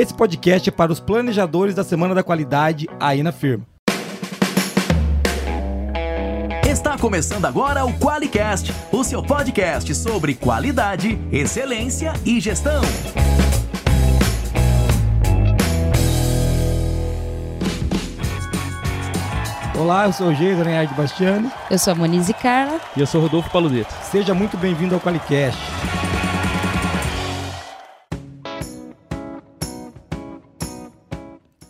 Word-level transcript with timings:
Esse 0.00 0.14
podcast 0.14 0.66
é 0.66 0.72
para 0.72 0.90
os 0.90 0.98
planejadores 0.98 1.74
da 1.74 1.84
Semana 1.84 2.14
da 2.14 2.22
Qualidade 2.22 2.88
aí 2.98 3.22
na 3.22 3.32
firma. 3.32 3.66
Está 6.66 6.96
começando 6.96 7.44
agora 7.44 7.84
o 7.84 7.92
QualiCast, 7.98 8.72
o 8.90 9.04
seu 9.04 9.22
podcast 9.22 9.94
sobre 9.94 10.32
qualidade, 10.32 11.18
excelência 11.30 12.14
e 12.24 12.40
gestão. 12.40 12.80
Olá, 19.78 20.06
eu 20.06 20.14
sou 20.14 20.28
o 20.28 20.34
Geisa 20.34 20.64
Renhard 20.64 20.94
Bastiani. 20.94 21.50
Eu 21.70 21.78
sou 21.78 21.92
a 21.92 21.96
Monize 21.96 22.32
Carla. 22.32 22.80
E 22.96 23.00
eu 23.00 23.06
sou 23.06 23.20
Rodolfo 23.20 23.50
Paludeto. 23.50 23.92
Seja 24.10 24.32
muito 24.32 24.56
bem-vindo 24.56 24.94
ao 24.94 25.00
Qualicast. 25.02 25.60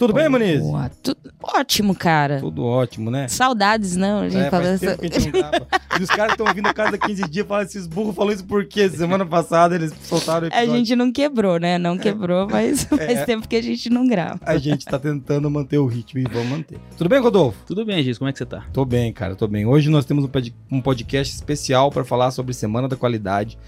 Tudo 0.01 0.15
bem, 0.15 0.31
Moniz? 0.31 0.61
Boa, 0.63 0.91
tudo 1.03 1.19
ótimo, 1.43 1.95
cara. 1.95 2.41
Tudo 2.41 2.65
ótimo, 2.65 3.11
né? 3.11 3.29
Saudades, 3.29 3.97
não? 3.97 4.21
A 4.21 4.29
gente 4.31 4.47
É, 4.47 4.49
faz 4.51 4.67
essa- 4.67 4.97
tempo 4.97 5.01
que 5.03 5.07
a 5.19 5.21
gente 5.21 5.33
não 5.33 5.51
grava. 5.51 5.67
E 6.01 6.03
os 6.03 6.09
caras 6.09 6.33
estão 6.33 6.47
vindo 6.55 6.67
a 6.67 6.73
cada 6.73 6.97
15 6.97 7.29
dias 7.29 7.47
falando 7.47 7.67
esses 7.67 7.87
burros 7.87 8.15
falou 8.15 8.33
isso 8.33 8.45
por 8.47 8.65
quê? 8.65 8.89
Semana 8.89 9.27
passada 9.27 9.75
eles 9.75 9.93
soltaram 10.05 10.49
o 10.49 10.51
A 10.55 10.65
gente 10.65 10.97
não 10.97 11.13
quebrou, 11.13 11.59
né? 11.61 11.77
Não 11.77 11.99
quebrou, 11.99 12.49
mas 12.49 12.85
faz 12.89 13.03
É. 13.19 13.25
tempo 13.27 13.47
que 13.47 13.57
a 13.57 13.63
gente 13.63 13.91
não 13.91 14.07
grava. 14.07 14.41
A 14.47 14.57
gente 14.57 14.87
tá 14.87 14.99
tentando 14.99 15.51
manter 15.51 15.77
o 15.77 15.85
ritmo 15.87 16.21
e 16.21 16.25
vamos 16.25 16.49
manter. 16.49 16.79
Tudo 16.97 17.11
bem, 17.11 17.21
Rodolfo? 17.21 17.59
Tudo 17.67 17.85
bem, 17.85 18.03
Giz, 18.03 18.17
como 18.17 18.31
é 18.31 18.33
que 18.33 18.39
você 18.39 18.47
tá? 18.47 18.65
Tô 18.73 18.87
bem, 18.87 19.13
cara, 19.13 19.37
tô 19.37 19.47
bem. 19.47 19.67
Hoje 19.67 19.91
nós 19.91 20.07
temos 20.07 20.25
um 20.25 20.31
um 20.73 20.81
podcast 20.81 21.35
especial 21.35 21.91
para 21.91 22.05
falar 22.05 22.31
sobre 22.31 22.55
Semana 22.55 22.89
da 22.89 22.97
Qualidade. 22.97 23.59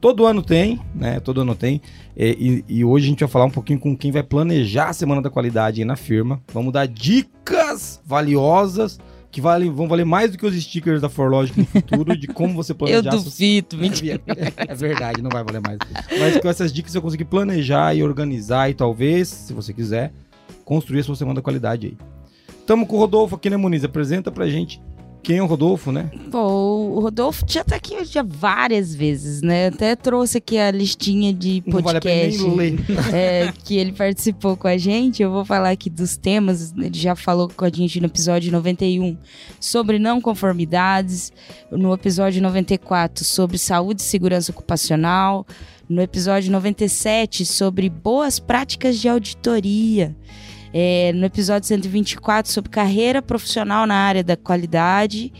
Todo 0.00 0.26
ano 0.26 0.42
tem, 0.42 0.80
né? 0.94 1.18
Todo 1.20 1.40
ano 1.40 1.54
tem. 1.54 1.80
E, 2.16 2.64
e- 2.68 2.74
e 2.78 2.84
hoje 2.84 3.06
a 3.06 3.08
gente 3.08 3.20
vai 3.20 3.28
falar 3.28 3.44
um 3.46 3.50
pouquinho 3.50 3.78
com 3.80 3.96
quem 3.96 4.10
vai 4.12 4.22
planejar 4.22 4.88
a 4.90 4.92
Semana 4.92 5.20
da 5.20 5.28
Qualidade 5.30 5.80
aí 5.80 5.84
na 5.84 5.96
firma. 5.96 6.40
Vamos 6.52 6.72
dar 6.72 6.86
dicas 6.86 8.00
valiosas 8.06 8.98
que 9.30 9.40
valem, 9.40 9.70
vão 9.70 9.86
valer 9.88 10.06
mais 10.06 10.30
do 10.30 10.38
que 10.38 10.46
os 10.46 10.54
stickers 10.62 11.02
da 11.02 11.08
Forlogic 11.08 11.58
no 11.58 11.66
futuro 11.66 12.16
de 12.16 12.26
como 12.28 12.54
você 12.54 12.72
Eu 12.72 12.76
planejar 12.76 13.10
suas- 13.12 13.24
duvido, 13.24 13.76
mentira. 13.78 14.20
É 14.56 14.74
verdade, 14.74 15.20
não 15.20 15.30
vai 15.30 15.42
valer 15.44 15.60
mais. 15.60 15.78
Mas 16.18 16.38
com 16.38 16.48
essas 16.48 16.72
dicas 16.72 16.94
eu 16.94 17.02
consegui 17.02 17.24
planejar 17.24 17.94
e 17.94 18.02
organizar 18.02 18.70
e 18.70 18.74
talvez, 18.74 19.28
se 19.28 19.52
você 19.52 19.72
quiser, 19.74 20.12
construir 20.64 21.00
a 21.00 21.04
sua 21.04 21.16
semana 21.16 21.36
da 21.36 21.42
qualidade 21.42 21.88
aí. 21.88 21.96
Tamo 22.66 22.86
com 22.86 22.96
o 22.96 22.98
Rodolfo 22.98 23.34
aqui, 23.34 23.48
né, 23.50 23.56
Muniz? 23.56 23.82
Apresenta 23.84 24.30
pra 24.30 24.46
gente 24.48 24.80
quem 25.22 25.38
é 25.38 25.42
o 25.42 25.46
Rodolfo, 25.46 25.92
né? 25.92 26.10
Pô, 26.30 26.38
o 26.96 27.00
Rodolfo 27.00 27.44
já 27.46 27.62
tá 27.62 27.76
aqui 27.76 28.04
já 28.04 28.22
várias 28.22 28.94
vezes, 28.94 29.42
né? 29.42 29.66
Até 29.68 29.94
trouxe 29.94 30.38
aqui 30.38 30.58
a 30.58 30.70
listinha 30.70 31.32
de 31.32 31.62
Não 31.66 31.80
vale 31.80 32.00
podcast 32.00 32.42
nem 32.42 32.56
ler. 32.56 32.78
é, 33.12 33.52
que 33.64 33.76
ele 33.76 33.92
participou 33.92 34.56
com 34.56 34.68
a 34.68 34.76
gente. 34.76 35.22
Eu 35.22 35.30
vou 35.30 35.44
falar 35.44 35.70
aqui 35.70 35.90
dos 35.90 36.16
temas. 36.16 36.72
Ele 36.76 36.98
já 36.98 37.14
falou 37.14 37.48
com 37.48 37.64
a 37.64 37.68
gente 37.68 38.00
no 38.00 38.06
episódio 38.06 38.50
91 38.50 39.16
sobre 39.60 39.98
não 39.98 40.20
conformidades, 40.20 41.32
no 41.70 41.92
episódio 41.92 42.40
94 42.40 43.24
sobre 43.24 43.58
saúde 43.58 44.00
e 44.00 44.04
segurança 44.04 44.50
ocupacional, 44.52 45.46
no 45.88 46.00
episódio 46.02 46.50
97 46.52 47.44
sobre 47.44 47.88
boas 47.88 48.38
práticas 48.38 48.98
de 48.98 49.08
auditoria. 49.08 50.16
É, 50.72 51.12
no 51.14 51.24
episódio 51.26 51.66
124 51.68 52.50
sobre 52.50 52.70
carreira 52.70 53.22
profissional 53.22 53.86
na 53.86 53.94
área 53.94 54.22
da 54.22 54.36
qualidade, 54.36 55.32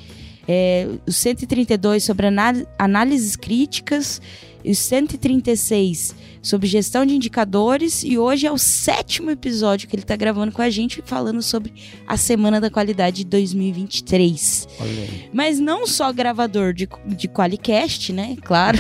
é, 0.46 0.88
o 1.06 1.12
132 1.12 2.04
sobre 2.04 2.26
anál- 2.28 2.66
análises 2.78 3.36
críticas, 3.36 4.20
e 4.64 4.72
o 4.72 4.74
136 4.74 6.14
sobre 6.42 6.67
gestão 6.67 7.05
de 7.05 7.14
indicadores, 7.14 8.03
e 8.05 8.19
hoje 8.19 8.47
é 8.47 8.53
o 8.53 8.58
sétimo 8.58 9.31
episódio 9.31 9.89
que 9.89 9.97
ele 9.97 10.03
está 10.03 10.17
gravando 10.17 10.53
com 10.53 10.62
a 10.62 10.70
gente, 10.70 11.03
falando 11.05 11.42
sobre 11.42 11.72
a 12.06 12.17
Semana 12.17 12.61
da 12.61 12.70
Qualidade 12.70 13.19
de 13.19 13.25
2023. 13.25 14.69
Olha 14.80 14.91
aí. 14.91 15.30
Mas 15.33 15.58
não 15.58 15.86
só 15.86 16.12
gravador 16.12 16.73
de, 16.73 16.89
de 17.07 17.29
Qualicast, 17.29 18.12
né? 18.12 18.36
Claro. 18.42 18.79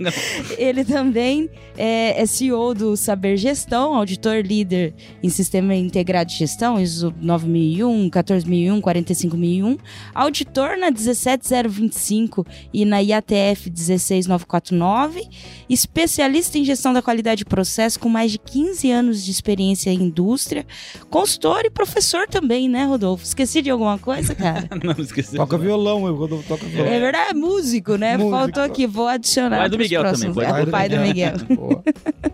Ele 0.56 0.84
também 0.84 1.50
é, 1.76 2.20
é 2.20 2.26
CEO 2.26 2.74
do 2.74 2.96
Saber 2.96 3.36
Gestão, 3.36 3.94
auditor 3.94 4.44
líder 4.44 4.94
em 5.22 5.28
Sistema 5.28 5.74
Integrado 5.74 6.30
de 6.30 6.38
Gestão, 6.38 6.80
ISO 6.80 7.14
9001, 7.20 8.10
14001, 8.10 8.80
45001, 8.80 9.78
auditor 10.14 10.76
na 10.78 10.90
17025 10.90 12.46
e 12.72 12.84
na 12.84 13.00
IATF 13.00 13.70
16949, 13.70 15.28
especialista 15.68 16.58
em 16.58 16.64
gestão 16.64 16.92
da 16.94 17.02
qualidade 17.02 17.38
de 17.38 17.44
processo 17.44 17.98
com 18.00 18.08
mais 18.08 18.30
de 18.32 18.38
15 18.38 18.90
anos 18.90 19.24
de 19.24 19.30
experiência 19.30 19.90
em 19.90 20.02
indústria, 20.04 20.64
consultor 21.10 21.62
e 21.64 21.70
professor 21.70 22.26
também, 22.26 22.68
né, 22.68 22.84
Rodolfo? 22.84 23.24
Esqueci 23.24 23.60
de 23.60 23.70
alguma 23.70 23.98
coisa, 23.98 24.34
cara? 24.34 24.68
não, 24.82 24.94
não 24.96 25.04
esqueci. 25.04 25.36
Toca 25.36 25.58
violão, 25.58 26.04
o 26.04 26.14
Rodolfo 26.14 26.46
toca 26.48 26.64
violão. 26.66 26.92
É 26.92 27.00
verdade, 27.00 27.30
é 27.30 27.34
músico, 27.34 27.96
né? 27.96 28.16
Músico. 28.16 28.36
Faltou 28.36 28.62
aqui, 28.62 28.86
vou 28.86 29.08
adicionar. 29.08 29.58
Pai 29.58 29.68
do 29.68 29.78
Miguel 29.78 30.00
próximos. 30.02 30.36
também, 30.36 30.60
É 30.60 30.62
o 30.62 30.66
pai 30.68 30.88
do 30.88 30.96
Miguel. 30.98 31.34
Boa. 31.56 31.82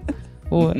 Boa. 0.50 0.74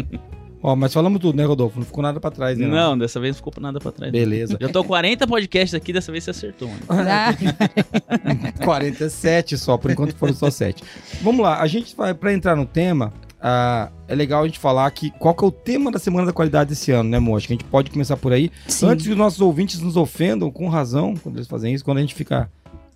Ó, 0.63 0.77
mas 0.77 0.93
falamos 0.93 1.21
tudo, 1.21 1.37
né, 1.37 1.45
Rodolfo? 1.45 1.79
Não 1.79 1.87
ficou 1.87 2.03
nada 2.03 2.21
pra 2.21 2.31
trás, 2.31 2.59
né? 2.59 2.67
Não, 2.67 2.99
dessa 2.99 3.19
vez 3.19 3.35
não 3.35 3.37
ficou 3.43 3.63
nada 3.63 3.81
pra 3.81 3.91
trás. 3.93 4.13
Beleza. 4.13 4.59
Já 4.61 4.69
tô 4.69 4.85
40 4.85 5.27
podcasts 5.27 5.73
aqui, 5.75 5.91
dessa 5.91 6.13
vez 6.13 6.25
você 6.25 6.31
acertou, 6.33 6.69
mano. 6.69 6.83
Ah, 6.91 8.65
47 8.65 9.57
só, 9.57 9.79
por 9.79 9.91
enquanto 9.91 10.15
foram 10.17 10.35
só 10.35 10.51
7. 10.51 10.83
Vamos 11.23 11.41
lá, 11.43 11.61
a 11.63 11.67
gente 11.67 11.97
vai, 11.97 12.13
pra 12.13 12.33
entrar 12.33 12.55
no 12.57 12.67
tema, 12.67 13.11
ah, 13.43 13.91
é 14.09 14.15
legal 14.15 14.43
a 14.43 14.47
gente 14.47 14.59
falar 14.59 14.91
que 14.91 15.11
qual 15.13 15.35
que 15.35 15.45
é 15.45 15.49
o 15.49 15.51
tema 15.51 15.91
da 15.91 15.99
Semana 15.99 16.27
da 16.27 16.33
Qualidade 16.33 16.71
desse 16.71 16.91
ano, 16.93 17.09
né, 17.09 17.19
Mo? 17.19 17.37
Acho 17.37 17.47
que 17.47 17.53
a 17.53 17.57
gente 17.57 17.65
pode 17.65 17.91
começar 17.91 18.17
por 18.17 18.33
aí. 18.33 18.51
sim. 18.69 18.87
Antes 18.87 19.07
que 19.07 19.13
os 19.13 19.19
nossos 19.19 19.41
ouvintes 19.41 19.81
nos 19.81 19.97
ofendam, 19.97 20.51
com 20.51 20.69
razão, 20.69 21.15
quando 21.17 21.37
eles 21.37 21.49
fazem 21.49 21.73
isso, 21.75 21.85
quando 21.85 21.99
a 21.99 22.01
gente 22.03 22.15
fica 22.15 22.51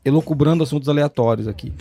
elocubrando 0.05 0.63
assuntos 0.63 0.89
aleatórios 0.89 1.49
aqui. 1.49 1.73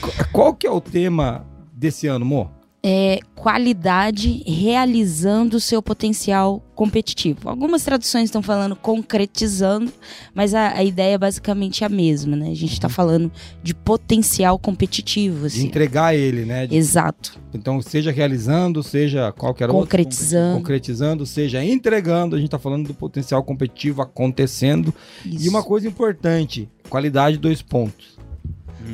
Qu- 0.00 0.24
Qual 0.32 0.54
que 0.54 0.66
é 0.66 0.70
o 0.70 0.80
tema 0.80 1.44
desse 1.72 2.06
ano, 2.06 2.24
Mo? 2.24 2.50
É 2.82 3.18
qualidade 3.34 4.42
realizando 4.46 5.58
o 5.58 5.60
seu 5.60 5.82
potencial 5.82 6.62
competitivo. 6.74 7.48
Algumas 7.50 7.82
traduções 7.84 8.24
estão 8.24 8.40
falando 8.42 8.74
concretizando, 8.74 9.92
mas 10.34 10.54
a, 10.54 10.72
a 10.78 10.82
ideia 10.84 11.14
é 11.14 11.18
basicamente 11.18 11.84
a 11.84 11.90
mesma, 11.90 12.36
né? 12.36 12.50
A 12.50 12.54
gente 12.54 12.72
está 12.72 12.88
falando 12.88 13.30
de 13.62 13.74
potencial 13.74 14.58
competitivo, 14.58 15.40
De 15.40 15.46
assim. 15.46 15.66
entregar 15.66 16.14
ele, 16.14 16.46
né? 16.46 16.66
De- 16.66 16.74
Exato. 16.76 17.38
então, 17.52 17.82
seja 17.82 18.10
realizando, 18.10 18.82
seja 18.82 19.30
qualquer 19.32 19.64
outro. 19.68 19.82
Concretizando. 19.82 20.56
Concretizando, 20.58 21.26
seja 21.26 21.62
entregando, 21.62 22.34
a 22.34 22.38
gente 22.40 22.50
tá 22.50 22.58
falando 22.58 22.86
do 22.88 22.94
potencial 22.94 23.42
competitivo 23.42 24.00
acontecendo. 24.00 24.94
Isso. 25.24 25.44
E 25.44 25.48
uma 25.50 25.62
coisa 25.62 25.86
importante, 25.86 26.66
qualidade 26.88 27.36
dois 27.36 27.60
pontos. 27.60 28.18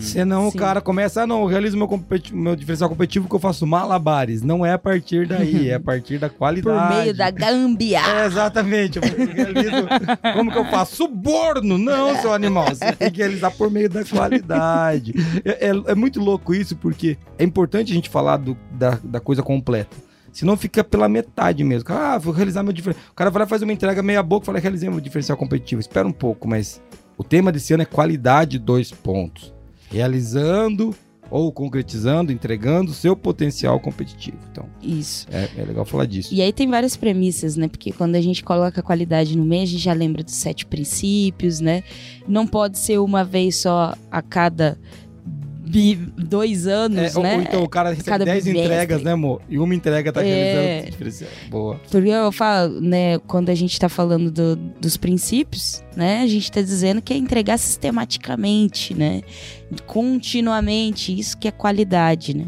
Senão 0.00 0.50
Sim. 0.50 0.56
o 0.56 0.60
cara 0.60 0.80
começa, 0.80 1.22
ah 1.22 1.26
não, 1.26 1.40
eu 1.42 1.46
realizo 1.46 1.76
meu, 1.76 1.88
competi- 1.88 2.34
meu 2.34 2.54
diferencial 2.56 2.88
competitivo 2.88 3.28
que 3.28 3.34
eu 3.34 3.38
faço 3.38 3.66
malabares. 3.66 4.42
Não 4.42 4.64
é 4.64 4.72
a 4.72 4.78
partir 4.78 5.26
daí, 5.26 5.70
é 5.70 5.74
a 5.74 5.80
partir 5.80 6.18
da 6.18 6.28
Por 6.30 6.38
qualidade. 6.38 6.94
meio 6.96 7.14
da 7.14 7.30
gambiarra. 7.30 8.22
É, 8.22 8.26
exatamente. 8.26 8.98
Eu 8.98 9.02
realizo, 9.02 9.86
como 10.34 10.50
que 10.52 10.58
eu 10.58 10.64
faço? 10.66 10.96
Suborno! 10.96 11.78
Não, 11.78 12.14
seu 12.20 12.32
animal. 12.32 12.66
Você 12.68 12.92
tem 12.92 13.10
que 13.10 13.18
realizar 13.18 13.50
por 13.50 13.70
meio 13.70 13.88
da 13.88 14.04
qualidade. 14.04 15.14
É, 15.44 15.68
é- 15.68 15.82
é 15.92 15.94
muito 15.94 16.20
louco 16.20 16.54
isso, 16.54 16.76
porque 16.76 17.16
é 17.38 17.44
importante 17.44 17.92
a 17.92 17.94
gente 17.94 18.08
falar 18.08 18.36
do- 18.38 18.56
da, 18.72 18.98
da 19.02 19.20
coisa 19.20 19.42
completa. 19.42 19.96
Senão 20.32 20.56
fica 20.56 20.84
pela 20.84 21.08
metade 21.08 21.64
mesmo. 21.64 21.88
Ah, 21.90 22.18
vou 22.18 22.32
realizar 22.32 22.62
meu 22.62 22.72
diferencial. 22.72 23.06
O 23.10 23.14
cara 23.14 23.30
vai 23.30 23.40
lá 23.40 23.46
e 23.46 23.48
faz 23.48 23.62
uma 23.62 23.72
entrega 23.72 24.02
meia 24.02 24.22
boca 24.22 24.44
e 24.44 24.46
fala, 24.46 24.58
realizei 24.58 24.88
meu 24.90 25.00
diferencial 25.00 25.38
competitivo. 25.38 25.80
Espera 25.80 26.06
um 26.06 26.12
pouco, 26.12 26.46
mas 26.46 26.82
o 27.16 27.24
tema 27.24 27.50
desse 27.50 27.72
ano 27.72 27.84
é 27.84 27.86
qualidade 27.86 28.58
dois 28.58 28.90
pontos. 28.92 29.54
Realizando 29.90 30.94
ou 31.28 31.50
concretizando, 31.50 32.30
entregando 32.30 32.92
seu 32.92 33.16
potencial 33.16 33.80
competitivo. 33.80 34.38
Então, 34.52 34.64
Isso. 34.80 35.26
é, 35.32 35.48
é 35.58 35.64
legal 35.64 35.84
falar 35.84 36.06
disso. 36.06 36.32
E 36.32 36.40
aí 36.40 36.52
tem 36.52 36.68
várias 36.70 36.96
premissas, 36.96 37.56
né? 37.56 37.66
Porque 37.66 37.90
quando 37.90 38.14
a 38.14 38.20
gente 38.20 38.44
coloca 38.44 38.78
a 38.78 38.82
qualidade 38.82 39.36
no 39.36 39.44
meio, 39.44 39.64
a 39.64 39.66
gente 39.66 39.82
já 39.82 39.92
lembra 39.92 40.22
dos 40.22 40.34
sete 40.34 40.64
princípios, 40.64 41.58
né? 41.58 41.82
Não 42.28 42.46
pode 42.46 42.78
ser 42.78 42.98
uma 42.98 43.24
vez 43.24 43.56
só 43.56 43.94
a 44.08 44.22
cada 44.22 44.78
bi- 45.68 45.96
dois 46.16 46.68
anos, 46.68 47.16
É, 47.16 47.18
ou- 47.18 47.22
né? 47.24 47.34
Ou 47.34 47.42
então 47.42 47.62
o 47.64 47.68
cara 47.68 47.88
recebe 47.90 48.08
Cada 48.08 48.24
10 48.24 48.44
bimestre. 48.44 48.72
entregas, 48.72 49.02
né, 49.02 49.10
amor? 49.10 49.42
E 49.48 49.58
uma 49.58 49.74
entrega 49.74 50.12
tá 50.12 50.24
É. 50.24 50.24
realizando 50.24 50.90
diferencial. 50.92 51.30
Boa. 51.50 51.80
Porque 51.90 52.08
eu 52.08 52.30
falo, 52.30 52.80
né, 52.80 53.18
quando 53.26 53.48
a 53.50 53.54
gente 53.56 53.76
tá 53.76 53.88
falando 53.88 54.30
do- 54.30 54.54
dos 54.80 54.96
princípios, 54.96 55.82
né, 55.96 56.20
a 56.22 56.26
gente 56.28 56.52
tá 56.52 56.62
dizendo 56.62 57.02
que 57.02 57.12
é 57.12 57.16
entregar 57.16 57.58
sistematicamente, 57.58 58.94
né? 58.94 59.22
Continuamente. 59.86 61.18
Isso 61.18 61.36
que 61.36 61.48
é 61.48 61.50
qualidade, 61.50 62.36
né? 62.36 62.46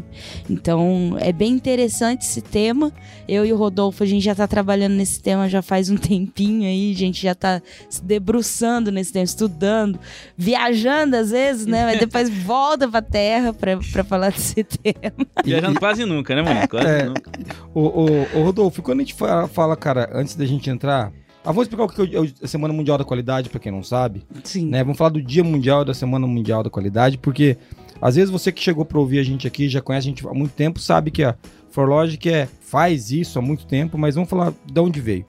Então, 0.49 1.15
é 1.19 1.31
bem 1.31 1.51
interessante 1.51 2.21
esse 2.23 2.41
tema. 2.41 2.91
Eu 3.27 3.45
e 3.45 3.53
o 3.53 3.57
Rodolfo, 3.57 4.03
a 4.03 4.05
gente 4.05 4.23
já 4.23 4.33
tá 4.33 4.47
trabalhando 4.47 4.93
nesse 4.93 5.21
tema 5.21 5.47
já 5.49 5.61
faz 5.61 5.89
um 5.89 5.97
tempinho 5.97 6.63
aí, 6.67 6.91
a 6.91 6.95
gente 6.95 7.21
já 7.21 7.35
tá 7.35 7.61
se 7.89 8.03
debruçando 8.03 8.91
nesse 8.91 9.13
tema, 9.13 9.25
estudando, 9.25 9.99
viajando 10.37 11.15
às 11.15 11.31
vezes, 11.31 11.65
né? 11.65 11.85
Mas 11.85 11.99
depois 11.99 12.29
volta 12.43 12.87
pra 12.87 13.01
terra 13.01 13.53
pra, 13.53 13.77
pra 13.91 14.03
falar 14.03 14.31
desse 14.31 14.63
tema. 14.63 15.27
Viajando 15.43 15.79
quase 15.79 16.05
nunca, 16.05 16.35
né, 16.35 16.41
mano? 16.41 16.67
Quase 16.67 16.87
É. 16.87 17.03
nunca. 17.05 17.31
Ô, 17.73 17.81
ô, 17.81 18.05
ô, 18.39 18.43
Rodolfo, 18.43 18.81
quando 18.81 18.99
a 18.99 19.03
gente 19.03 19.13
fala, 19.13 19.47
fala, 19.47 19.75
cara, 19.75 20.09
antes 20.13 20.35
da 20.35 20.45
gente 20.45 20.69
entrar. 20.69 21.11
Ah, 21.43 21.51
vamos 21.51 21.63
explicar 21.63 21.83
o 21.85 21.87
que 21.87 22.15
é 22.15 22.19
a 22.43 22.47
Semana 22.47 22.73
Mundial 22.73 22.97
da 22.97 23.05
Qualidade, 23.05 23.49
pra 23.49 23.59
quem 23.59 23.71
não 23.71 23.81
sabe. 23.81 24.23
Sim. 24.43 24.65
né? 24.67 24.83
Vamos 24.83 24.97
falar 24.97 25.09
do 25.11 25.21
Dia 25.21 25.43
Mundial 25.43 25.85
da 25.85 25.93
Semana 25.93 26.27
Mundial 26.27 26.61
da 26.63 26.69
Qualidade, 26.69 27.17
porque 27.17 27.57
às 28.01 28.15
vezes 28.15 28.29
você 28.29 28.51
que 28.51 28.61
chegou 28.61 28.83
para 28.85 28.99
ouvir 28.99 29.19
a 29.19 29.23
gente 29.23 29.47
aqui, 29.47 29.69
já 29.69 29.81
conhece 29.81 30.07
a 30.07 30.09
gente 30.09 30.27
há 30.27 30.33
muito 30.33 30.51
tempo, 30.53 30.79
sabe 30.79 31.11
que 31.11 31.23
a 31.23 31.35
Forlogic 31.71 32.29
é, 32.29 32.47
faz 32.61 33.11
isso 33.11 33.39
há 33.39 33.41
muito 33.41 33.65
tempo, 33.65 33.97
mas 33.97 34.15
vamos 34.15 34.29
falar 34.29 34.53
de 34.65 34.79
onde 34.79 34.99
veio. 34.99 35.25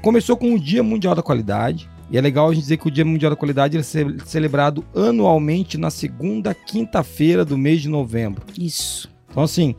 Começou 0.00 0.36
com 0.36 0.54
o 0.54 0.58
Dia 0.60 0.82
Mundial 0.82 1.14
da 1.14 1.22
Qualidade, 1.22 1.88
e 2.10 2.16
é 2.16 2.20
legal 2.20 2.48
a 2.48 2.54
gente 2.54 2.62
dizer 2.62 2.76
que 2.76 2.88
o 2.88 2.90
Dia 2.90 3.04
Mundial 3.04 3.30
da 3.30 3.36
Qualidade 3.36 3.76
é 3.76 3.82
ce- 3.82 4.18
celebrado 4.26 4.84
anualmente 4.94 5.76
na 5.78 5.90
segunda 5.90 6.54
quinta-feira 6.54 7.44
do 7.44 7.56
mês 7.58 7.80
de 7.82 7.88
novembro. 7.88 8.42
Isso. 8.58 9.10
Então, 9.30 9.42
assim, 9.42 9.74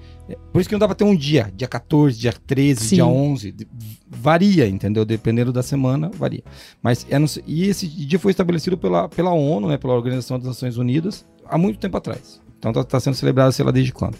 por 0.52 0.60
isso 0.62 0.70
que 0.70 0.74
não 0.76 0.80
dá 0.80 0.88
pra 0.88 0.96
ter 0.96 1.04
um 1.04 1.16
dia, 1.16 1.52
dia 1.56 1.68
14, 1.68 2.18
dia 2.18 2.34
13, 2.46 2.82
Sim. 2.88 2.96
dia 2.96 3.06
11, 3.06 3.52
de- 3.52 3.68
varia, 4.10 4.68
entendeu? 4.68 5.04
Dependendo 5.04 5.52
da 5.52 5.62
semana, 5.64 6.10
varia. 6.18 6.44
Mas, 6.82 7.06
é 7.10 7.20
no- 7.20 7.28
e 7.46 7.66
esse 7.68 7.88
dia 7.88 8.18
foi 8.20 8.32
estabelecido 8.32 8.78
pela, 8.78 9.10
pela 9.10 9.32
ONU, 9.34 9.68
né, 9.68 9.78
pela 9.78 9.94
Organização 9.94 10.38
das 10.38 10.48
Nações 10.48 10.78
Unidas, 10.78 11.26
há 11.46 11.58
muito 11.58 11.80
tempo 11.80 11.98
atrás. 11.98 12.40
Então 12.58 12.72
tá, 12.72 12.84
tá 12.84 13.00
sendo 13.00 13.16
celebrado, 13.16 13.52
sei 13.52 13.66
lá, 13.66 13.72
desde 13.72 13.92
quando? 13.92 14.16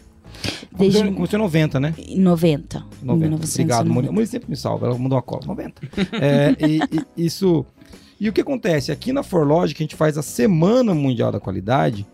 Desde 0.78 0.98
Começou, 1.00 1.14
começou 1.16 1.40
em 1.40 1.42
90, 1.42 1.80
né? 1.80 1.94
em 1.98 2.20
90. 2.20 2.80
90. 3.02 3.04
1990. 3.04 3.46
Obrigado, 3.54 3.90
Moni. 3.90 4.08
A 4.08 4.12
Moni 4.12 4.28
sempre 4.28 4.50
me 4.50 4.58
salva, 4.58 4.88
ela 4.88 4.98
mandou 4.98 5.16
uma 5.16 5.22
cola. 5.22 5.44
90. 5.46 5.82
É, 6.20 6.56
e, 6.68 6.80
e 7.18 7.26
isso. 7.26 7.66
E 8.20 8.28
o 8.28 8.34
que 8.34 8.42
acontece? 8.42 8.92
Aqui 8.92 9.14
na 9.14 9.22
Forlogic 9.24 9.82
a 9.82 9.84
gente 9.84 9.96
faz 9.96 10.18
a 10.18 10.22
Semana 10.22 10.94
Mundial 10.94 11.32
da 11.32 11.40
Qualidade. 11.40 12.06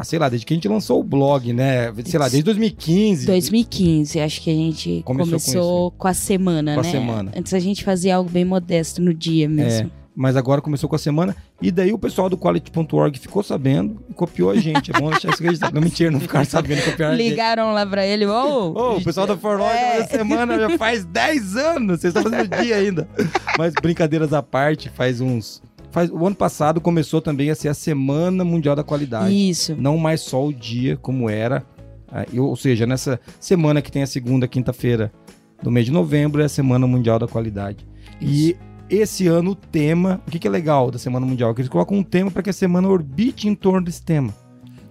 Ah, 0.00 0.04
sei 0.04 0.16
lá, 0.18 0.28
desde 0.28 0.46
que 0.46 0.54
a 0.54 0.56
gente 0.56 0.68
lançou 0.68 1.00
o 1.00 1.02
blog, 1.02 1.52
né? 1.52 1.92
Sei 2.04 2.20
lá, 2.20 2.26
desde 2.28 2.44
2015. 2.44 3.26
2015, 3.26 4.20
acho 4.20 4.40
que 4.40 4.48
a 4.48 4.54
gente 4.54 5.02
Começou 5.04 5.26
começou, 5.40 5.90
com 5.90 5.98
com, 5.98 6.08
a 6.08 6.14
semana, 6.14 6.74
Com 6.74 6.80
a 6.80 6.82
né? 6.84 6.90
semana. 6.90 7.32
Antes 7.36 7.52
a 7.52 7.58
gente 7.58 7.82
fazia 7.82 8.14
algo 8.14 8.30
bem 8.30 8.44
modesto 8.44 9.02
no 9.02 9.12
dia 9.12 9.48
mesmo. 9.48 9.90
Mas 10.14 10.36
agora 10.36 10.60
começou 10.60 10.88
com 10.88 10.96
a 10.96 10.98
semana. 10.98 11.34
E 11.62 11.70
daí 11.72 11.92
o 11.92 11.98
pessoal 11.98 12.28
do 12.28 12.36
Quality.org 12.36 13.18
ficou 13.18 13.40
sabendo 13.42 14.00
e 14.08 14.14
copiou 14.14 14.50
a 14.50 14.56
gente. 14.56 14.90
É 14.94 15.00
bom 15.00 15.10
deixar 15.10 15.30
isso 15.32 15.42
registrado. 15.42 15.74
Não, 15.74 15.80
mentira, 15.82 16.10
não 16.10 16.18
ficaram 16.20 16.44
sabendo 16.44 16.82
copiar 16.84 17.12
a 17.12 17.16
gente. 17.16 17.30
Ligaram 17.30 17.72
lá 17.72 17.84
pra 17.86 18.04
ele, 18.06 18.26
ô! 18.26 18.72
Ô, 18.72 18.96
o 18.96 19.02
pessoal 19.04 19.26
da 19.28 19.36
Forlogic 19.36 19.76
É. 19.76 20.04
semana 20.04 20.58
já 20.58 20.76
faz 20.78 21.04
10 21.04 21.56
anos. 21.56 22.00
Vocês 22.00 22.14
estão 22.14 22.22
fazendo 22.30 22.48
dia 22.62 22.76
ainda. 22.76 23.08
Mas 23.58 23.72
brincadeiras 23.80 24.32
à 24.32 24.42
parte, 24.42 24.88
faz 24.90 25.20
uns. 25.20 25.62
Faz, 25.98 26.10
o 26.10 26.24
ano 26.24 26.36
passado 26.36 26.80
começou 26.80 27.20
também 27.20 27.50
a 27.50 27.56
ser 27.56 27.66
a 27.68 27.74
Semana 27.74 28.44
Mundial 28.44 28.76
da 28.76 28.84
Qualidade. 28.84 29.34
Isso. 29.50 29.74
Não 29.76 29.98
mais 29.98 30.20
só 30.20 30.46
o 30.46 30.52
dia 30.52 30.96
como 30.96 31.28
era. 31.28 31.66
Ah, 32.10 32.24
ou 32.36 32.54
seja, 32.54 32.86
nessa 32.86 33.18
semana 33.40 33.82
que 33.82 33.90
tem 33.90 34.02
a 34.04 34.06
segunda 34.06 34.46
quinta-feira 34.46 35.12
do 35.60 35.72
mês 35.72 35.86
de 35.86 35.90
novembro 35.92 36.40
é 36.40 36.44
a 36.44 36.48
Semana 36.48 36.86
Mundial 36.86 37.18
da 37.18 37.26
Qualidade. 37.26 37.84
E 38.20 38.54
esse 38.88 39.26
ano 39.26 39.50
o 39.50 39.54
tema, 39.56 40.22
o 40.24 40.30
que, 40.30 40.38
que 40.38 40.46
é 40.46 40.50
legal 40.50 40.88
da 40.88 40.98
Semana 40.98 41.26
Mundial? 41.26 41.52
Que 41.52 41.62
eles 41.62 41.68
colocam 41.68 41.98
um 41.98 42.02
tema 42.04 42.30
para 42.30 42.44
que 42.44 42.50
a 42.50 42.52
semana 42.52 42.86
orbite 42.88 43.48
em 43.48 43.54
torno 43.56 43.84
desse 43.84 44.02
tema. 44.04 44.32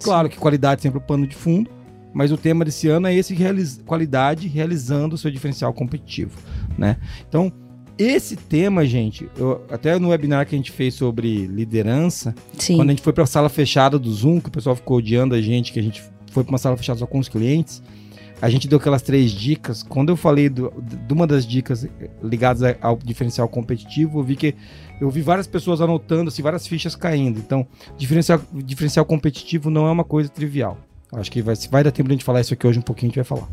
Claro 0.03 0.27
que 0.27 0.37
qualidade 0.37 0.81
sempre 0.81 0.99
é 0.99 1.01
o 1.01 1.05
pano 1.05 1.25
de 1.25 1.35
fundo, 1.37 1.69
mas 2.13 2.33
o 2.33 2.37
tema 2.37 2.65
desse 2.65 2.89
ano 2.89 3.07
é 3.07 3.15
esse 3.15 3.33
realiz- 3.33 3.81
qualidade 3.85 4.47
realizando 4.49 5.15
o 5.15 5.17
seu 5.17 5.31
diferencial 5.31 5.73
competitivo, 5.73 6.37
né? 6.77 6.97
Então, 7.29 7.49
esse 7.97 8.35
tema, 8.35 8.85
gente, 8.85 9.29
eu- 9.37 9.63
até 9.69 9.97
no 9.99 10.09
webinar 10.09 10.45
que 10.47 10.55
a 10.55 10.57
gente 10.57 10.71
fez 10.71 10.93
sobre 10.93 11.45
liderança, 11.47 12.33
Sim. 12.57 12.75
quando 12.77 12.89
a 12.89 12.91
gente 12.93 13.01
foi 13.01 13.13
para 13.13 13.23
a 13.23 13.27
sala 13.27 13.49
fechada 13.49 13.97
do 13.97 14.11
Zoom, 14.11 14.39
que 14.39 14.49
o 14.49 14.51
pessoal 14.51 14.75
ficou 14.75 14.97
odiando 14.97 15.33
a 15.35 15.41
gente, 15.41 15.71
que 15.73 15.79
a 15.79 15.83
gente 15.83 16.03
foi 16.31 16.43
para 16.43 16.51
uma 16.51 16.57
sala 16.57 16.77
fechada 16.77 16.99
só 16.99 17.05
com 17.07 17.19
os 17.19 17.27
clientes, 17.29 17.81
a 18.39 18.49
gente 18.49 18.67
deu 18.67 18.77
aquelas 18.77 19.01
três 19.01 19.31
dicas. 19.31 19.81
Quando 19.81 20.09
eu 20.09 20.15
falei 20.15 20.47
do- 20.47 20.71
de 21.07 21.11
uma 21.13 21.25
das 21.25 21.45
dicas 21.45 21.87
ligadas 22.23 22.75
ao 22.81 22.95
diferencial 22.97 23.47
competitivo, 23.49 24.19
eu 24.19 24.23
vi 24.23 24.35
que 24.35 24.53
eu 25.01 25.09
vi 25.09 25.21
várias 25.21 25.47
pessoas 25.47 25.81
anotando, 25.81 26.27
assim, 26.29 26.41
várias 26.43 26.67
fichas 26.67 26.95
caindo. 26.95 27.39
Então, 27.39 27.65
diferencial, 27.97 28.39
diferencial 28.53 29.05
competitivo 29.05 29.69
não 29.71 29.87
é 29.87 29.91
uma 29.91 30.03
coisa 30.03 30.29
trivial. 30.29 30.77
Acho 31.13 31.31
que 31.31 31.41
vai, 31.41 31.55
se 31.55 31.67
vai 31.69 31.83
dar 31.83 31.91
tempo 31.91 32.09
de 32.09 32.13
a 32.13 32.15
gente 32.17 32.25
falar 32.25 32.41
isso 32.41 32.53
aqui 32.53 32.67
hoje 32.67 32.77
um 32.79 32.81
pouquinho, 32.83 33.07
a 33.07 33.15
gente 33.15 33.15
vai 33.15 33.39
falar. 33.39 33.47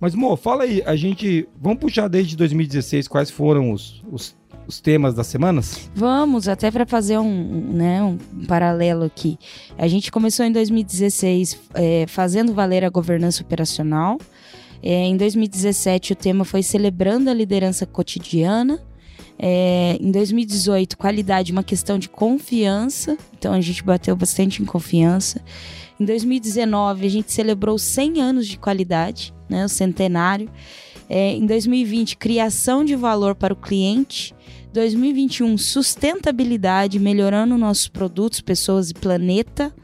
Mas, 0.00 0.14
Mo, 0.14 0.34
fala 0.34 0.64
aí, 0.64 0.82
a 0.86 0.96
gente. 0.96 1.46
Vamos 1.60 1.78
puxar 1.78 2.08
desde 2.08 2.34
2016 2.34 3.06
quais 3.06 3.30
foram 3.30 3.70
os, 3.70 4.02
os, 4.10 4.34
os 4.66 4.80
temas 4.80 5.14
das 5.14 5.26
semanas? 5.26 5.90
Vamos, 5.94 6.48
até 6.48 6.70
para 6.70 6.86
fazer 6.86 7.18
um, 7.18 7.72
né, 7.74 8.02
um 8.02 8.16
paralelo 8.46 9.04
aqui. 9.04 9.38
A 9.76 9.86
gente 9.86 10.10
começou 10.10 10.46
em 10.46 10.52
2016 10.52 11.60
é, 11.74 12.06
fazendo 12.08 12.54
valer 12.54 12.82
a 12.82 12.88
governança 12.88 13.42
operacional. 13.42 14.18
É, 14.82 15.04
em 15.04 15.16
2017, 15.18 16.14
o 16.14 16.16
tema 16.16 16.46
foi 16.46 16.62
Celebrando 16.62 17.28
a 17.28 17.34
Liderança 17.34 17.84
Cotidiana. 17.84 18.80
É, 19.38 19.98
em 20.00 20.10
2018, 20.10 20.96
qualidade, 20.96 21.52
uma 21.52 21.62
questão 21.62 21.98
de 21.98 22.08
confiança. 22.08 23.18
Então, 23.38 23.52
a 23.52 23.60
gente 23.60 23.82
bateu 23.82 24.16
bastante 24.16 24.62
em 24.62 24.64
confiança. 24.64 25.42
Em 26.00 26.04
2019, 26.06 27.04
a 27.04 27.10
gente 27.10 27.30
celebrou 27.30 27.76
100 27.76 28.22
anos 28.22 28.48
de 28.48 28.56
qualidade, 28.56 29.34
né, 29.50 29.66
o 29.66 29.68
centenário. 29.68 30.50
É, 31.10 31.32
em 31.32 31.44
2020, 31.44 32.16
criação 32.16 32.82
de 32.82 32.96
valor 32.96 33.34
para 33.34 33.52
o 33.52 33.56
cliente. 33.56 34.34
2021, 34.72 35.58
sustentabilidade, 35.58 36.98
melhorando 36.98 37.58
nossos 37.58 37.86
produtos, 37.86 38.40
pessoas 38.40 38.88
e 38.88 38.94
planeta. 38.94 39.74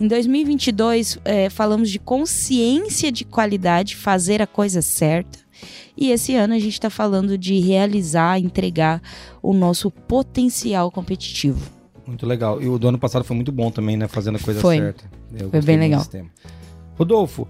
Em 0.00 0.06
2022, 0.06 1.18
é, 1.24 1.50
falamos 1.50 1.90
de 1.90 1.98
consciência 1.98 3.10
de 3.10 3.24
qualidade, 3.24 3.96
fazer 3.96 4.40
a 4.40 4.46
coisa 4.46 4.80
certa. 4.80 5.40
E 5.96 6.12
esse 6.12 6.36
ano 6.36 6.54
a 6.54 6.58
gente 6.60 6.74
está 6.74 6.90
falando 6.90 7.36
de 7.36 7.58
realizar, 7.58 8.38
entregar 8.38 9.02
o 9.42 9.52
nosso 9.52 9.90
potencial 9.90 10.92
competitivo. 10.92 11.74
Muito 12.06 12.24
legal. 12.24 12.62
E 12.62 12.68
o 12.68 12.78
do 12.78 12.86
ano 12.86 12.98
passado 12.98 13.24
foi 13.24 13.34
muito 13.34 13.50
bom 13.50 13.70
também, 13.70 13.96
né? 13.96 14.06
Fazendo 14.06 14.36
a 14.36 14.38
coisa 14.38 14.60
Foi. 14.60 14.78
certa. 14.78 15.10
Eu 15.38 15.50
Foi 15.50 15.60
bem 15.60 15.78
legal. 15.78 16.04
Rodolfo, 16.98 17.46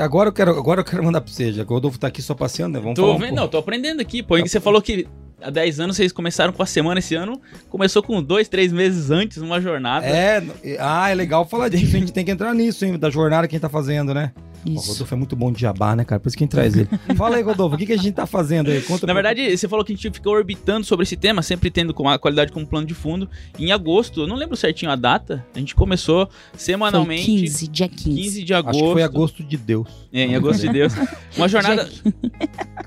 agora 0.00 0.30
eu 0.30 0.32
quero, 0.32 0.56
agora 0.58 0.80
eu 0.80 0.84
quero 0.84 1.04
mandar 1.04 1.20
pra 1.20 1.30
você, 1.30 1.52
já 1.52 1.62
que 1.64 1.70
o 1.70 1.74
Rodolfo 1.74 1.98
tá 1.98 2.06
aqui 2.06 2.22
só 2.22 2.34
passeando, 2.34 2.78
né? 2.78 2.80
Vamos 2.80 2.96
Tô 2.96 3.02
falar 3.02 3.14
um 3.14 3.18
vendo, 3.18 3.28
pouco. 3.28 3.40
não, 3.42 3.48
tô 3.48 3.58
aprendendo 3.58 4.00
aqui, 4.00 4.22
pô. 4.22 4.38
Você 4.38 4.58
falou 4.60 4.80
que 4.80 5.06
há 5.42 5.50
10 5.50 5.80
anos 5.80 5.96
vocês 5.96 6.10
começaram 6.10 6.54
com 6.54 6.62
a 6.62 6.66
semana 6.66 6.98
esse 6.98 7.14
ano, 7.14 7.40
começou 7.68 8.02
com 8.02 8.22
dois, 8.22 8.48
três 8.48 8.72
meses 8.72 9.10
antes, 9.10 9.38
uma 9.38 9.60
jornada. 9.60 10.06
É, 10.06 10.42
ah, 10.80 11.10
é 11.10 11.14
legal 11.14 11.44
falar 11.44 11.68
disso, 11.68 11.96
a 11.96 11.98
gente 11.98 12.12
tem 12.12 12.24
que 12.24 12.30
entrar 12.30 12.54
nisso, 12.54 12.84
hein, 12.84 12.98
da 12.98 13.10
jornada 13.10 13.46
que 13.46 13.54
a 13.54 13.56
gente 13.56 13.62
tá 13.62 13.68
fazendo, 13.68 14.14
né? 14.14 14.32
O 14.66 14.70
Isso. 14.70 14.92
Rodolfo 14.92 15.14
é 15.14 15.16
muito 15.16 15.36
bom 15.36 15.52
de 15.52 15.60
jabá, 15.60 15.94
né, 15.96 16.04
cara? 16.04 16.20
Por 16.20 16.28
isso 16.28 16.36
que 16.36 16.42
a 16.42 16.46
gente 16.46 16.50
traz 16.52 16.74
ele. 16.76 16.88
Fala 17.16 17.36
aí, 17.36 17.42
Rodolfo, 17.42 17.74
o 17.76 17.78
que, 17.78 17.86
que 17.86 17.92
a 17.92 17.96
gente 17.96 18.14
tá 18.14 18.26
fazendo 18.26 18.70
aí? 18.70 18.80
Conta 18.82 19.06
Na 19.06 19.12
pra- 19.12 19.22
verdade, 19.22 19.56
você 19.56 19.68
falou 19.68 19.84
que 19.84 19.92
a 19.92 19.96
gente 19.96 20.10
ficou 20.10 20.32
orbitando 20.34 20.84
sobre 20.84 21.04
esse 21.04 21.16
tema, 21.16 21.42
sempre 21.42 21.70
tendo 21.70 21.94
com 21.94 22.08
a 22.08 22.18
qualidade 22.18 22.52
como 22.52 22.66
plano 22.66 22.86
de 22.86 22.94
fundo. 22.94 23.28
Em 23.58 23.72
agosto, 23.72 24.22
eu 24.22 24.26
não 24.26 24.36
lembro 24.36 24.56
certinho 24.56 24.90
a 24.90 24.96
data, 24.96 25.44
a 25.54 25.58
gente 25.58 25.74
começou 25.74 26.26
Foi 26.26 26.58
semanalmente. 26.58 27.24
15, 27.26 27.68
dia 27.68 27.88
15. 27.88 28.04
15 28.22 28.44
de 28.44 28.54
agosto. 28.54 28.76
Acho 28.76 28.86
que 28.86 28.92
foi 28.92 29.02
agosto 29.02 29.42
de 29.44 29.56
Deus. 29.56 29.88
É, 30.12 30.22
em 30.24 30.34
agosto 30.34 30.60
de 30.60 30.68
Deus. 30.72 30.92
Uma 31.36 31.48
jornada 31.48 31.88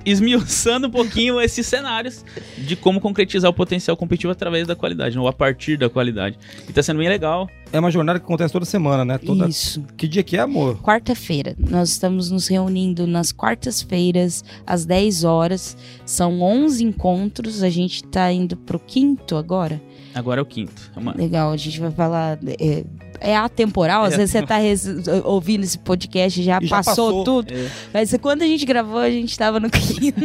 esmiuçando 0.06 0.88
um 0.88 0.92
pouquinho 0.92 1.40
esses 1.40 1.66
cenários 1.66 2.26
de 2.58 2.76
como 2.76 3.00
concretizar 3.00 3.50
o 3.50 3.54
potencial 3.54 3.96
competitivo 3.96 4.32
através 4.32 4.68
da 4.68 4.76
qualidade, 4.76 5.18
ou 5.18 5.28
a 5.28 5.34
partir 5.34 5.78
da 5.78 5.90
qualidade. 5.90 6.38
E 6.68 6.74
tá 6.74 6.82
sendo 6.82 6.98
bem 6.98 7.10
legal. 7.10 7.50
É 7.72 7.80
uma 7.80 7.92
jornada 7.92 8.20
que 8.20 8.26
acontece 8.26 8.52
toda 8.52 8.66
semana, 8.66 9.06
né? 9.06 9.18
Toda... 9.18 9.48
Isso. 9.48 9.84
Que 9.96 10.08
dia 10.08 10.24
que 10.24 10.36
é, 10.36 10.42
amor? 10.42 10.78
Quarta-feira. 10.82 11.56
Nós 11.70 11.90
estamos 11.90 12.30
nos 12.32 12.48
reunindo 12.48 13.06
nas 13.08 13.32
quartas-feiras, 13.32 14.44
às 14.66 14.86
10 14.86 15.24
horas. 15.24 15.78
São 16.06 16.42
11 16.42 16.84
encontros. 16.84 17.64
A 17.64 17.70
gente 17.70 18.04
tá 18.04 18.32
indo 18.32 18.58
pro 18.58 18.80
quinto 18.80 19.36
agora. 19.38 19.82
Agora 20.14 20.42
é 20.42 20.44
o 20.44 20.46
quinto. 20.46 20.92
É 20.96 21.00
uma- 21.00 21.14
Legal, 21.16 21.52
a 21.52 21.58
gente 21.58 21.80
vai 21.80 21.92
falar. 21.92 22.38
É, 22.60 22.84
é 23.22 23.38
atemporal, 23.38 24.04
às 24.04 24.14
É. 24.16 24.18
vezes 24.18 24.32
você 24.32 24.42
tá 24.46 24.58
res- 24.58 24.86
ouvindo 25.24 25.64
esse 25.64 25.78
podcast 25.78 26.42
já 26.42 26.60
já 26.60 26.68
passou, 26.68 26.94
passou. 27.10 27.24
tudo. 27.24 27.54
É. 27.54 27.70
Mas 27.94 28.14
quando 28.22 28.42
a 28.42 28.48
gente 28.48 28.66
gravou, 28.66 28.98
a 29.00 29.10
gente 29.12 29.38
tava 29.38 29.60
no 29.60 29.70
quinto. 29.72 30.20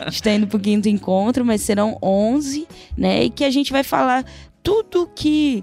a 0.00 0.10
gente 0.10 0.22
tá 0.22 0.32
indo 0.32 0.46
pro 0.46 0.58
quinto 0.58 0.88
encontro, 0.88 1.44
mas 1.44 1.60
serão 1.60 1.96
11, 2.02 2.66
né? 2.96 3.24
E 3.24 3.30
que 3.30 3.44
a 3.44 3.50
gente 3.50 3.70
vai 3.70 3.84
falar 3.84 4.24
tudo 4.62 5.08
que 5.14 5.62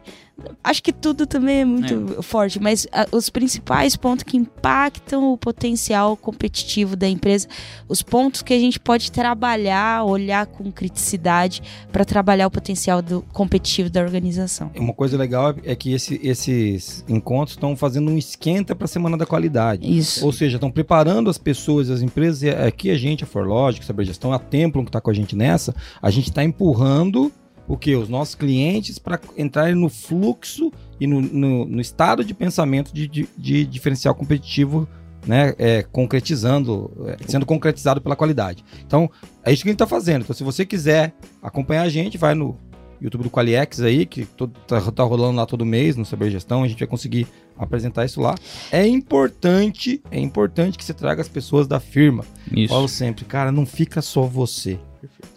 Acho 0.64 0.84
que 0.84 0.94
tudo 0.94 1.26
também 1.26 1.62
é 1.62 1.66
muito 1.66 2.22
forte, 2.22 2.60
mas 2.60 2.88
a, 2.92 3.08
os 3.12 3.30
principais 3.30 3.96
pontos 3.96 4.24
que 4.24 4.38
impactam 4.38 5.32
o 5.32 5.38
potencial 5.38 6.16
competitivo 6.16 6.96
da 6.96 7.08
empresa, 7.08 7.48
os 7.88 8.02
pontos 8.02 8.42
que 8.42 8.54
a 8.54 8.60
gente 8.60 8.80
pode 8.80 9.12
trabalhar, 9.12 10.04
olhar 10.04 10.46
com 10.46 10.72
criticidade 10.72 11.62
para 11.92 12.06
trabalhar 12.06 12.48
o 12.48 12.52
potencial 12.52 13.02
do 13.02 13.22
competitivo 13.34 13.90
da 13.90 14.02
organização. 14.02 14.72
Uma 14.76 14.94
coisa 14.94 15.18
legal 15.18 15.56
é 15.64 15.76
que 15.76 15.94
esse, 15.94 16.20
esses 16.24 17.04
encontros 17.08 17.56
estão 17.56 17.76
fazendo 17.76 18.12
um 18.12 18.18
esquenta 18.18 18.76
para 18.76 18.86
a 18.86 18.88
Semana 18.88 19.18
da 19.18 19.26
Qualidade. 19.26 19.86
Isso. 19.98 20.26
Ou 20.26 20.32
seja, 20.32 20.58
estão 20.58 20.72
preparando 20.72 21.30
as 21.30 21.38
pessoas, 21.38 21.90
as 21.90 22.02
empresas, 22.02 22.44
e 22.44 22.50
aqui 22.50 22.90
a 22.90 22.98
gente, 22.98 23.24
a 23.24 23.28
Forlogic, 23.28 23.86
Saber 23.86 24.06
Gestão, 24.06 24.34
a 24.34 24.40
Templum 24.40 24.84
que 24.84 24.90
está 24.90 25.02
com 25.02 25.10
a 25.10 25.14
gente 25.14 25.36
nessa, 25.36 25.76
a 26.02 26.10
gente 26.10 26.30
está 26.30 26.44
empurrando 26.44 27.32
o 27.72 27.78
que? 27.78 27.96
Os 27.96 28.10
nossos 28.10 28.36
clientes 28.36 29.00
para 29.00 29.18
entrarem 29.38 29.76
no 29.76 29.88
fluxo 29.88 30.74
e 31.00 31.08
no, 31.08 31.22
no, 31.22 31.66
no 31.66 31.80
estado 31.80 32.22
de 32.22 32.34
pensamento 32.34 32.94
de, 32.94 33.08
de, 33.08 33.30
de 33.38 33.66
diferencial 33.66 34.14
competitivo, 34.14 34.86
né? 35.26 35.54
É, 35.58 35.82
concretizando, 35.84 36.92
é, 37.08 37.18
sendo 37.28 37.46
concretizado 37.46 38.02
pela 38.02 38.14
qualidade. 38.16 38.66
Então, 38.86 39.10
é 39.42 39.54
isso 39.54 39.64
que 39.64 39.70
a 39.70 39.72
gente 39.72 39.82
está 39.82 39.88
fazendo. 39.88 40.24
Então, 40.24 40.36
se 40.36 40.44
você 40.44 40.66
quiser 40.66 41.14
acompanhar 41.42 41.84
a 41.84 41.90
gente, 41.90 42.18
vai 42.18 42.36
no 42.36 42.58
YouTube 43.00 43.24
do 43.24 43.30
Qualiex 43.30 43.80
aí, 43.80 44.06
que 44.06 44.26
todo, 44.26 44.52
tá, 44.68 44.82
tá 44.92 45.04
rolando 45.04 45.38
lá 45.38 45.46
todo 45.46 45.66
mês 45.66 45.96
no 45.96 46.04
Saber 46.04 46.30
Gestão, 46.30 46.64
a 46.64 46.68
gente 46.68 46.80
vai 46.80 46.88
conseguir 46.90 47.26
apresentar 47.58 48.04
isso 48.04 48.20
lá. 48.20 48.36
É 48.70 48.86
importante, 48.86 50.02
é 50.12 50.20
importante 50.20 50.78
que 50.78 50.84
você 50.84 50.94
traga 50.94 51.22
as 51.22 51.30
pessoas 51.30 51.68
da 51.68 51.80
firma. 51.80 52.26
Isso. 52.52 52.74
Falo 52.74 52.90
sempre, 52.90 53.24
cara, 53.24 53.50
não 53.50 53.66
fica 53.66 54.02
só 54.02 54.24
você. 54.24 54.78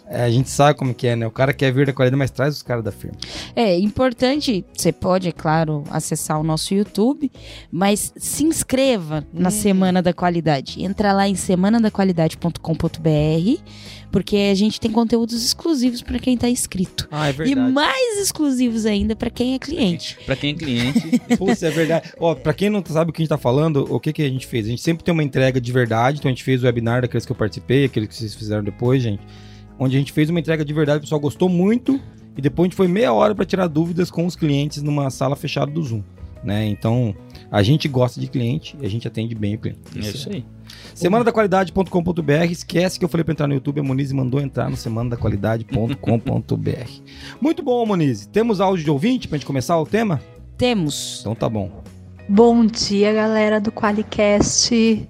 É, 0.06 0.22
a 0.22 0.30
gente 0.30 0.50
sabe 0.50 0.78
como 0.78 0.94
que 0.94 1.06
é, 1.06 1.16
né? 1.16 1.26
O 1.26 1.30
cara 1.30 1.54
quer 1.54 1.72
vir 1.72 1.86
da 1.86 1.92
qualidade, 1.92 2.18
mas 2.18 2.30
traz 2.30 2.56
os 2.56 2.62
caras 2.62 2.84
da 2.84 2.92
firma. 2.92 3.16
É 3.56 3.78
importante, 3.78 4.62
você 4.72 4.92
pode, 4.92 5.28
é 5.28 5.32
claro, 5.32 5.82
acessar 5.90 6.38
o 6.38 6.42
nosso 6.42 6.74
YouTube, 6.74 7.32
mas 7.72 8.12
se 8.16 8.44
inscreva 8.44 9.26
na 9.32 9.50
Semana 9.50 10.02
da 10.02 10.12
Qualidade. 10.12 10.84
Entra 10.84 11.12
lá 11.12 11.26
em 11.26 11.34
semanadaqualidade.com.br, 11.34 13.62
porque 14.12 14.36
a 14.36 14.54
gente 14.54 14.78
tem 14.78 14.90
conteúdos 14.90 15.42
exclusivos 15.42 16.02
para 16.02 16.18
quem 16.18 16.34
está 16.34 16.50
inscrito. 16.50 17.08
Ah, 17.10 17.30
é 17.30 17.34
E 17.46 17.54
mais 17.54 18.18
exclusivos 18.18 18.84
ainda 18.84 19.16
para 19.16 19.30
quem 19.30 19.54
é 19.54 19.58
cliente. 19.58 20.18
Pra 20.26 20.36
quem 20.36 20.50
é 20.50 20.54
cliente, 20.54 21.18
Putz, 21.38 21.62
é 21.62 21.70
verdade. 21.70 22.12
Ó, 22.18 22.34
pra 22.34 22.52
quem 22.52 22.68
não 22.68 22.84
sabe 22.84 23.10
o 23.10 23.12
que 23.12 23.22
a 23.22 23.24
gente 23.24 23.30
tá 23.30 23.38
falando, 23.38 23.86
o 23.90 23.98
que, 23.98 24.12
que 24.12 24.22
a 24.22 24.28
gente 24.28 24.46
fez? 24.46 24.66
A 24.66 24.68
gente 24.68 24.82
sempre 24.82 25.02
tem 25.02 25.12
uma 25.12 25.24
entrega 25.24 25.58
de 25.58 25.72
verdade, 25.72 26.18
então 26.18 26.28
a 26.28 26.32
gente 26.32 26.44
fez 26.44 26.62
o 26.62 26.66
webinar 26.66 27.00
daqueles 27.00 27.24
que 27.24 27.32
eu 27.32 27.36
participei, 27.36 27.86
aqueles 27.86 28.10
que 28.10 28.14
vocês 28.14 28.34
fizeram 28.34 28.62
depois, 28.62 29.02
gente. 29.02 29.22
Onde 29.78 29.96
a 29.96 29.98
gente 29.98 30.12
fez 30.12 30.30
uma 30.30 30.40
entrega 30.40 30.64
de 30.64 30.72
verdade, 30.72 30.98
o 30.98 31.00
pessoal 31.02 31.20
gostou 31.20 31.48
muito, 31.48 32.00
e 32.36 32.42
depois 32.42 32.66
a 32.66 32.68
gente 32.68 32.76
foi 32.76 32.88
meia 32.88 33.12
hora 33.12 33.34
para 33.34 33.44
tirar 33.44 33.66
dúvidas 33.66 34.10
com 34.10 34.26
os 34.26 34.36
clientes 34.36 34.82
numa 34.82 35.10
sala 35.10 35.36
fechada 35.36 35.70
do 35.70 35.82
Zoom. 35.82 36.02
Né? 36.42 36.66
Então, 36.66 37.14
a 37.50 37.62
gente 37.62 37.88
gosta 37.88 38.20
de 38.20 38.26
cliente 38.26 38.76
e 38.80 38.84
a 38.84 38.88
gente 38.88 39.08
atende 39.08 39.34
bem 39.34 39.54
o 39.54 39.58
cliente. 39.58 39.80
é 39.96 40.00
isso 40.00 40.28
aí. 40.28 40.44
Semana 40.94 41.24
da 41.24 41.32
Qualidade.com.br. 41.32 42.50
Esquece 42.50 42.98
que 42.98 43.04
eu 43.04 43.08
falei 43.08 43.24
pra 43.24 43.32
entrar 43.32 43.46
no 43.46 43.54
YouTube. 43.54 43.80
A 43.80 43.82
Moniz 43.82 44.12
mandou 44.12 44.40
entrar 44.40 44.68
no 44.68 44.76
semana 44.76 45.10
da 45.10 45.16
Qualidade.com.br. 45.16 46.90
Muito 47.40 47.62
bom, 47.62 47.86
Moniz. 47.86 48.26
Temos 48.26 48.60
áudio 48.60 48.84
de 48.84 48.90
ouvinte 48.90 49.26
pra 49.26 49.38
gente 49.38 49.46
começar 49.46 49.78
o 49.78 49.86
tema? 49.86 50.20
Temos. 50.58 51.20
Então 51.20 51.34
tá 51.34 51.48
bom. 51.48 51.82
Bom 52.28 52.66
dia, 52.66 53.12
galera 53.12 53.60
do 53.60 53.72
Qualicast. 53.72 55.08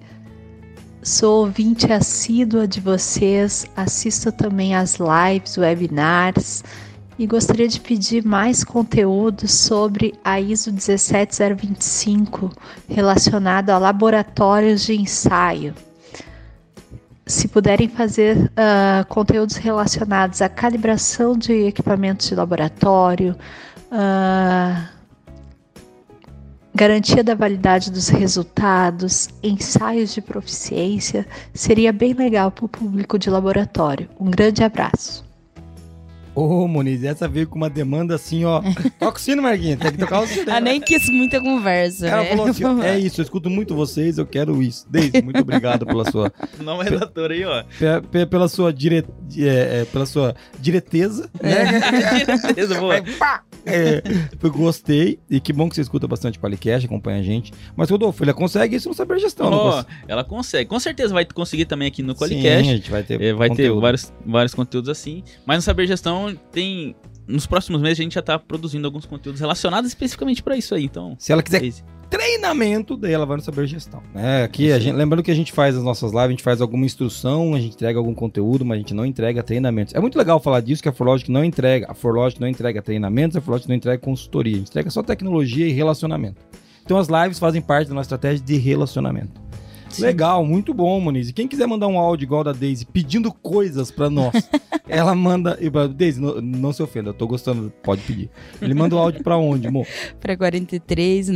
Sou 1.05 1.41
ouvinte 1.41 1.93
assídua 1.93 2.67
de 2.67 2.81
vocês, 2.81 3.67
assisto 3.75 4.31
também 4.31 4.75
as 4.75 4.97
lives, 4.97 5.55
webinars 5.55 6.63
e 7.19 7.27
gostaria 7.27 7.67
de 7.67 7.79
pedir 7.79 8.25
mais 8.25 8.63
conteúdo 8.63 9.47
sobre 9.47 10.15
a 10.23 10.41
ISO 10.41 10.71
17025 10.71 12.51
relacionado 12.89 13.69
a 13.69 13.77
laboratórios 13.77 14.83
de 14.83 14.99
ensaio. 14.99 15.75
Se 17.23 17.47
puderem 17.49 17.87
fazer 17.87 18.51
ah, 18.57 19.05
conteúdos 19.07 19.57
relacionados 19.57 20.41
à 20.41 20.49
calibração 20.49 21.37
de 21.37 21.67
equipamentos 21.67 22.29
de 22.29 22.33
laboratório, 22.33 23.35
ah, 23.91 24.89
garantia 26.75 27.23
da 27.23 27.33
validade 27.33 27.89
dos 27.89 28.09
resultados, 28.09 29.29
ensaios 29.41 30.13
de 30.13 30.21
proficiência, 30.21 31.25
seria 31.53 31.93
bem 31.93 32.13
legal 32.13 32.51
para 32.51 32.65
o 32.65 32.69
público 32.69 33.17
de 33.17 33.29
laboratório. 33.29 34.09
Um 34.19 34.29
grande 34.29 34.61
abraço. 34.63 35.23
Ô, 36.35 36.67
Moniz, 36.67 37.01
essa 37.05 37.29
veio 37.29 37.47
com 37.47 37.55
uma 37.55 37.69
demanda 37.69 38.13
assim, 38.13 38.43
ó. 38.43 38.61
Toca 38.99 39.17
o 39.17 39.21
sino, 39.21 39.41
Marquinhos. 39.41 39.79
Tem 39.79 39.93
que 39.93 39.97
tocar 39.97 40.19
o 40.19 40.27
sino. 40.27 40.51
Ah, 40.51 40.59
nem 40.59 40.81
quis 40.81 41.07
muita 41.09 41.39
conversa, 41.39 42.07
Ela 42.09 42.23
né? 42.23 42.29
falou 42.31 42.47
assim, 42.47 42.63
é 42.83 42.99
isso, 42.99 43.21
eu 43.21 43.23
escuto 43.23 43.49
muito 43.49 43.73
vocês, 43.73 44.17
eu 44.17 44.25
quero 44.25 44.61
isso. 44.61 44.85
Deise, 44.89 45.21
muito 45.21 45.39
obrigado 45.39 45.85
pela 45.85 46.11
sua, 46.11 46.29
Não 46.59 46.79
relator 46.79 47.31
aí, 47.31 47.45
ó. 47.45 47.63
pe- 47.63 48.01
pe- 48.11 48.25
pela 48.25 48.49
sua, 48.49 48.73
dire, 48.73 49.05
é, 49.37 49.79
é, 49.81 49.85
pela 49.85 50.05
sua 50.05 50.35
direteza, 50.59 51.29
né? 51.41 51.79
Beleza, 52.53 52.77
boa. 52.81 52.95
É, 53.65 54.01
gostei, 54.49 55.19
e 55.29 55.39
que 55.39 55.51
bom 55.51 55.67
que 55.67 55.75
você 55.75 55.81
escuta 55.81 56.07
bastante 56.07 56.39
Qualicast, 56.39 56.85
acompanha 56.85 57.19
a 57.19 57.23
gente. 57.23 57.51
Mas, 57.75 57.89
Rodolfo, 57.89 58.23
ele 58.23 58.33
consegue 58.33 58.75
isso 58.75 58.87
no 58.87 58.95
Saber 58.95 59.19
Gestão, 59.19 59.49
consegue? 59.49 59.85
ela 60.07 60.23
consegue. 60.23 60.69
Com 60.69 60.79
certeza 60.79 61.13
vai 61.13 61.25
conseguir 61.25 61.65
também 61.65 61.87
aqui 61.87 62.03
no 62.03 62.13
Sim, 62.13 62.19
a 62.71 62.75
gente 62.75 62.91
vai 62.91 63.03
ter 63.03 63.21
É, 63.21 63.33
vai 63.33 63.49
ter 63.49 63.55
conteúdo. 63.55 63.81
vários, 63.81 64.13
vários 64.25 64.53
conteúdos 64.53 64.89
assim. 64.89 65.23
Mas 65.45 65.57
no 65.57 65.61
Saber 65.61 65.87
Gestão 65.87 66.35
tem. 66.51 66.95
Nos 67.27 67.45
próximos 67.45 67.81
meses 67.81 67.99
a 67.99 68.03
gente 68.03 68.15
já 68.15 68.21
tá 68.21 68.37
produzindo 68.37 68.85
alguns 68.85 69.05
conteúdos 69.05 69.41
relacionados 69.41 69.89
especificamente 69.89 70.43
pra 70.43 70.55
isso 70.55 70.75
aí. 70.75 70.83
Então. 70.83 71.15
Se 71.19 71.31
ela 71.31 71.41
quiser 71.41 71.61
treinamento, 72.09 72.95
daí 72.95 73.13
ela 73.13 73.25
vai 73.25 73.37
no 73.37 73.43
Saber 73.43 73.67
Gestão. 73.67 74.01
Né? 74.13 74.43
Aqui, 74.43 74.67
gente, 74.79 74.95
lembrando 74.95 75.23
que 75.23 75.31
a 75.31 75.35
gente 75.35 75.51
faz 75.51 75.75
as 75.75 75.83
nossas 75.83 76.11
lives, 76.11 76.27
a 76.27 76.29
gente 76.29 76.43
faz 76.43 76.61
alguma 76.61 76.85
instrução, 76.85 77.53
a 77.53 77.59
gente 77.59 77.73
entrega 77.73 77.97
algum 77.99 78.13
conteúdo, 78.13 78.63
mas 78.63 78.75
a 78.75 78.79
gente 78.79 78.93
não 78.93 79.05
entrega 79.05 79.43
treinamentos. 79.43 79.93
É 79.93 79.99
muito 79.99 80.17
legal 80.17 80.39
falar 80.39 80.61
disso, 80.61 80.81
que 80.81 80.89
a 80.89 80.93
Forlogic 80.93 81.31
não 81.31 81.43
entrega, 81.43 81.87
a 81.89 81.93
Forlogic 81.93 82.39
não 82.39 82.47
entrega 82.47 82.81
treinamentos, 82.81 83.35
a 83.35 83.41
Forlogic 83.41 83.67
não 83.67 83.75
entrega 83.75 83.97
consultoria, 83.97 84.53
a 84.53 84.57
gente 84.57 84.69
entrega 84.69 84.89
só 84.89 85.01
tecnologia 85.01 85.67
e 85.67 85.71
relacionamento. 85.71 86.41
Então 86.83 86.97
as 86.97 87.07
lives 87.07 87.39
fazem 87.39 87.61
parte 87.61 87.87
da 87.87 87.95
nossa 87.95 88.05
estratégia 88.05 88.45
de 88.45 88.57
relacionamento. 88.57 89.41
Legal, 90.01 90.45
muito 90.45 90.73
bom, 90.73 90.99
Moniz. 90.99 91.29
E 91.29 91.33
quem 91.33 91.47
quiser 91.47 91.67
mandar 91.67 91.87
um 91.87 91.97
áudio 91.97 92.25
igual 92.25 92.43
da 92.43 92.51
Daisy 92.51 92.85
pedindo 92.85 93.31
coisas 93.31 93.89
pra 93.91 94.09
nós, 94.09 94.33
ela 94.87 95.15
manda. 95.15 95.57
Daisy, 95.87 96.19
não, 96.21 96.41
não 96.41 96.73
se 96.73 96.81
ofenda, 96.83 97.09
eu 97.09 97.13
tô 97.13 97.27
gostando, 97.27 97.71
pode 97.83 98.01
pedir. 98.01 98.29
Ele 98.61 98.73
manda 98.73 98.95
o 98.95 98.99
áudio 98.99 99.23
pra 99.23 99.37
onde, 99.37 99.67
amor? 99.67 99.85
Para 100.19 100.35
43 100.37 101.29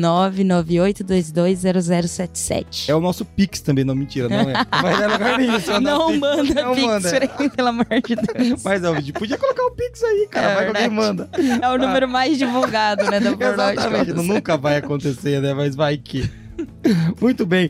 998220077. 1.60 2.90
É 2.90 2.96
o 2.96 3.02
nosso 3.02 3.26
Pix 3.26 3.62
também, 3.62 3.84
não, 3.84 3.96
mentira, 3.96 4.30
não 4.30 4.50
é. 4.50 4.54
Mas 4.82 5.02
é 5.02 5.08
lugar 5.08 5.38
nenhum, 5.38 5.60
se 5.60 5.70
mandar 5.72 5.98
Não 5.98 6.08
Pix, 6.08 6.20
manda 6.20 6.64
não 6.64 6.74
pix 6.76 6.88
manda. 6.88 7.10
mim, 7.40 7.50
pelo 7.50 7.68
amor 7.70 7.86
de 7.86 8.16
Deus. 8.50 8.64
Mas 8.64 8.84
gente 8.96 9.14
podia 9.14 9.38
colocar 9.38 9.64
o 9.64 9.72
Pix 9.72 10.04
aí, 10.04 10.28
cara, 10.30 10.48
É 10.50 10.56
vai 10.56 10.64
que 10.64 10.70
alguém 10.78 10.90
manda. 10.90 11.30
É 11.62 11.70
o 11.70 11.78
número 11.78 12.08
mais 12.08 12.38
divulgado, 12.38 13.04
né, 13.10 13.20
da 13.20 13.32
Exatamente, 13.32 14.14
não- 14.14 14.24
nunca 14.24 14.58
vai 14.58 14.78
acontecer, 14.78 15.42
né, 15.42 15.54
mas 15.54 15.76
vai 15.76 15.98
que... 15.98 16.30
Muito 17.20 17.46
bem, 17.46 17.70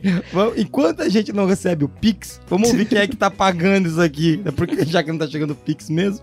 enquanto 0.56 1.02
a 1.02 1.08
gente 1.08 1.32
não 1.32 1.46
recebe 1.46 1.84
o 1.84 1.88
Pix, 1.88 2.40
vamos 2.48 2.70
ouvir 2.70 2.86
quem 2.86 2.98
é 2.98 3.06
que 3.06 3.16
tá 3.16 3.30
pagando 3.30 3.88
isso 3.88 4.00
aqui, 4.00 4.40
né, 4.44 4.50
porque 4.50 4.84
já 4.86 5.02
que 5.02 5.10
não 5.10 5.18
tá 5.18 5.26
chegando 5.26 5.52
o 5.52 5.56
Pix 5.56 5.88
mesmo. 5.88 6.20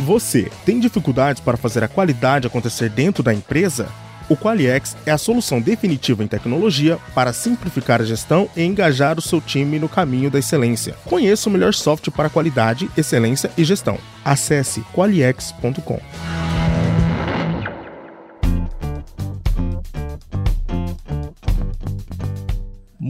Você 0.00 0.50
tem 0.64 0.78
dificuldades 0.78 1.40
para 1.40 1.56
fazer 1.56 1.82
a 1.82 1.88
qualidade 1.88 2.46
acontecer 2.46 2.88
dentro 2.88 3.22
da 3.22 3.34
empresa? 3.34 3.88
O 4.28 4.36
Qualiex 4.36 4.96
é 5.06 5.12
a 5.12 5.18
solução 5.18 5.60
definitiva 5.60 6.22
em 6.22 6.26
tecnologia 6.26 6.98
para 7.14 7.32
simplificar 7.32 8.00
a 8.00 8.04
gestão 8.04 8.48
e 8.56 8.62
engajar 8.62 9.18
o 9.18 9.22
seu 9.22 9.40
time 9.40 9.78
no 9.78 9.88
caminho 9.88 10.30
da 10.30 10.38
excelência. 10.38 10.96
Conheça 11.04 11.48
o 11.48 11.52
melhor 11.52 11.72
software 11.72 12.12
para 12.12 12.30
qualidade, 12.30 12.90
excelência 12.96 13.50
e 13.56 13.64
gestão. 13.64 13.98
Acesse 14.24 14.80
qualiex.com. 14.92 16.00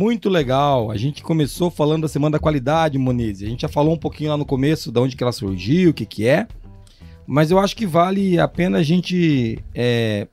Muito 0.06 0.28
legal. 0.28 0.88
A 0.92 0.96
gente 0.96 1.20
começou 1.20 1.68
falando 1.68 2.02
da 2.02 2.08
Semana 2.08 2.34
da 2.34 2.38
Qualidade, 2.38 2.96
Moniz. 2.96 3.42
A 3.42 3.46
gente 3.46 3.62
já 3.62 3.68
falou 3.68 3.92
um 3.92 3.98
pouquinho 3.98 4.30
lá 4.30 4.36
no 4.36 4.44
começo 4.46 4.92
de 4.92 5.00
onde 5.00 5.16
que 5.16 5.22
ela 5.25 5.32
surgiu, 5.32 5.90
o 5.90 5.92
que 5.92 6.06
que 6.06 6.28
é. 6.28 6.46
Mas 7.26 7.50
eu 7.50 7.58
acho 7.58 7.75
que 7.75 7.84
vale 7.84 8.38
a 8.38 8.46
pena 8.46 8.78
a 8.78 8.82
gente 8.84 9.58
é, 9.75 10.28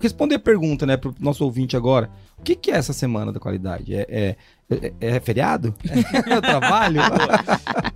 responder 0.00 0.36
a 0.36 0.38
pergunta, 0.38 0.86
né, 0.86 0.96
pro 0.96 1.12
nosso 1.18 1.42
ouvinte 1.44 1.76
agora. 1.76 2.08
O 2.38 2.42
que 2.44 2.54
que 2.54 2.70
é 2.70 2.76
essa 2.76 2.92
Semana 2.92 3.32
da 3.32 3.40
Qualidade? 3.40 3.92
É, 3.92 4.06
é, 4.08 4.36
é- 4.70 4.92
é 5.00 5.18
feriado? 5.20 5.74
É 6.14 6.40
trabalho? 6.40 7.00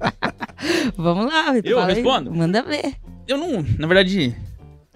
Vamos 0.99 1.27
lá, 1.27 1.57
Eu 1.63 1.77
fala 1.79 1.89
aí. 1.91 1.95
respondo? 1.95 2.35
Manda 2.35 2.63
ver. 2.65 2.95
Eu 3.29 3.39
não. 3.39 3.65
Na 3.79 3.87
verdade. 3.87 4.35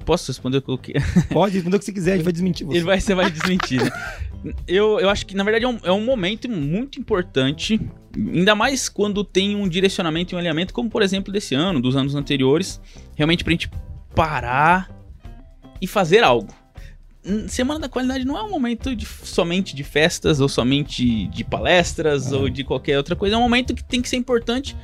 Posso 0.07 0.29
responder 0.31 0.63
o 0.67 0.79
que? 0.79 0.95
Pode 1.31 1.55
responder 1.55 1.77
o 1.77 1.79
que 1.79 1.85
você 1.85 1.93
quiser, 1.93 2.13
a 2.13 2.17
gente 2.17 2.25
vai 2.25 2.33
desmentir 2.33 2.67
você. 2.67 2.77
Ele 2.79 2.85
vai, 2.85 3.01
você 3.01 3.15
vai 3.15 3.31
desmentir, 3.31 3.83
né? 3.85 3.91
Eu, 4.69 5.01
eu 5.01 5.11
acho 5.11 5.27
que, 5.27 5.35
na 5.35 5.43
verdade, 5.43 5.65
é 5.65 5.69
um, 5.69 5.79
é 5.83 5.91
um 5.91 6.05
momento 6.05 6.49
muito 6.49 7.01
importante, 7.01 7.81
ainda 8.17 8.55
mais 8.55 8.89
quando 8.89 9.25
tem 9.25 9.57
um 9.57 9.67
direcionamento 9.69 10.33
e 10.33 10.37
um 10.37 10.39
alinhamento, 10.39 10.73
como, 10.73 10.89
por 10.89 11.03
exemplo, 11.03 11.33
desse 11.33 11.53
ano, 11.57 11.81
dos 11.81 11.97
anos 11.97 12.15
anteriores, 12.15 12.81
realmente 13.17 13.43
pra 13.43 13.51
gente 13.51 13.69
parar 14.15 14.89
e 15.81 15.87
fazer 15.87 16.23
algo. 16.23 16.55
Hum, 17.25 17.49
Semana 17.49 17.81
da 17.81 17.89
qualidade 17.89 18.25
não 18.25 18.39
é 18.39 18.43
um 18.43 18.51
momento 18.51 18.95
de- 18.95 19.05
somente 19.05 19.75
de 19.75 19.83
festas 19.83 20.39
ou 20.41 20.49
somente 20.49 21.27
de 21.27 21.43
palestras 21.43 22.31
ou 22.31 22.49
de 22.49 22.63
qualquer 22.63 22.97
outra 22.99 23.17
coisa. 23.17 23.35
É 23.35 23.39
um 23.39 23.43
momento 23.43 23.75
que 23.75 23.83
tem 23.83 24.01
que 24.01 24.09
ser 24.09 24.17
importante 24.17 24.77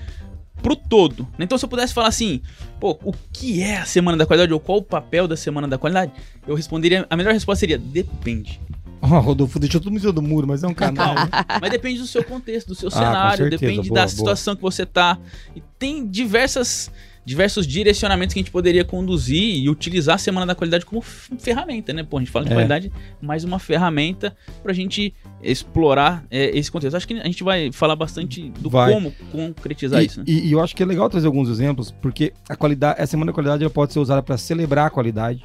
pro 0.63 0.77
todo. 0.77 1.25
né? 1.39 1.45
Então, 1.45 1.59
se 1.59 1.65
eu 1.65 1.69
pudesse 1.69 1.93
falar 1.93 2.09
assim, 2.09 2.41
pô, 2.81 2.99
o 3.05 3.13
que 3.33 3.61
é 3.63 3.79
a 3.79 3.85
semana 3.85 4.17
da 4.17 4.25
qualidade 4.27 4.53
ou 4.53 4.61
qual 4.61 4.79
o 4.79 4.83
papel 4.83 5.27
da 5.27 5.37
semana 5.37 5.67
da 5.67 5.77
qualidade, 5.77 6.13
eu 6.47 6.55
responderia, 6.55 7.07
a 7.11 7.17
melhor 7.17 7.33
resposta 7.33 7.61
seria 7.61 7.79
depende. 7.79 8.61
Ó, 9.03 9.19
Rodolfo, 9.19 9.59
deixou 9.59 9.81
todo 9.81 9.93
mundo 9.93 10.13
do 10.13 10.23
muro, 10.23 10.47
mas 10.47 10.63
é 10.63 10.69
um 10.69 10.75
canal. 10.75 11.15
né? 11.17 11.29
Mas 11.61 11.71
depende 11.73 11.99
do 11.99 12.07
seu 12.07 12.23
contexto, 12.23 12.69
do 12.69 12.75
seu 12.77 12.89
Ah, 12.89 12.93
cenário, 12.93 13.37
certeza, 13.39 13.61
depende 13.61 13.89
boa, 13.89 13.95
da 13.97 14.03
boa. 14.03 14.09
situação 14.09 14.55
que 14.55 14.63
você 14.63 14.87
tá. 14.87 15.19
E 15.57 15.63
tem 15.77 16.07
diversas 16.07 16.89
diversos 17.25 17.67
direcionamentos 17.67 18.35
que 18.35 18.41
a 18.41 18.43
gente 18.43 18.51
poderia 18.51 18.85
conduzir 18.85 19.43
e 19.57 19.69
utilizar 19.69 20.17
a 20.17 20.19
semana 20.19 20.45
da 20.47 20.55
qualidade 20.55 20.85
como 20.85 21.01
ferramenta, 21.03 21.93
né? 21.93 22.03
Pô, 22.03 22.17
a 22.17 22.21
gente 22.21 22.31
fala 22.33 22.45
de 22.45 22.51
É. 22.51 22.55
qualidade, 22.55 22.93
mais 23.21 23.45
uma 23.45 23.59
ferramenta 23.59 24.37
pra 24.63 24.73
gente 24.73 25.15
explorar 25.43 26.25
é, 26.31 26.57
esse 26.59 26.71
contexto. 26.71 26.97
Acho 26.97 27.07
que 27.07 27.15
a 27.15 27.25
gente 27.25 27.45
vai 27.45 27.71
falar 27.71 27.95
bastante 27.97 28.51
do 28.59 28.69
Vai. 28.69 28.93
como 28.93 29.13
concretizar 29.31 30.03
E, 30.03 30.07
isso. 30.07 30.19
né? 30.21 30.25
e- 30.27 30.49
e 30.49 30.53
eu 30.53 30.61
acho 30.61 30.75
que 30.75 30.83
é 30.83 30.87
legal 30.87 31.09
trazer 31.09 31.27
alguns 31.27 31.49
exemplos, 31.49 31.91
porque 32.03 32.33
a 32.49 32.57
qualidade, 32.57 33.01
a 33.01 33.07
semana 33.07 33.31
da 33.31 33.35
qualidade 33.35 33.63
ela 33.63 33.71
pode 33.71 33.93
ser 33.93 34.01
usada 34.01 34.23
para 34.23 34.37
celebrar 34.37 34.87
a 34.87 34.91
qualidade. 34.91 35.45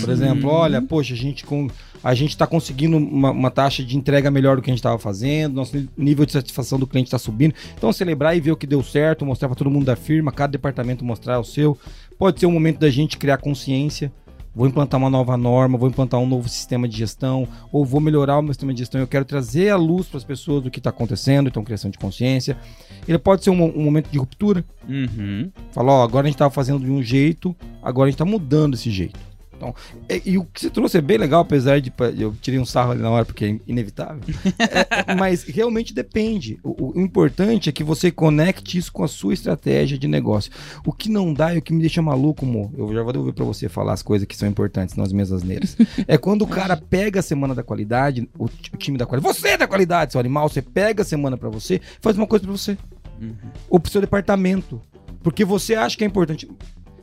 Por 0.00 0.08
Uhum. 0.08 0.12
exemplo, 0.12 0.50
olha, 0.50 0.80
poxa, 0.80 1.14
a 1.14 1.16
gente 1.16 1.44
com 1.44 1.68
a 2.02 2.14
gente 2.14 2.30
está 2.30 2.46
conseguindo 2.46 2.96
uma, 2.96 3.30
uma 3.30 3.50
taxa 3.50 3.84
de 3.84 3.96
entrega 3.96 4.30
melhor 4.30 4.56
do 4.56 4.62
que 4.62 4.70
a 4.70 4.72
gente 4.72 4.78
estava 4.78 4.98
fazendo, 4.98 5.54
nosso 5.54 5.88
nível 5.96 6.24
de 6.24 6.32
satisfação 6.32 6.78
do 6.78 6.86
cliente 6.86 7.08
está 7.08 7.18
subindo. 7.18 7.54
Então, 7.76 7.92
celebrar 7.92 8.36
e 8.36 8.40
ver 8.40 8.52
o 8.52 8.56
que 8.56 8.66
deu 8.66 8.82
certo, 8.82 9.26
mostrar 9.26 9.48
para 9.48 9.56
todo 9.56 9.70
mundo 9.70 9.84
da 9.84 9.96
firma, 9.96 10.32
cada 10.32 10.52
departamento 10.52 11.04
mostrar 11.04 11.38
o 11.38 11.44
seu. 11.44 11.76
Pode 12.18 12.40
ser 12.40 12.46
um 12.46 12.52
momento 12.52 12.78
da 12.78 12.90
gente 12.90 13.18
criar 13.18 13.38
consciência. 13.38 14.12
Vou 14.52 14.66
implantar 14.66 14.98
uma 14.98 15.08
nova 15.08 15.36
norma, 15.36 15.78
vou 15.78 15.88
implantar 15.88 16.18
um 16.18 16.26
novo 16.26 16.48
sistema 16.48 16.88
de 16.88 16.96
gestão, 16.96 17.46
ou 17.70 17.84
vou 17.84 18.00
melhorar 18.00 18.36
o 18.36 18.42
meu 18.42 18.52
sistema 18.52 18.74
de 18.74 18.80
gestão. 18.80 19.00
Eu 19.00 19.06
quero 19.06 19.24
trazer 19.24 19.68
a 19.70 19.76
luz 19.76 20.08
para 20.08 20.18
as 20.18 20.24
pessoas 20.24 20.64
do 20.64 20.70
que 20.70 20.80
está 20.80 20.90
acontecendo, 20.90 21.48
então 21.48 21.62
criação 21.62 21.88
de 21.88 21.96
consciência. 21.96 22.58
Ele 23.06 23.16
pode 23.16 23.44
ser 23.44 23.50
um, 23.50 23.62
um 23.62 23.84
momento 23.84 24.10
de 24.10 24.18
ruptura, 24.18 24.64
Uhum. 24.90 25.50
Fala, 25.70 25.92
ó, 25.92 26.02
agora 26.02 26.26
a 26.26 26.30
gente 26.30 26.38
tava 26.38 26.50
fazendo 26.50 26.84
de 26.84 26.90
um 26.90 27.00
jeito, 27.00 27.54
agora 27.80 28.08
a 28.08 28.10
gente 28.10 28.18
tá 28.18 28.24
mudando 28.24 28.74
esse 28.74 28.90
jeito. 28.90 29.18
Então, 29.60 29.74
e, 30.08 30.22
e 30.32 30.38
o 30.38 30.44
que 30.44 30.58
você 30.62 30.70
trouxe 30.70 30.96
é 30.96 31.00
bem 31.02 31.18
legal, 31.18 31.42
apesar 31.42 31.82
de. 31.82 31.92
Eu 32.18 32.34
tirei 32.40 32.58
um 32.58 32.64
sarro 32.64 32.92
ali 32.92 33.02
na 33.02 33.10
hora 33.10 33.26
porque 33.26 33.44
é 33.44 33.60
inevitável. 33.66 34.20
É, 34.60 35.14
mas 35.14 35.42
realmente 35.44 35.92
depende. 35.92 36.58
O, 36.62 36.92
o 36.96 37.00
importante 37.00 37.68
é 37.68 37.72
que 37.72 37.82
você 37.82 38.10
conecte 38.10 38.78
isso 38.78 38.92
com 38.92 39.02
a 39.02 39.08
sua 39.08 39.34
estratégia 39.34 39.98
de 39.98 40.06
negócio. 40.06 40.50
O 40.86 40.92
que 40.92 41.10
não 41.10 41.32
dá 41.34 41.54
e 41.54 41.58
o 41.58 41.62
que 41.62 41.72
me 41.72 41.80
deixa 41.80 42.00
maluco, 42.00 42.46
Mo, 42.46 42.72
eu 42.76 42.92
já 42.94 43.02
vou 43.02 43.12
devolver 43.12 43.34
pra 43.34 43.44
você 43.44 43.68
falar 43.68 43.92
as 43.94 44.02
coisas 44.02 44.26
que 44.26 44.36
são 44.36 44.48
importantes 44.48 44.96
nas 44.96 45.12
mesas 45.12 45.42
neiras. 45.42 45.76
É 46.06 46.16
quando 46.16 46.42
o 46.42 46.46
cara 46.46 46.76
pega 46.76 47.20
a 47.20 47.22
semana 47.22 47.54
da 47.54 47.62
qualidade, 47.62 48.28
o, 48.38 48.44
o 48.44 48.76
time 48.76 48.96
da 48.96 49.06
qualidade. 49.06 49.36
Você 49.36 49.48
é 49.48 49.58
da 49.58 49.66
qualidade, 49.66 50.12
seu 50.12 50.20
animal, 50.20 50.48
você 50.48 50.62
pega 50.62 51.02
a 51.02 51.06
semana 51.06 51.36
pra 51.36 51.48
você, 51.48 51.80
faz 52.00 52.16
uma 52.16 52.26
coisa 52.26 52.44
pra 52.44 52.52
você 52.52 52.76
Uhum. 53.20 53.34
ou 53.68 53.78
pro 53.80 53.90
seu 53.90 54.00
departamento. 54.00 54.80
Porque 55.22 55.44
você 55.44 55.74
acha 55.74 55.96
que 55.96 56.04
é 56.04 56.06
importante. 56.06 56.48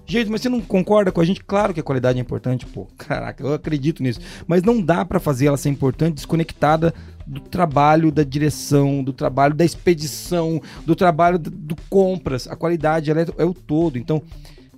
Gente, 0.08 0.32
mas 0.32 0.42
você 0.42 0.48
não 0.48 0.62
concorda 0.62 1.12
com 1.12 1.20
a 1.20 1.26
gente? 1.26 1.44
Claro 1.44 1.74
que 1.74 1.82
a 1.82 1.84
qualidade 1.84 2.18
é 2.18 2.22
importante, 2.22 2.66
pô. 2.66 2.88
Caraca, 2.98 3.44
eu 3.44 3.54
acredito 3.54 4.02
nisso. 4.02 4.22
Mas 4.48 4.64
não 4.64 4.82
dá 4.82 5.04
pra 5.04 5.20
fazer 5.20 5.48
ela 5.48 5.58
ser 5.58 5.70
importante 5.70 6.16
desconectada 6.16 6.94
do 7.26 7.42
trabalho 7.42 8.10
da 8.10 8.24
direção, 8.24 9.04
do 9.04 9.12
trabalho 9.12 9.54
da 9.54 9.66
expedição, 9.66 10.62
do 10.86 10.96
trabalho 10.96 11.38
do, 11.38 11.52
do 11.52 11.76
compras. 11.90 12.48
A 12.48 12.56
qualidade 12.56 13.12
ela 13.12 13.22
é, 13.22 13.26
é 13.38 13.46
o 13.46 13.54
todo. 13.54 13.98
Então, 13.98 14.24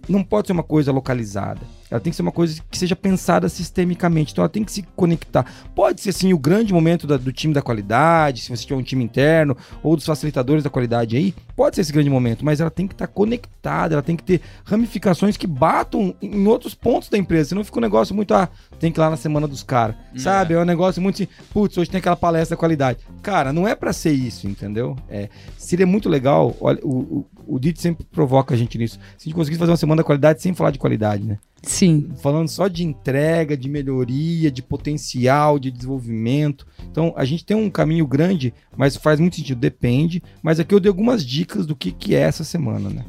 não 0.07 0.23
pode 0.23 0.47
ser 0.47 0.53
uma 0.53 0.63
coisa 0.63 0.91
localizada. 0.91 1.61
Ela 1.91 1.99
tem 1.99 2.11
que 2.11 2.15
ser 2.15 2.21
uma 2.21 2.31
coisa 2.31 2.61
que 2.69 2.77
seja 2.77 2.95
pensada 2.95 3.49
sistemicamente. 3.49 4.31
Então 4.31 4.43
ela 4.43 4.49
tem 4.49 4.63
que 4.63 4.71
se 4.71 4.83
conectar. 4.95 5.45
Pode 5.75 6.01
ser 6.01 6.11
sim 6.11 6.33
o 6.33 6.37
grande 6.37 6.73
momento 6.73 7.07
da- 7.07 7.17
do 7.17 7.31
time 7.31 7.53
da 7.53 7.61
qualidade, 7.61 8.41
se 8.41 8.49
você 8.49 8.63
tiver 8.65 8.79
um 8.79 8.83
time 8.83 9.03
interno, 9.03 9.55
ou 9.81 9.95
dos 9.95 10.05
facilitadores 10.05 10.63
da 10.63 10.69
qualidade 10.69 11.15
aí. 11.17 11.33
Pode 11.55 11.75
ser 11.75 11.81
esse 11.81 11.91
grande 11.93 12.09
momento, 12.09 12.45
mas 12.45 12.59
ela 12.61 12.69
tem 12.71 12.87
que 12.87 12.93
estar 12.93 13.07
conectada, 13.07 13.95
ela 13.95 14.01
tem 14.03 14.15
que 14.15 14.23
ter 14.23 14.41
ramificações 14.63 15.35
que 15.37 15.47
batam 15.47 16.13
em 16.21 16.47
outros 16.47 16.73
pontos 16.73 17.09
da 17.09 17.17
empresa. 17.17 17.49
Senão 17.49 17.63
fica 17.63 17.77
um 17.79 17.81
negócio 17.81 18.15
muito, 18.15 18.33
ah, 18.33 18.49
tem 18.79 18.91
que 18.91 18.99
ir 18.99 19.01
lá 19.01 19.09
na 19.09 19.17
semana 19.17 19.47
dos 19.47 19.63
caras. 19.63 19.95
Sabe? 20.15 20.53
É 20.53 20.59
um 20.59 20.65
negócio 20.65 21.01
muito 21.01 21.15
assim, 21.15 21.27
putz, 21.51 21.77
hoje 21.77 21.89
tem 21.89 21.99
aquela 21.99 22.15
palestra 22.15 22.55
da 22.55 22.59
qualidade. 22.59 22.99
Cara, 23.21 23.53
não 23.53 23.67
é 23.67 23.75
pra 23.75 23.93
ser 23.93 24.11
isso, 24.11 24.47
entendeu? 24.47 24.95
É, 25.09 25.29
seria 25.57 25.85
muito 25.85 26.09
legal, 26.09 26.55
olha, 26.59 26.79
o, 26.83 27.25
o, 27.45 27.55
o 27.55 27.59
Dito 27.59 27.81
sempre 27.81 28.05
provoca 28.05 28.53
a 28.53 28.57
gente 28.57 28.77
nisso. 28.77 28.99
Se 29.17 29.23
a 29.23 29.23
gente 29.25 29.35
conseguisse 29.35 29.59
fazer 29.59 29.71
uma 29.71 29.77
semana 29.77 30.01
da 30.01 30.05
qualidade 30.05 30.41
sem 30.41 30.53
falar 30.53 30.71
de 30.71 30.79
qualidade, 30.79 31.23
né? 31.23 31.37
Sim. 31.61 32.11
falando 32.21 32.47
só 32.47 32.67
de 32.67 32.85
entrega, 32.85 33.57
de 33.57 33.69
melhoria, 33.69 34.49
de 34.49 34.61
potencial, 34.61 35.59
de 35.59 35.69
desenvolvimento. 35.69 36.65
Então, 36.89 37.13
a 37.17 37.25
gente 37.25 37.45
tem 37.45 37.55
um 37.55 37.69
caminho 37.69 38.07
grande, 38.07 38.53
mas 38.77 38.95
faz 38.95 39.19
muito 39.19 39.35
sentido, 39.35 39.59
depende. 39.59 40.23
Mas 40.41 40.59
aqui 40.59 40.73
eu 40.73 40.79
dei 40.79 40.89
algumas 40.89 41.25
dicas 41.25 41.65
do 41.65 41.75
que, 41.75 41.91
que 41.91 42.15
é 42.15 42.21
essa 42.21 42.43
semana, 42.43 42.89
né? 42.89 43.03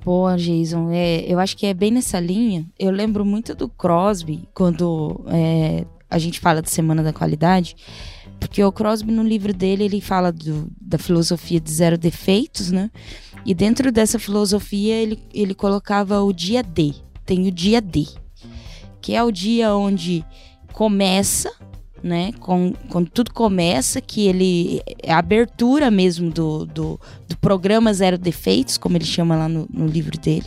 Pô, 0.00 0.24
Jason, 0.36 0.90
é, 0.90 1.20
eu 1.30 1.38
acho 1.38 1.56
que 1.56 1.66
é 1.66 1.74
bem 1.74 1.90
nessa 1.90 2.18
linha. 2.20 2.66
Eu 2.78 2.90
lembro 2.90 3.24
muito 3.24 3.54
do 3.54 3.68
Crosby 3.68 4.48
quando 4.54 5.24
é, 5.28 5.84
a 6.08 6.18
gente 6.18 6.40
fala 6.40 6.62
de 6.62 6.70
Semana 6.70 7.02
da 7.02 7.12
Qualidade, 7.12 7.76
porque 8.40 8.62
o 8.62 8.72
Crosby 8.72 9.12
no 9.12 9.22
livro 9.22 9.52
dele 9.52 9.84
ele 9.84 10.00
fala 10.00 10.32
do- 10.32 10.68
da 10.80 10.96
filosofia 10.96 11.60
de 11.60 11.70
zero 11.70 11.98
defeitos, 11.98 12.70
né? 12.70 12.90
E 13.44 13.52
dentro 13.54 13.90
dessa 13.92 14.18
filosofia 14.18 14.94
ele, 14.94 15.18
ele 15.34 15.54
colocava 15.54 16.22
o 16.22 16.32
dia 16.32 16.62
D. 16.62 16.94
Tem 17.26 17.46
o 17.46 17.52
dia 17.52 17.80
D, 17.80 18.06
que 19.02 19.14
é 19.14 19.22
o 19.22 19.30
dia 19.30 19.74
onde 19.74 20.24
começa, 20.72 21.52
né? 22.02 22.32
Com, 22.40 22.72
quando 22.88 23.10
tudo 23.10 23.32
começa, 23.32 24.00
que 24.00 24.26
ele 24.26 24.80
é 25.02 25.12
a 25.12 25.18
abertura 25.18 25.90
mesmo 25.90 26.30
do, 26.30 26.64
do, 26.66 27.00
do 27.28 27.36
programa 27.38 27.92
Zero 27.92 28.16
Defeitos, 28.18 28.76
como 28.78 28.96
ele 28.96 29.04
chama 29.04 29.36
lá 29.36 29.48
no, 29.48 29.66
no 29.72 29.86
livro 29.86 30.18
dele. 30.18 30.46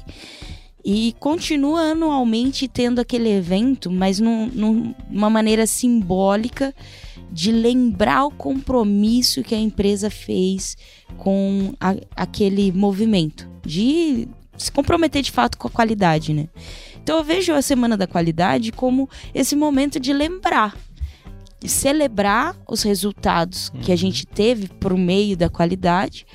E 0.84 1.16
continua 1.20 1.92
anualmente 1.92 2.68
tendo 2.68 3.00
aquele 3.00 3.30
evento, 3.30 3.92
mas 3.92 4.20
num- 4.20 4.48
num- 4.48 4.96
numa 5.10 5.30
maneira 5.30 5.68
simbólica 5.68 6.74
de 7.32 7.52
lembrar 7.52 8.26
o 8.26 8.32
compromisso 8.32 9.44
que 9.44 9.54
a 9.56 9.60
empresa 9.60 10.10
fez 10.10 10.76
com 11.18 11.74
a- 11.80 11.96
aquele 12.16 12.72
movimento, 12.72 13.48
de 13.66 14.28
se 14.58 14.72
comprometer 14.72 15.22
de 15.22 15.32
fato 15.32 15.58
com 15.58 15.68
a 15.68 15.72
qualidade, 15.72 16.34
né? 16.34 16.50
Então 17.04 17.18
eu 17.18 17.24
vejo 17.24 17.54
a 17.54 17.62
Semana 17.62 17.96
da 17.96 18.06
Qualidade 18.06 18.72
como 18.72 19.10
esse 19.34 19.56
momento 19.56 20.00
de 20.00 20.12
lembrar, 20.14 20.76
de 21.62 21.70
celebrar 21.70 22.56
os 22.68 22.82
resultados 22.82 23.72
que 23.82 23.92
a 23.92 23.96
gente 23.96 24.26
teve 24.26 24.68
por 24.68 24.98
meio 24.98 25.38
da 25.38 25.48
qualidade, 25.50 26.26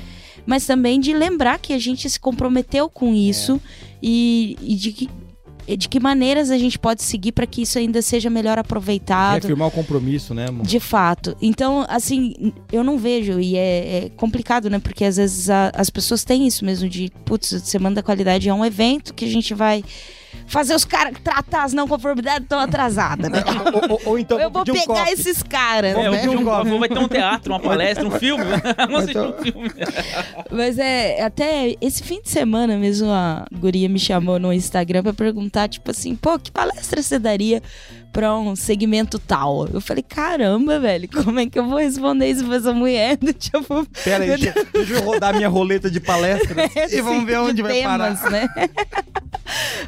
mas 0.47 0.65
também 0.65 1.01
de 1.01 1.12
lembrar 1.12 1.59
que 1.59 1.73
a 1.73 1.79
gente 1.79 2.09
se 2.09 2.21
comprometeu 2.21 2.89
com 2.89 3.12
isso 3.12 3.61
e, 4.03 4.57
e 4.62 4.77
de 4.77 4.93
que 4.93 5.11
de 5.69 5.89
que 5.89 5.99
maneiras 5.99 6.53
a 6.53 6.57
gente 6.57 6.79
pode 6.79 7.03
seguir 7.03 7.33
para 7.33 7.45
que 7.45 7.62
isso 7.62 7.77
ainda 7.77 8.01
seja 8.01 8.31
melhor 8.31 8.57
aproveitado. 8.57 9.33
Reafirmar 9.43 9.67
o 9.67 9.71
compromisso, 9.73 10.33
né, 10.33 10.47
amor? 10.49 10.65
De 10.65 10.79
fato. 10.79 11.37
Então, 11.43 11.85
assim, 11.89 12.53
eu 12.71 12.85
não 12.85 12.97
vejo, 12.97 13.41
e 13.41 13.57
é, 13.57 14.05
é 14.05 14.09
complicado, 14.11 14.71
né? 14.71 14.79
Porque 14.79 15.05
às 15.05 15.17
vezes 15.17 15.51
a- 15.51 15.73
as 15.75 15.91
pessoas 15.91 16.23
têm 16.23 16.47
isso 16.47 16.65
mesmo 16.65 16.89
de, 16.89 17.11
putz, 17.25 17.49
Semana 17.65 17.97
da 17.97 18.03
Qualidade 18.05 18.49
é 18.49 18.55
um 18.55 18.65
evento 18.65 19.12
que 19.12 19.25
a 19.25 19.29
gente 19.29 19.55
vai 19.55 19.83
fazer 20.46 20.74
os 20.74 20.85
caras 20.85 21.14
tratar 21.22 21.64
as 21.64 21.72
não 21.72 21.87
conformidades 21.88 22.46
tão 22.48 22.59
atrasadas, 22.59 23.30
né? 23.30 23.42
ou, 23.82 23.90
ou- 23.92 24.00
ou 24.06 24.18
então, 24.18 24.38
eu 24.38 24.50
vou 24.50 24.64
pedir 24.64 24.78
um 24.78 24.80
pegar 24.82 25.00
copo. 25.06 25.11
esses 25.12 25.42
caras, 25.42 25.96
É, 25.96 26.11
né? 26.11 26.28
um 26.28 26.74
um 26.74 26.78
vai 26.78 26.88
ter 26.88 26.98
um 26.98 27.09
teatro, 27.09 27.52
uma 27.52 27.61
palestra, 27.61 28.06
um 28.06 28.11
filme. 28.12 28.44
Vamos 28.76 29.00
assistir 29.00 29.18
um 29.18 29.32
filme. 29.35 29.70
Mas 30.50 30.78
é, 30.78 31.22
até 31.22 31.74
esse 31.80 32.02
fim 32.02 32.20
de 32.22 32.28
semana 32.30 32.76
mesmo 32.76 33.11
a 33.11 33.44
guria 33.52 33.88
me 33.88 33.98
chamou 33.98 34.38
no 34.38 34.52
Instagram 34.52 35.02
pra 35.02 35.12
perguntar, 35.12 35.68
tipo 35.68 35.90
assim, 35.90 36.14
pô, 36.14 36.38
que 36.38 36.50
palestra 36.50 37.02
você 37.02 37.18
daria 37.18 37.62
pra 38.16 38.35
um 38.35 38.57
segmento 38.57 39.18
tal? 39.18 39.68
Eu 39.68 39.79
falei, 39.79 40.02
caramba, 40.02 40.81
velho, 40.81 41.07
como 41.07 41.38
é 41.38 41.44
que 41.46 41.59
eu 41.59 41.66
vou 41.68 41.79
responder 41.79 42.31
isso 42.31 42.46
pra 42.46 42.57
essa 42.57 42.72
mulher? 42.72 43.18
Tipo, 43.38 43.87
Pera 44.02 44.24
aí, 44.24 44.31
deixa, 44.31 44.55
deixa 44.72 44.94
eu 44.94 45.02
rodar 45.02 45.35
minha 45.37 45.48
roleta 45.50 45.90
de 45.90 46.00
palestra 46.00 46.64
e 46.90 47.00
vamos 47.02 47.26
ver 47.26 47.33
de 47.33 47.38
onde 47.38 47.62
vai 47.62 47.72
temas, 47.72 48.18
parar. 48.20 48.31
né? 48.31 48.48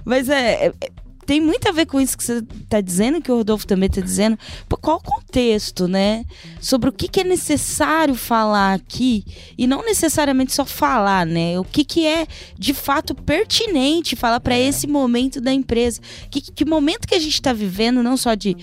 Mas 0.04 0.28
é, 0.28 0.66
é- 0.66 0.72
tem 1.28 1.42
muito 1.42 1.68
a 1.68 1.72
ver 1.72 1.84
com 1.84 2.00
isso 2.00 2.16
que 2.16 2.24
você 2.24 2.40
tá 2.70 2.80
dizendo, 2.80 3.20
que 3.20 3.30
o 3.30 3.36
Rodolfo 3.36 3.66
também 3.66 3.90
tá 3.90 4.00
dizendo. 4.00 4.38
Pô, 4.66 4.78
qual 4.78 4.96
o 4.96 5.02
contexto, 5.02 5.86
né? 5.86 6.24
Sobre 6.58 6.88
o 6.88 6.92
que, 6.92 7.06
que 7.06 7.20
é 7.20 7.24
necessário 7.24 8.14
falar 8.14 8.72
aqui 8.72 9.26
e 9.58 9.66
não 9.66 9.84
necessariamente 9.84 10.54
só 10.54 10.64
falar, 10.64 11.26
né? 11.26 11.60
O 11.60 11.64
que, 11.64 11.84
que 11.84 12.06
é 12.06 12.26
de 12.58 12.72
fato 12.72 13.14
pertinente 13.14 14.16
falar 14.16 14.40
para 14.40 14.58
esse 14.58 14.86
momento 14.86 15.38
da 15.38 15.52
empresa. 15.52 16.00
Que, 16.30 16.40
que 16.40 16.64
momento 16.64 17.06
que 17.06 17.14
a 17.14 17.20
gente 17.20 17.34
está 17.34 17.52
vivendo, 17.52 18.02
não 18.02 18.16
só 18.16 18.32
de, 18.32 18.56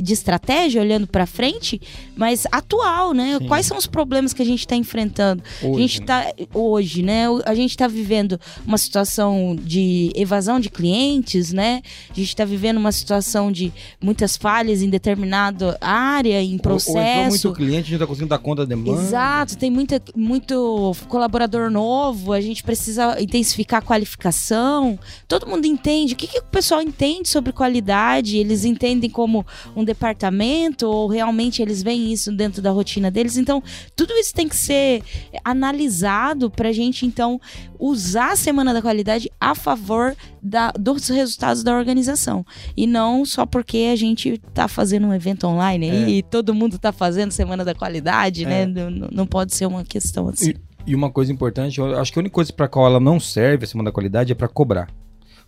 de 0.00 0.12
estratégia, 0.14 0.80
olhando 0.80 1.06
para 1.06 1.26
frente, 1.26 1.78
mas 2.16 2.46
atual, 2.50 3.12
né? 3.12 3.36
Sim. 3.38 3.48
Quais 3.48 3.66
são 3.66 3.76
os 3.76 3.86
problemas 3.86 4.32
que 4.32 4.40
a 4.40 4.46
gente 4.46 4.60
está 4.60 4.76
enfrentando? 4.76 5.42
Hoje, 5.62 5.76
a 5.76 5.80
gente 5.82 6.00
né? 6.00 6.06
tá 6.06 6.32
hoje, 6.54 7.02
né? 7.02 7.24
A 7.44 7.54
gente 7.54 7.76
tá 7.76 7.86
vivendo 7.86 8.40
uma 8.66 8.78
situação 8.78 9.54
de 9.54 10.10
evasão 10.14 10.58
de 10.58 10.70
clientes, 10.70 11.52
né? 11.52 11.81
A 12.10 12.14
gente 12.14 12.28
está 12.28 12.44
vivendo 12.44 12.76
uma 12.76 12.92
situação 12.92 13.50
de 13.50 13.72
muitas 14.00 14.36
falhas 14.36 14.82
em 14.82 14.90
determinada 14.90 15.76
área, 15.80 16.42
em 16.42 16.58
processo. 16.58 16.98
Ou, 16.98 17.24
ou 17.24 17.28
muito 17.30 17.52
cliente, 17.52 17.72
a 17.72 17.80
gente 17.80 17.90
não 17.90 17.96
está 17.96 18.06
conseguindo 18.06 18.30
dar 18.30 18.38
conta 18.38 18.66
da 18.66 18.74
demanda. 18.74 19.00
Exato, 19.00 19.56
tem 19.56 19.70
muita, 19.70 20.02
muito 20.14 20.92
colaborador 21.08 21.70
novo, 21.70 22.32
a 22.32 22.40
gente 22.40 22.62
precisa 22.62 23.20
intensificar 23.20 23.80
a 23.80 23.84
qualificação. 23.84 24.98
Todo 25.26 25.46
mundo 25.46 25.66
entende. 25.66 26.14
O 26.14 26.16
que, 26.16 26.26
que 26.26 26.38
o 26.38 26.44
pessoal 26.44 26.80
entende 26.82 27.28
sobre 27.28 27.52
qualidade? 27.52 28.36
Eles 28.36 28.64
entendem 28.64 29.10
como 29.10 29.46
um 29.74 29.84
departamento 29.84 30.86
ou 30.86 31.08
realmente 31.08 31.62
eles 31.62 31.82
veem 31.82 32.12
isso 32.12 32.32
dentro 32.32 32.62
da 32.62 32.70
rotina 32.70 33.10
deles? 33.10 33.36
Então, 33.36 33.62
tudo 33.94 34.12
isso 34.14 34.32
tem 34.34 34.48
que 34.48 34.56
ser 34.56 35.02
analisado 35.44 36.50
para 36.50 36.68
a 36.68 36.72
gente, 36.72 37.06
então, 37.06 37.40
usar 37.78 38.32
a 38.32 38.36
Semana 38.36 38.72
da 38.72 38.82
Qualidade 38.82 39.30
a 39.40 39.54
favor 39.54 40.16
da, 40.42 40.72
dos 40.72 41.08
resultados 41.08 41.62
da 41.62 41.76
organização. 41.76 42.44
E 42.76 42.86
não 42.86 43.24
só 43.24 43.46
porque 43.46 43.90
a 43.92 43.96
gente 43.96 44.40
está 44.48 44.66
fazendo 44.66 45.06
um 45.06 45.14
evento 45.14 45.46
online 45.46 45.88
é. 45.88 46.08
e 46.08 46.22
todo 46.22 46.54
mundo 46.54 46.76
está 46.76 46.92
fazendo 46.92 47.30
Semana 47.30 47.64
da 47.64 47.74
Qualidade, 47.74 48.44
né? 48.44 48.62
é. 48.62 48.66
né? 48.66 48.90
Não, 48.90 49.08
não, 49.10 49.26
pode 49.26 49.54
ser 49.54 49.66
uma 49.66 49.84
questão 49.84 50.28
assim. 50.28 50.50
E, 50.86 50.92
e 50.92 50.94
uma 50.94 51.10
coisa 51.10 51.32
importante, 51.32 51.78
eu 51.78 51.98
acho 51.98 52.12
que 52.12 52.18
a 52.18 52.20
única 52.20 52.34
coisa 52.34 52.52
para 52.52 52.68
qual 52.68 52.86
ela 52.86 53.00
não 53.00 53.20
serve, 53.20 53.64
a 53.64 53.68
Semana 53.68 53.90
da 53.90 53.94
Qualidade, 53.94 54.32
é 54.32 54.34
para 54.34 54.48
cobrar. 54.48 54.88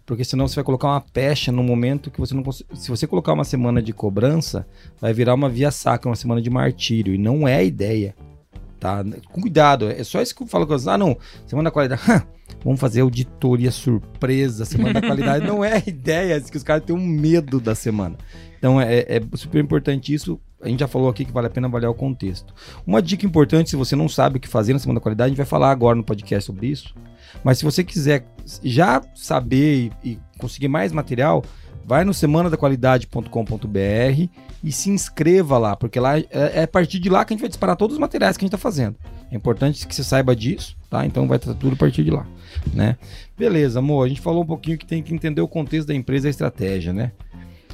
Porque 0.06 0.22
senão 0.22 0.46
você 0.46 0.56
vai 0.56 0.64
colocar 0.64 0.88
uma 0.88 1.00
pecha 1.00 1.50
no 1.50 1.62
momento 1.62 2.10
que 2.10 2.20
você 2.20 2.34
não 2.34 2.42
consegue. 2.42 2.68
Se 2.74 2.90
você 2.90 3.06
colocar 3.06 3.32
uma 3.32 3.44
semana 3.44 3.80
de 3.80 3.92
cobrança, 3.92 4.66
vai 5.00 5.14
virar 5.14 5.32
uma 5.32 5.48
via 5.48 5.70
sacra, 5.70 6.10
uma 6.10 6.16
semana 6.16 6.42
de 6.42 6.50
martírio. 6.50 7.14
E 7.14 7.18
não 7.18 7.48
é 7.48 7.56
a 7.56 7.62
ideia. 7.62 8.14
Tá? 8.84 9.02
Cuidado, 9.32 9.90
é 9.90 10.04
só 10.04 10.20
isso 10.20 10.36
que 10.36 10.42
eu 10.42 10.46
falo 10.46 10.66
com. 10.66 10.74
Ah, 10.74 10.98
não, 10.98 11.16
semana 11.46 11.70
da 11.70 11.70
qualidade. 11.70 12.02
Vamos 12.62 12.78
fazer 12.78 13.00
auditoria 13.00 13.70
surpresa, 13.70 14.66
semana 14.66 15.00
da 15.00 15.00
qualidade. 15.00 15.42
não 15.48 15.64
é 15.64 15.82
ideia, 15.86 16.36
é 16.36 16.40
que 16.40 16.54
os 16.54 16.62
caras 16.62 16.84
têm 16.84 16.94
um 16.94 17.00
medo 17.00 17.58
da 17.58 17.74
semana. 17.74 18.18
Então 18.58 18.78
é, 18.78 18.98
é, 19.08 19.22
super 19.36 19.58
importante 19.58 20.12
isso. 20.12 20.38
A 20.60 20.68
gente 20.68 20.80
já 20.80 20.86
falou 20.86 21.08
aqui 21.08 21.24
que 21.24 21.32
vale 21.32 21.46
a 21.46 21.50
pena 21.50 21.66
avaliar 21.66 21.90
o 21.90 21.94
contexto. 21.94 22.52
Uma 22.86 23.00
dica 23.00 23.24
importante, 23.24 23.70
se 23.70 23.76
você 23.76 23.96
não 23.96 24.06
sabe 24.06 24.36
o 24.36 24.40
que 24.40 24.48
fazer 24.48 24.74
na 24.74 24.78
semana 24.78 25.00
da 25.00 25.02
qualidade, 25.02 25.28
a 25.28 25.30
gente 25.30 25.38
vai 25.38 25.46
falar 25.46 25.70
agora 25.70 25.96
no 25.96 26.04
podcast 26.04 26.44
sobre 26.44 26.66
isso. 26.66 26.94
Mas 27.42 27.56
se 27.56 27.64
você 27.64 27.82
quiser 27.82 28.26
já 28.62 29.00
saber 29.14 29.92
e, 30.04 30.10
e 30.10 30.18
conseguir 30.36 30.68
mais 30.68 30.92
material, 30.92 31.42
vai 31.86 32.04
no 32.04 32.12
semanadaqualidade.com.br 32.12 34.28
e 34.64 34.72
se 34.72 34.88
inscreva 34.88 35.58
lá, 35.58 35.76
porque 35.76 36.00
lá 36.00 36.18
é, 36.18 36.26
é, 36.30 36.62
a 36.62 36.68
partir 36.68 36.98
de 36.98 37.10
lá 37.10 37.22
que 37.22 37.32
a 37.32 37.34
gente 37.34 37.42
vai 37.42 37.50
disparar 37.50 37.76
todos 37.76 37.94
os 37.94 38.00
materiais 38.00 38.36
que 38.36 38.44
a 38.44 38.46
gente 38.46 38.54
está 38.54 38.58
fazendo. 38.58 38.96
É 39.30 39.36
importante 39.36 39.86
que 39.86 39.94
você 39.94 40.02
saiba 40.02 40.34
disso, 40.34 40.74
tá? 40.88 41.04
Então 41.04 41.28
vai 41.28 41.36
estar 41.36 41.52
tudo 41.54 41.74
a 41.74 41.76
partir 41.76 42.02
de 42.02 42.10
lá, 42.10 42.26
né? 42.72 42.96
Beleza, 43.36 43.80
amor, 43.80 44.06
a 44.06 44.08
gente 44.08 44.22
falou 44.22 44.42
um 44.42 44.46
pouquinho 44.46 44.78
que 44.78 44.86
tem 44.86 45.02
que 45.02 45.14
entender 45.14 45.42
o 45.42 45.48
contexto 45.48 45.88
da 45.88 45.94
empresa 45.94 46.26
e 46.26 46.28
a 46.28 46.30
estratégia, 46.30 46.94
né? 46.94 47.12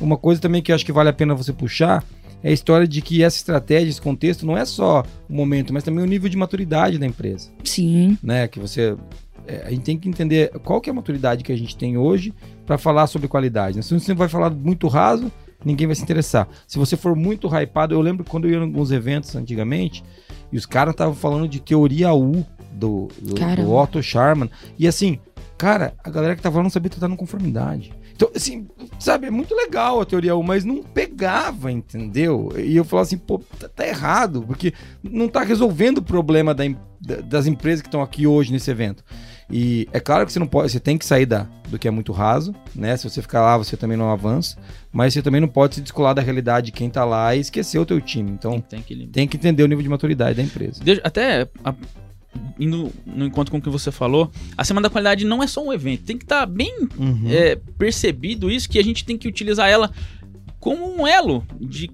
Uma 0.01 0.17
coisa 0.17 0.41
também 0.41 0.61
que 0.61 0.73
eu 0.73 0.75
acho 0.75 0.85
que 0.85 0.93
vale 0.93 1.09
a 1.11 1.13
pena 1.13 1.33
você 1.33 1.53
puxar 1.53 2.05
é 2.43 2.49
a 2.49 2.53
história 2.53 2.89
de 2.89 3.01
que 3.03 3.23
essa 3.23 3.37
estratégia, 3.37 3.91
esse 3.91 4.01
contexto, 4.01 4.45
não 4.45 4.57
é 4.57 4.65
só 4.65 5.05
o 5.29 5.33
momento, 5.33 5.73
mas 5.73 5.85
também 5.85 6.03
o 6.03 6.07
nível 6.07 6.29
de 6.29 6.37
maturidade 6.37 6.99
da 6.99 7.07
empresa. 7.07 7.51
Sim. 7.63 8.17
Né? 8.23 8.49
Que 8.49 8.59
você 8.59 8.97
é, 9.47 9.65
a 9.67 9.71
gente 9.71 9.83
tem 9.83 9.99
que 9.99 10.09
entender 10.09 10.51
qual 10.65 10.81
que 10.81 10.89
é 10.89 10.93
a 10.93 10.95
maturidade 10.95 11.45
que 11.45 11.53
a 11.53 11.57
gente 11.57 11.77
tem 11.77 11.99
hoje 11.99 12.33
para 12.65 12.79
falar 12.79 13.07
sobre 13.07 13.29
qualidade. 13.29 13.77
Né? 13.77 13.83
Se 13.83 13.93
você 13.93 14.15
vai 14.15 14.29
falar 14.29 14.51
muito 14.51 14.89
raso, 14.89 15.31
ninguém 15.65 15.87
vai 15.87 15.97
se 15.97 16.03
interessar. 16.03 16.49
Se 16.67 16.79
você 16.79 16.97
for 16.97 17.15
muito 17.15 17.49
hypado, 17.49 17.95
eu 17.95 18.01
lembro 18.01 18.25
quando 18.25 18.47
eu 18.47 18.53
ia 18.53 18.59
em 18.59 18.63
alguns 18.63 18.91
eventos 18.91 19.35
antigamente, 19.37 20.05
e 20.53 20.57
os 20.57 20.67
caras 20.67 20.93
estavam 20.93 21.15
falando 21.15 21.49
de 21.49 21.61
teoria 21.61 22.13
U 22.13 22.45
do, 22.73 23.09
do, 23.21 23.35
do, 23.35 23.75
Otto 23.75 24.03
Sharman. 24.03 24.51
E 24.79 24.87
assim, 24.87 25.19
cara, 25.57 25.95
a 26.03 26.11
galera 26.11 26.35
que 26.35 26.43
tava 26.43 26.55
falando 26.55 26.65
não 26.65 26.71
sabia 26.71 26.91
tratar 26.91 27.09
no 27.09 27.17
conformidade. 27.17 27.93
Então, 28.21 28.31
assim, 28.37 28.69
sabe, 28.99 29.29
é 29.29 29.31
muito 29.31 29.55
legal 29.55 29.99
a 29.99 30.05
teoria 30.05 30.37
U, 30.37 30.43
mas 30.43 30.63
não 30.63 30.83
pegava, 30.83 31.73
entendeu? 31.73 32.53
E 32.59 32.77
eu 32.77 32.85
falava 32.85 33.07
assim, 33.07 33.17
pô, 33.17 33.39
tá, 33.59 33.67
tá 33.67 33.87
errado, 33.87 34.45
porque 34.47 34.75
não 35.03 35.27
tá 35.27 35.43
resolvendo 35.43 35.99
o 35.99 36.03
problema 36.03 36.55
da, 36.55 36.65
das 37.25 37.47
empresas 37.47 37.81
que 37.81 37.89
estão 37.89 38.03
aqui 38.03 38.27
hoje 38.27 38.53
nesse 38.53 38.71
evento. 38.71 39.03
E 39.51 39.89
é 39.93 39.99
claro 39.99 40.25
que 40.25 40.33
você 40.33 40.39
não 40.39 40.47
pode, 40.47 40.71
você 40.71 40.79
tem 40.79 40.97
que 40.97 41.05
sair 41.05 41.27
da, 41.27 41.47
do 41.69 41.79
que 41.79 41.89
é 41.89 41.91
muito 41.91 42.13
raso, 42.13 42.55
né? 42.75 42.97
Se 42.97 43.09
você 43.09 43.21
ficar 43.21 43.41
lá, 43.41 43.57
você 43.57 43.77
também 43.77 43.97
não 43.97 44.11
avança, 44.11 44.57
mas 44.93 45.13
você 45.13 45.23
também 45.23 45.41
não 45.41 45.49
pode 45.49 45.77
se 45.77 45.81
descolar 45.81 46.15
da 46.15 46.23
realidade 46.23 46.67
de 46.67 46.73
quem 46.73 46.89
tá 46.89 47.05
lá 47.05 47.35
e 47.35 47.41
esquecer 47.41 47.79
o 47.79 47.87
teu 47.87 48.01
time. 48.01 48.31
Então, 48.31 48.61
tem, 48.61 48.81
que, 48.81 49.07
tem 49.07 49.27
que 49.27 49.37
entender 49.37 49.63
o 49.63 49.67
nível 49.67 49.83
de 49.83 49.89
maturidade 49.89 50.37
da 50.37 50.43
empresa. 50.43 50.81
Até 51.03 51.49
a, 51.65 51.75
indo 52.59 52.93
no 53.05 53.27
encontro 53.27 53.51
com 53.51 53.59
o 53.59 53.63
que 53.63 53.69
você 53.69 53.91
falou, 53.91 54.31
a 54.57 54.65
Semana 54.65 54.89
da 54.89 54.93
Qualidade 54.93 55.25
não 55.25 55.43
é 55.43 55.47
só 55.47 55.65
um 55.65 55.73
evento, 55.73 56.05
tem 56.05 56.17
que 56.17 56.25
estar 56.25 56.41
tá 56.41 56.47
bem 56.47 56.89
uhum. 56.97 57.25
é, 57.29 57.57
percebido 57.79 58.51
isso, 58.51 58.69
que 58.69 58.79
a 58.79 58.85
gente 58.85 59.05
tem 59.05 59.19
que 59.19 59.27
utilizar 59.27 59.69
ela 59.69 59.91
como 60.61 60.87
um 60.87 61.07
elo 61.07 61.45
de, 61.59 61.91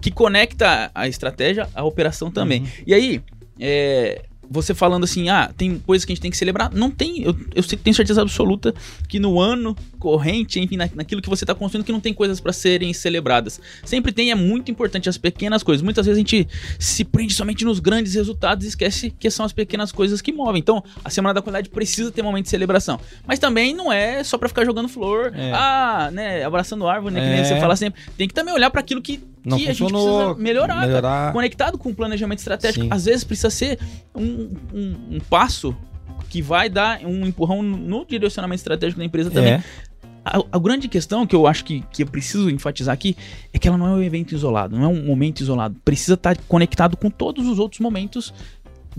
que 0.00 0.10
conecta 0.10 0.90
a 0.94 1.08
estratégia 1.08 1.68
à 1.74 1.82
operação 1.82 2.30
também. 2.30 2.60
Uhum. 2.60 2.68
E 2.86 2.94
aí, 2.94 3.22
é, 3.58 4.26
você 4.50 4.74
falando 4.74 5.04
assim, 5.04 5.28
ah, 5.28 5.52
tem 5.56 5.78
coisas 5.78 6.04
que 6.04 6.10
a 6.10 6.14
gente 6.14 6.22
tem 6.22 6.30
que 6.30 6.36
celebrar. 6.36 6.74
Não 6.74 6.90
tem, 6.90 7.22
eu, 7.22 7.36
eu 7.54 7.62
tenho 7.62 7.94
certeza 7.94 8.20
absoluta 8.20 8.74
que 9.08 9.20
no 9.20 9.40
ano 9.40 9.76
corrente, 10.00 10.58
enfim, 10.58 10.76
na, 10.76 10.88
naquilo 10.92 11.22
que 11.22 11.28
você 11.28 11.44
está 11.44 11.54
construindo, 11.54 11.84
que 11.84 11.92
não 11.92 12.00
tem 12.00 12.12
coisas 12.12 12.40
para 12.40 12.52
serem 12.52 12.92
celebradas. 12.92 13.60
Sempre 13.84 14.10
tem, 14.10 14.32
é 14.32 14.34
muito 14.34 14.68
importante 14.68 15.08
as 15.08 15.16
pequenas 15.16 15.62
coisas. 15.62 15.82
Muitas 15.82 16.04
vezes 16.04 16.16
a 16.16 16.20
gente 16.20 16.48
se 16.80 17.04
prende 17.04 17.32
somente 17.32 17.64
nos 17.64 17.78
grandes 17.78 18.14
resultados 18.14 18.64
e 18.64 18.68
esquece 18.68 19.10
que 19.10 19.30
são 19.30 19.46
as 19.46 19.52
pequenas 19.52 19.92
coisas 19.92 20.20
que 20.20 20.32
movem. 20.32 20.58
Então, 20.58 20.82
a 21.04 21.10
Semana 21.10 21.34
da 21.34 21.42
Qualidade 21.42 21.68
precisa 21.68 22.10
ter 22.10 22.22
um 22.22 22.24
momento 22.24 22.44
de 22.44 22.50
celebração. 22.50 22.98
Mas 23.24 23.38
também 23.38 23.72
não 23.72 23.92
é 23.92 24.24
só 24.24 24.36
para 24.36 24.48
ficar 24.48 24.64
jogando 24.64 24.88
flor, 24.88 25.32
é. 25.32 25.52
ah, 25.52 26.10
né, 26.12 26.42
abraçando 26.42 26.88
árvore, 26.88 27.14
né, 27.14 27.20
que 27.20 27.26
nem 27.28 27.40
é. 27.40 27.44
você 27.44 27.60
fala 27.60 27.76
sempre. 27.76 28.00
Tem 28.18 28.26
que 28.26 28.34
também 28.34 28.52
olhar 28.52 28.70
para 28.70 28.80
aquilo 28.80 29.00
que 29.00 29.20
não 29.44 29.58
que 29.58 29.66
funcionou, 29.66 30.00
a 30.00 30.10
gente 30.10 30.34
precisa 30.34 30.42
melhorar, 30.42 30.86
melhorar. 30.86 31.32
conectado 31.32 31.78
com 31.78 31.90
o 31.90 31.94
planejamento 31.94 32.38
estratégico. 32.38 32.84
Sim. 32.84 32.90
Às 32.90 33.04
vezes 33.04 33.24
precisa 33.24 33.50
ser 33.50 33.78
um, 34.14 34.50
um, 34.72 34.96
um, 35.12 35.20
passo 35.28 35.76
que 36.28 36.42
vai 36.42 36.68
dar 36.68 37.00
um 37.04 37.26
empurrão 37.26 37.62
no 37.62 38.04
direcionamento 38.04 38.60
estratégico 38.60 38.98
da 38.98 39.04
empresa 39.04 39.30
também. 39.30 39.54
É. 39.54 39.62
A, 40.24 40.38
a, 40.52 40.58
grande 40.58 40.86
questão 40.86 41.26
que 41.26 41.34
eu 41.34 41.46
acho 41.46 41.64
que, 41.64 41.82
que 41.90 42.02
eu 42.02 42.06
preciso 42.06 42.50
enfatizar 42.50 42.92
aqui 42.92 43.16
é 43.52 43.58
que 43.58 43.66
ela 43.66 43.78
não 43.78 43.86
é 43.86 43.90
um 43.90 44.02
evento 44.02 44.34
isolado, 44.34 44.76
não 44.76 44.84
é 44.84 44.88
um 44.88 45.04
momento 45.04 45.40
isolado. 45.40 45.76
Precisa 45.82 46.14
estar 46.14 46.36
conectado 46.46 46.96
com 46.96 47.10
todos 47.10 47.46
os 47.46 47.58
outros 47.58 47.80
momentos 47.80 48.32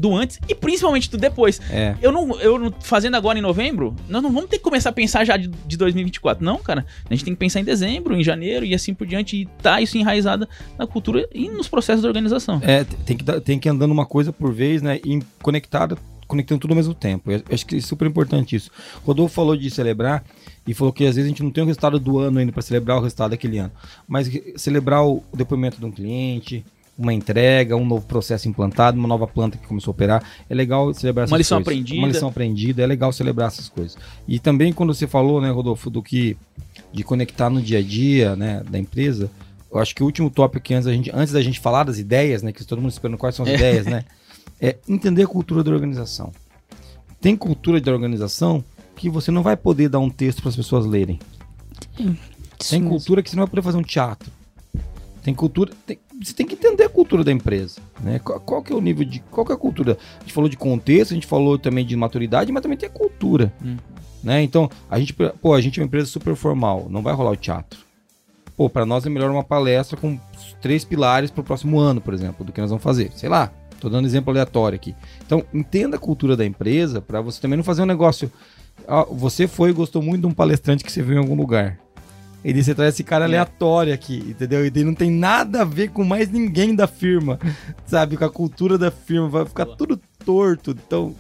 do 0.02 0.16
antes 0.16 0.40
e 0.50 0.56
principalmente 0.56 1.10
do 1.10 1.18
depois. 1.18 1.62
É. 1.70 1.96
Eu 2.02 2.12
não, 2.12 2.40
eu 2.42 2.58
não, 2.58 2.74
fazendo 2.82 3.16
agora 3.16 3.38
em 3.38 3.42
novembro, 3.42 3.96
nós 4.10 4.22
não 4.22 4.32
vamos 4.32 4.50
ter 4.50 4.58
que 4.58 4.64
começar 4.64 4.90
a 4.90 4.94
pensar 4.94 5.24
já 5.24 5.38
de, 5.38 5.48
de 5.48 5.78
2024, 5.78 6.44
não, 6.44 6.58
cara. 6.58 6.86
A 7.10 7.14
gente 7.14 7.24
tem 7.24 7.34
que 7.34 7.40
pensar 7.40 7.60
em 7.60 7.64
dezembro, 7.64 8.16
em 8.16 8.24
janeiro 8.24 8.66
e 8.66 8.74
assim 8.74 8.94
por 8.94 9.06
diante 9.06 9.38
e 9.38 9.46
tá 9.62 9.80
isso 9.80 9.98
enraizado 9.98 10.50
na 10.78 10.88
cultura 10.88 11.30
e 11.34 11.48
nos 11.50 11.68
processos 11.68 12.02
da 12.02 12.08
organização. 12.08 12.60
É, 12.64 12.84
tem 13.06 13.16
que 13.16 13.42
tem 13.42 13.60
que 13.60 13.70
andando 13.70 13.92
uma 13.92 14.06
coisa 14.06 14.34
por 14.34 14.52
vez, 14.52 14.82
né, 14.82 15.00
e 15.06 15.22
conectado, 15.42 15.98
conectando 16.28 16.62
tudo 16.62 16.72
ao 16.72 16.78
mesmo 16.78 16.96
tempo. 16.96 17.32
Eu 17.32 17.44
acho 17.52 17.66
que 17.66 17.76
é 17.76 17.82
super 17.82 18.08
importante 18.08 18.56
isso. 18.56 18.72
Rodolfo 19.06 19.36
falou 19.36 19.56
de 19.56 19.70
celebrar 19.70 20.24
e 20.66 20.74
falou 20.74 20.92
que 20.92 21.06
às 21.06 21.16
vezes 21.16 21.26
a 21.26 21.30
gente 21.30 21.44
não 21.44 21.52
tem 21.52 21.64
o 21.64 21.68
resultado 21.68 22.00
do 22.00 22.18
ano 22.18 22.40
ainda 22.40 22.52
para 22.52 22.62
celebrar 22.62 22.98
o 22.98 23.02
resultado 23.02 23.32
daquele 23.32 23.60
ano, 23.60 23.72
mas 24.08 24.30
celebrar 24.56 25.06
o 25.06 25.24
depoimento 25.34 25.78
de 25.78 25.86
um 25.86 25.92
cliente, 25.92 26.66
uma 27.02 27.14
entrega, 27.14 27.76
um 27.76 27.86
novo 27.86 28.06
processo 28.06 28.48
implantado, 28.48 28.98
uma 28.98 29.08
nova 29.08 29.28
planta 29.28 29.58
que 29.58 29.68
começou 29.68 29.92
a 29.92 29.94
operar. 29.94 30.24
É 30.50 30.54
legal 30.54 30.94
celebrar 30.94 31.24
essas 31.24 31.32
uma 31.32 31.38
lição 31.38 31.58
coisas. 31.58 31.74
aprendida. 31.74 32.00
Uma 32.00 32.08
lição 32.08 32.30
aprendida, 32.30 32.84
é 32.84 32.86
legal 32.86 33.12
celebrar 33.12 33.48
essas 33.48 33.70
coisas. 33.70 33.98
E 34.28 34.40
também 34.40 34.72
quando 34.72 34.94
você 34.94 35.08
falou, 35.08 35.42
né, 35.42 35.50
Rodolfo, 35.50 35.90
do 35.90 36.02
que 36.02 36.38
de 36.94 37.04
conectar 37.04 37.50
no 37.50 37.62
dia 37.62 37.80
a 37.80 37.82
dia, 37.82 38.36
né, 38.36 38.64
da 38.70 38.78
empresa, 38.78 39.30
eu 39.72 39.80
acho 39.80 39.96
que 39.96 40.04
o 40.04 40.06
último 40.06 40.30
tópico 40.30 40.64
que 40.64 40.74
antes, 40.74 40.88
a 40.88 40.92
gente, 40.92 41.12
antes 41.14 41.34
da 41.34 41.42
gente 41.42 41.60
falar 41.60 41.84
das 41.84 41.98
ideias, 41.98 42.44
né, 42.44 42.52
que 42.52 42.64
todo 42.66 42.82
mundo 42.82 42.92
esperando 42.92 43.18
quais 43.18 43.36
são 43.36 43.46
as 43.46 43.52
é. 43.52 43.56
ideias, 43.56 43.86
né, 43.86 44.04
é 44.60 44.78
entender 44.88 45.24
a 45.24 45.28
cultura 45.28 45.64
da 45.64 45.72
organização. 45.72 46.32
Tem 47.20 47.36
cultura 47.36 47.80
da 47.80 47.92
organização 47.92 48.64
que 48.96 49.10
você 49.10 49.32
não 49.32 49.42
vai 49.42 49.56
poder 49.56 49.90
dar 49.90 50.00
um 50.00 50.10
texto 50.10 50.42
para 50.42 50.50
as 50.50 50.56
pessoas 50.56 50.86
lerem. 50.86 51.20
Tem 52.70 52.84
cultura 52.84 53.24
que 53.24 53.30
você 53.30 53.36
não 53.36 53.44
vai 53.44 53.50
poder 53.50 53.62
fazer 53.64 53.78
um 53.78 53.84
teatro. 53.84 54.32
Tem 55.22 55.34
cultura. 55.34 55.72
Tem, 55.86 56.00
você 56.22 56.34
tem 56.34 56.46
que 56.46 56.56
entender 56.56 56.84
a 56.84 56.90
cultura 56.90 57.24
da 57.24 57.32
empresa. 57.32 57.80
Né? 58.00 58.20
Qual, 58.20 58.40
qual, 58.40 58.64
que 58.64 58.74
é 58.74 58.76
o 58.76 58.82
nível 58.82 59.06
de. 59.06 59.20
Qual 59.32 59.46
que 59.46 59.52
é 59.52 59.56
a 59.56 59.58
cultura? 59.58 59.98
A 60.18 60.22
gente 60.22 60.34
falou 60.34 60.50
de 60.50 60.58
contexto, 60.58 61.12
a 61.12 61.16
gente 61.16 61.28
falou 61.28 61.58
também 61.58 61.86
de 61.86 61.96
maturidade, 61.96 62.52
mas 62.52 62.62
também 62.62 62.78
tem 62.78 62.90
a 62.90 62.92
cultura. 62.92 63.54
Hum. 63.64 63.78
Né? 64.24 64.42
Então, 64.44 64.70
a 64.90 65.00
gente, 65.00 65.14
pô, 65.14 65.54
a 65.54 65.62
gente 65.62 65.80
é 65.80 65.84
uma 65.84 65.88
empresa 65.88 66.08
super 66.08 66.36
formal, 66.36 66.88
não 66.90 67.02
vai 67.02 67.14
rolar 67.14 67.32
o 67.32 67.36
teatro. 67.36 67.80
Pô, 68.56 68.70
para 68.70 68.86
nós 68.86 69.06
é 69.06 69.10
melhor 69.10 69.32
uma 69.32 69.44
palestra 69.44 69.98
com 69.98 70.20
três 70.62 70.86
pilares 70.86 71.32
para 71.32 71.42
o 71.42 71.44
próximo 71.44 71.80
ano, 71.80 72.00
por 72.00 72.14
exemplo, 72.14 72.46
do 72.46 72.52
que 72.52 72.62
nós 72.62 72.70
vamos 72.70 72.84
fazer. 72.84 73.12
Sei 73.16 73.28
lá, 73.28 73.52
tô 73.80 73.90
dando 73.90 74.06
exemplo 74.06 74.32
aleatório 74.32 74.76
aqui. 74.76 74.96
Então, 75.26 75.44
entenda 75.54 75.96
a 75.96 76.00
cultura 76.00 76.38
da 76.38 76.46
empresa 76.46 77.02
para 77.02 77.22
você 77.22 77.42
também 77.42 77.58
não 77.58 77.64
fazer 77.64 77.82
um 77.82 77.88
negócio. 77.88 78.32
Ah, 78.88 79.06
você 79.10 79.48
foi 79.48 79.72
e 79.72 79.74
gostou 79.74 80.02
muito 80.02 80.22
de 80.22 80.28
um 80.28 80.34
palestrante 80.34 80.84
que 80.84 80.92
você 80.92 81.02
viu 81.02 81.16
em 81.16 81.20
algum 81.20 81.36
lugar. 81.36 81.80
Ele 82.44 82.64
você 82.64 82.74
traz 82.74 82.94
esse 82.94 83.04
cara 83.04 83.26
é. 83.26 83.28
aleatório 83.28 83.94
aqui, 83.94 84.18
entendeu? 84.28 84.64
E 84.64 84.68
ele 84.68 84.84
não 84.84 84.96
tem 84.96 85.12
nada 85.12 85.62
a 85.62 85.66
ver 85.66 85.90
com 85.90 86.04
mais 86.04 86.30
ninguém 86.32 86.76
da 86.76 86.88
firma, 86.88 87.40
sabe? 87.86 88.18
Com 88.18 88.26
a 88.26 88.30
cultura 88.30 88.78
da 88.78 88.90
firma, 88.90 89.30
vai 89.30 89.46
ficar 89.46 89.66
tudo 89.66 90.00
torto. 90.26 90.72
Então, 90.72 91.16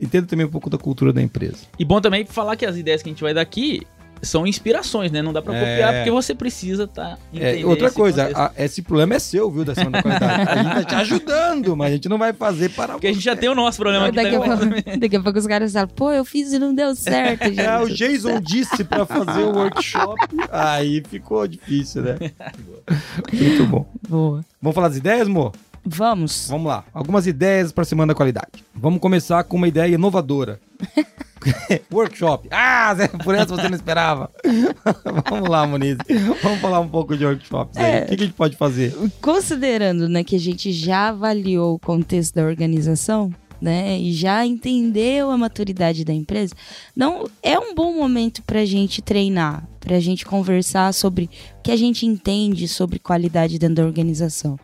entenda 0.00 0.26
também 0.26 0.46
um 0.46 0.50
pouco 0.50 0.68
da 0.68 0.78
cultura 0.78 1.12
da 1.12 1.22
empresa. 1.22 1.58
E 1.78 1.84
bom 1.84 2.00
também 2.00 2.24
falar 2.24 2.56
que 2.56 2.66
as 2.66 2.76
ideias 2.76 3.02
que 3.02 3.08
a 3.08 3.12
gente 3.12 3.22
vai 3.22 3.32
dar 3.32 3.40
aqui 3.40 3.82
são 4.24 4.46
inspirações, 4.46 5.10
né? 5.12 5.22
Não 5.22 5.32
dá 5.32 5.40
pra 5.42 5.54
É. 5.54 5.60
copiar 5.60 5.94
porque 5.94 6.10
você 6.10 6.34
precisa 6.34 6.86
tá 6.86 7.16
É, 7.34 7.64
outra 7.64 7.90
coisa, 7.90 8.30
a- 8.34 8.52
esse 8.56 8.82
problema 8.82 9.14
é 9.14 9.18
seu, 9.18 9.50
viu, 9.50 9.64
da 9.64 9.74
semana 9.74 9.92
da 9.98 10.02
qualidade. 10.02 10.50
A 10.50 10.62
gente 10.62 10.74
tá 10.74 10.84
te 10.84 10.94
ajudando, 10.96 11.76
mas 11.76 11.90
a 11.90 11.94
gente 11.94 12.08
não 12.08 12.18
vai 12.18 12.32
fazer 12.32 12.70
para 12.70 12.94
porque 12.94 13.06
a 13.08 13.12
gente 13.12 13.22
já 13.24 13.34
tem 13.36 13.48
o 13.48 13.54
nosso 13.54 13.78
problema 13.78 14.06
aqui 14.06 14.16
Daqui 14.16 14.36
a, 14.36 14.40
também. 14.56 14.82
pouco, 14.82 14.98
daqui 15.00 15.16
a 15.16 15.20
pouco 15.20 15.38
os 15.38 15.46
caras 15.46 15.72
falam, 15.72 15.88
pô, 15.88 16.12
eu 16.12 16.24
fiz 16.24 16.52
e 16.52 16.58
não 16.58 16.74
deu 16.74 16.94
certo, 16.94 17.44
gente. 17.46 17.60
É, 17.64 17.78
o 17.80 17.88
Jason 17.88 18.40
disse 18.40 18.84
pra 18.84 19.04
fazer 19.06 19.40
o 19.42 19.52
workshop, 19.56 20.16
aí 20.50 21.02
ficou 21.08 21.46
difícil, 21.46 22.02
né? 22.02 22.16
Muito 23.32 23.66
bom. 23.66 23.86
Boa. 24.08 24.44
Vamos 24.60 24.74
falar 24.74 24.88
das 24.88 24.96
ideias, 24.98 25.26
amor? 25.26 25.52
Vamos. 25.84 26.48
Vamos 26.48 26.66
lá. 26.66 26.84
Algumas 26.92 27.26
ideias 27.26 27.72
para 27.72 27.82
a 27.82 27.84
Semana 27.84 28.12
da 28.12 28.16
Qualidade. 28.16 28.64
Vamos 28.74 29.00
começar 29.00 29.44
com 29.44 29.56
uma 29.56 29.68
ideia 29.68 29.94
inovadora. 29.94 30.58
workshop. 31.92 32.48
Ah, 32.50 32.94
Zé, 32.94 33.08
por 33.08 33.34
essa 33.34 33.54
você 33.54 33.68
não 33.68 33.76
esperava. 33.76 34.30
Vamos 35.30 35.48
lá, 35.48 35.66
Moniz. 35.66 35.98
Vamos 36.42 36.60
falar 36.60 36.80
um 36.80 36.88
pouco 36.88 37.16
de 37.16 37.24
workshops 37.24 37.76
aí. 37.76 37.84
É. 37.84 38.02
O 38.04 38.06
que, 38.06 38.16
que 38.16 38.22
a 38.22 38.26
gente 38.26 38.36
pode 38.36 38.56
fazer? 38.56 38.94
Considerando 39.20 40.08
né, 40.08 40.24
que 40.24 40.36
a 40.36 40.40
gente 40.40 40.72
já 40.72 41.08
avaliou 41.08 41.74
o 41.74 41.78
contexto 41.78 42.34
da 42.34 42.44
organização, 42.44 43.32
né, 43.60 43.98
e 43.98 44.12
já 44.12 44.44
entendeu 44.44 45.30
a 45.30 45.38
maturidade 45.38 46.04
da 46.04 46.12
empresa, 46.12 46.54
não 46.94 47.28
é 47.42 47.58
um 47.58 47.74
bom 47.74 47.94
momento 47.94 48.42
para 48.42 48.60
a 48.60 48.64
gente 48.64 49.00
treinar, 49.00 49.66
para 49.84 49.96
a 49.96 50.00
gente 50.00 50.24
conversar 50.24 50.92
sobre 50.94 51.28
o 51.58 51.62
que 51.62 51.70
a 51.70 51.76
gente 51.76 52.06
entende 52.06 52.66
sobre 52.66 52.98
qualidade 52.98 53.58
dentro 53.58 53.76
da 53.76 53.84
organização. 53.84 54.58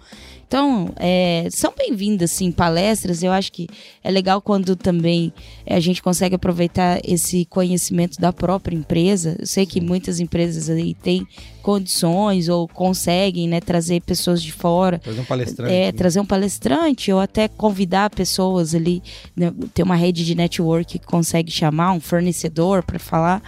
Então, 0.50 0.92
é, 0.96 1.46
são 1.48 1.72
bem-vindas, 1.78 2.32
sim, 2.32 2.50
palestras. 2.50 3.22
Eu 3.22 3.30
acho 3.30 3.52
que 3.52 3.68
é 4.02 4.10
legal 4.10 4.42
quando 4.42 4.74
também 4.74 5.32
é, 5.64 5.76
a 5.76 5.80
gente 5.80 6.02
consegue 6.02 6.34
aproveitar 6.34 7.00
esse 7.04 7.44
conhecimento 7.44 8.20
da 8.20 8.32
própria 8.32 8.74
empresa. 8.74 9.36
Eu 9.38 9.46
sei 9.46 9.64
que 9.64 9.80
muitas 9.80 10.18
empresas 10.18 10.68
aí 10.68 10.92
têm 10.92 11.24
condições 11.62 12.48
ou 12.48 12.66
conseguem 12.66 13.46
né, 13.48 13.60
trazer 13.60 14.02
pessoas 14.02 14.42
de 14.42 14.50
fora 14.50 15.00
Fazer 15.04 15.20
um 15.20 15.24
palestrante. 15.24 15.72
é, 15.72 15.86
né? 15.86 15.92
trazer 15.92 16.18
um 16.18 16.26
palestrante 16.26 17.12
ou 17.12 17.20
até 17.20 17.46
convidar 17.46 18.10
pessoas 18.10 18.74
ali, 18.74 19.00
né, 19.36 19.52
ter 19.72 19.84
uma 19.84 19.94
rede 19.94 20.24
de 20.24 20.34
network 20.34 20.98
que 20.98 21.06
consegue 21.06 21.52
chamar 21.52 21.92
um 21.92 22.00
fornecedor 22.00 22.82
para 22.82 22.98
falar. 22.98 23.40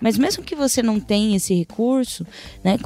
Mas 0.00 0.16
mesmo 0.16 0.44
que 0.44 0.54
você 0.54 0.80
não 0.80 1.00
tenha 1.00 1.36
esse 1.36 1.52
recurso, 1.52 2.24
né, 2.62 2.78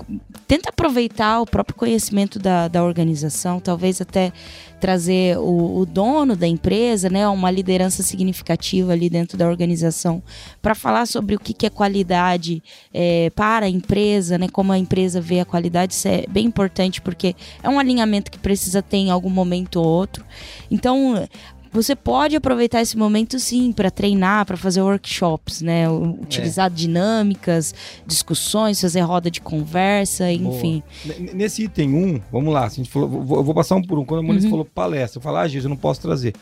tenta 0.48 0.70
aproveitar 0.70 1.40
o 1.40 1.46
próprio 1.46 1.76
conhecimento 1.76 2.38
da, 2.38 2.68
da 2.68 2.82
organização, 2.82 3.60
talvez 3.60 4.00
até 4.00 4.32
trazer 4.80 5.36
o, 5.38 5.78
o 5.78 5.84
dono 5.84 6.34
da 6.34 6.46
empresa, 6.46 7.10
né, 7.10 7.28
uma 7.28 7.50
liderança 7.50 8.02
significativa 8.02 8.92
ali 8.92 9.10
dentro 9.10 9.36
da 9.36 9.46
organização, 9.46 10.22
para 10.62 10.74
falar 10.74 11.06
sobre 11.06 11.36
o 11.36 11.38
que, 11.38 11.52
que 11.52 11.66
é 11.66 11.70
qualidade 11.70 12.62
é, 12.94 13.28
para 13.30 13.66
a 13.66 13.68
empresa, 13.68 14.38
né, 14.38 14.48
como 14.48 14.72
a 14.72 14.78
empresa 14.78 15.20
vê 15.20 15.40
a 15.40 15.44
qualidade, 15.44 15.92
isso 15.92 16.08
é 16.08 16.24
bem 16.28 16.46
importante 16.46 17.02
porque 17.02 17.36
é 17.62 17.68
um 17.68 17.78
alinhamento 17.78 18.30
que 18.30 18.38
precisa 18.38 18.80
ter 18.80 18.96
em 18.96 19.10
algum 19.10 19.30
momento 19.30 19.76
ou 19.76 19.86
outro. 19.86 20.24
Então, 20.70 21.28
você 21.72 21.96
pode 21.96 22.36
aproveitar 22.36 22.80
esse 22.82 22.96
momento 22.96 23.38
sim 23.38 23.72
para 23.72 23.90
treinar, 23.90 24.44
para 24.44 24.56
fazer 24.56 24.82
workshops, 24.82 25.62
né? 25.62 25.88
Utilizar 25.90 26.70
dinâmicas, 26.70 27.74
discussões, 28.06 28.80
fazer 28.80 29.00
roda 29.00 29.30
de 29.30 29.40
conversa, 29.40 30.30
enfim. 30.30 30.82
N- 31.04 31.32
Nesse 31.34 31.64
item 31.64 31.94
1, 31.94 32.20
vamos 32.30 32.52
lá. 32.52 32.66
a 32.66 32.68
gente 32.68 32.90
falou, 32.90 33.08
vou- 33.08 33.38
eu 33.38 33.44
vou 33.44 33.54
passar 33.54 33.76
um 33.76 33.82
por 33.82 33.98
um. 33.98 34.04
Quando 34.04 34.18
a 34.18 34.22
Uhum. 34.22 34.26
Moniz 34.28 34.44
falou 34.44 34.64
palestra, 34.64 35.18
eu 35.18 35.22
falo, 35.22 35.38
ah, 35.38 35.46
Jesus, 35.48 35.64
eu 35.64 35.70
não 35.70 35.76
posso 35.76 36.00
trazer. 36.00 36.34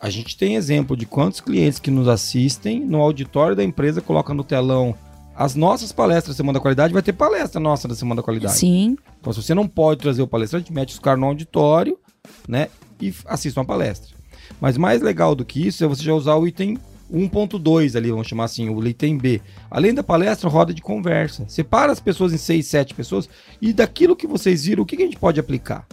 A 0.00 0.08
gente 0.10 0.36
tem 0.36 0.54
exemplo 0.54 0.96
de 0.96 1.04
quantos 1.06 1.40
clientes 1.40 1.78
que 1.78 1.90
nos 1.90 2.06
assistem 2.08 2.80
no 2.80 3.00
auditório 3.00 3.56
da 3.56 3.64
empresa, 3.64 4.00
colocam 4.00 4.34
no 4.34 4.44
telão 4.44 4.94
as 5.36 5.54
nossas 5.54 5.92
palestras 5.92 6.34
da 6.34 6.36
Semana 6.36 6.58
da 6.58 6.62
Qualidade, 6.62 6.92
vai 6.92 7.02
ter 7.02 7.12
palestra 7.12 7.60
nossa 7.60 7.86
da 7.86 7.94
Semana 7.94 8.20
da 8.20 8.24
Qualidade. 8.24 8.54
Sim, 8.56 8.96
Então, 9.20 9.32
se 9.32 9.40
você 9.42 9.54
não 9.54 9.68
pode 9.68 10.00
trazer 10.00 10.20
o 10.22 10.26
palestrante, 10.26 10.72
mete 10.72 10.90
os 10.94 10.98
caras 10.98 11.20
no 11.20 11.26
auditório, 11.26 11.96
né? 12.48 12.68
E 13.00 13.12
assista 13.26 13.60
uma 13.60 13.66
palestra. 13.66 14.17
Mas 14.60 14.76
mais 14.76 15.02
legal 15.02 15.34
do 15.34 15.44
que 15.44 15.66
isso 15.66 15.84
é 15.84 15.86
você 15.86 16.02
já 16.02 16.14
usar 16.14 16.34
o 16.36 16.46
item 16.46 16.78
1.2 17.12 17.96
ali, 17.96 18.10
vamos 18.10 18.26
chamar 18.26 18.44
assim, 18.44 18.68
o 18.68 18.86
item 18.86 19.16
B. 19.16 19.40
Além 19.70 19.94
da 19.94 20.02
palestra, 20.02 20.48
roda 20.48 20.74
de 20.74 20.82
conversa. 20.82 21.44
Separa 21.48 21.92
as 21.92 22.00
pessoas 22.00 22.32
em 22.32 22.36
6, 22.36 22.66
7 22.66 22.94
pessoas 22.94 23.28
e 23.60 23.72
daquilo 23.72 24.16
que 24.16 24.26
vocês 24.26 24.64
viram, 24.64 24.82
o 24.82 24.86
que, 24.86 24.96
que 24.96 25.02
a 25.02 25.06
gente 25.06 25.18
pode 25.18 25.40
aplicar? 25.40 25.86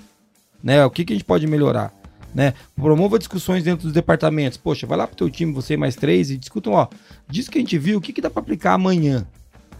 Né? 0.63 0.83
O 0.85 0.89
que, 0.89 1.05
que 1.05 1.13
a 1.13 1.15
gente 1.15 1.25
pode 1.25 1.47
melhorar? 1.47 1.93
Né? 2.33 2.53
Promova 2.75 3.17
discussões 3.17 3.63
dentro 3.63 3.83
dos 3.83 3.93
departamentos. 3.93 4.57
Poxa, 4.57 4.85
vai 4.85 4.97
lá 4.97 5.07
pro 5.07 5.15
teu 5.15 5.29
time, 5.29 5.53
você 5.53 5.75
e 5.75 5.77
mais 5.77 5.95
três, 5.95 6.29
e 6.29 6.37
discutam, 6.37 6.73
ó, 6.73 6.87
disso 7.29 7.49
que 7.49 7.57
a 7.57 7.61
gente 7.61 7.77
viu, 7.77 7.97
o 7.97 8.01
que, 8.01 8.11
que 8.11 8.21
dá 8.21 8.29
para 8.29 8.41
aplicar 8.41 8.73
amanhã? 8.73 9.25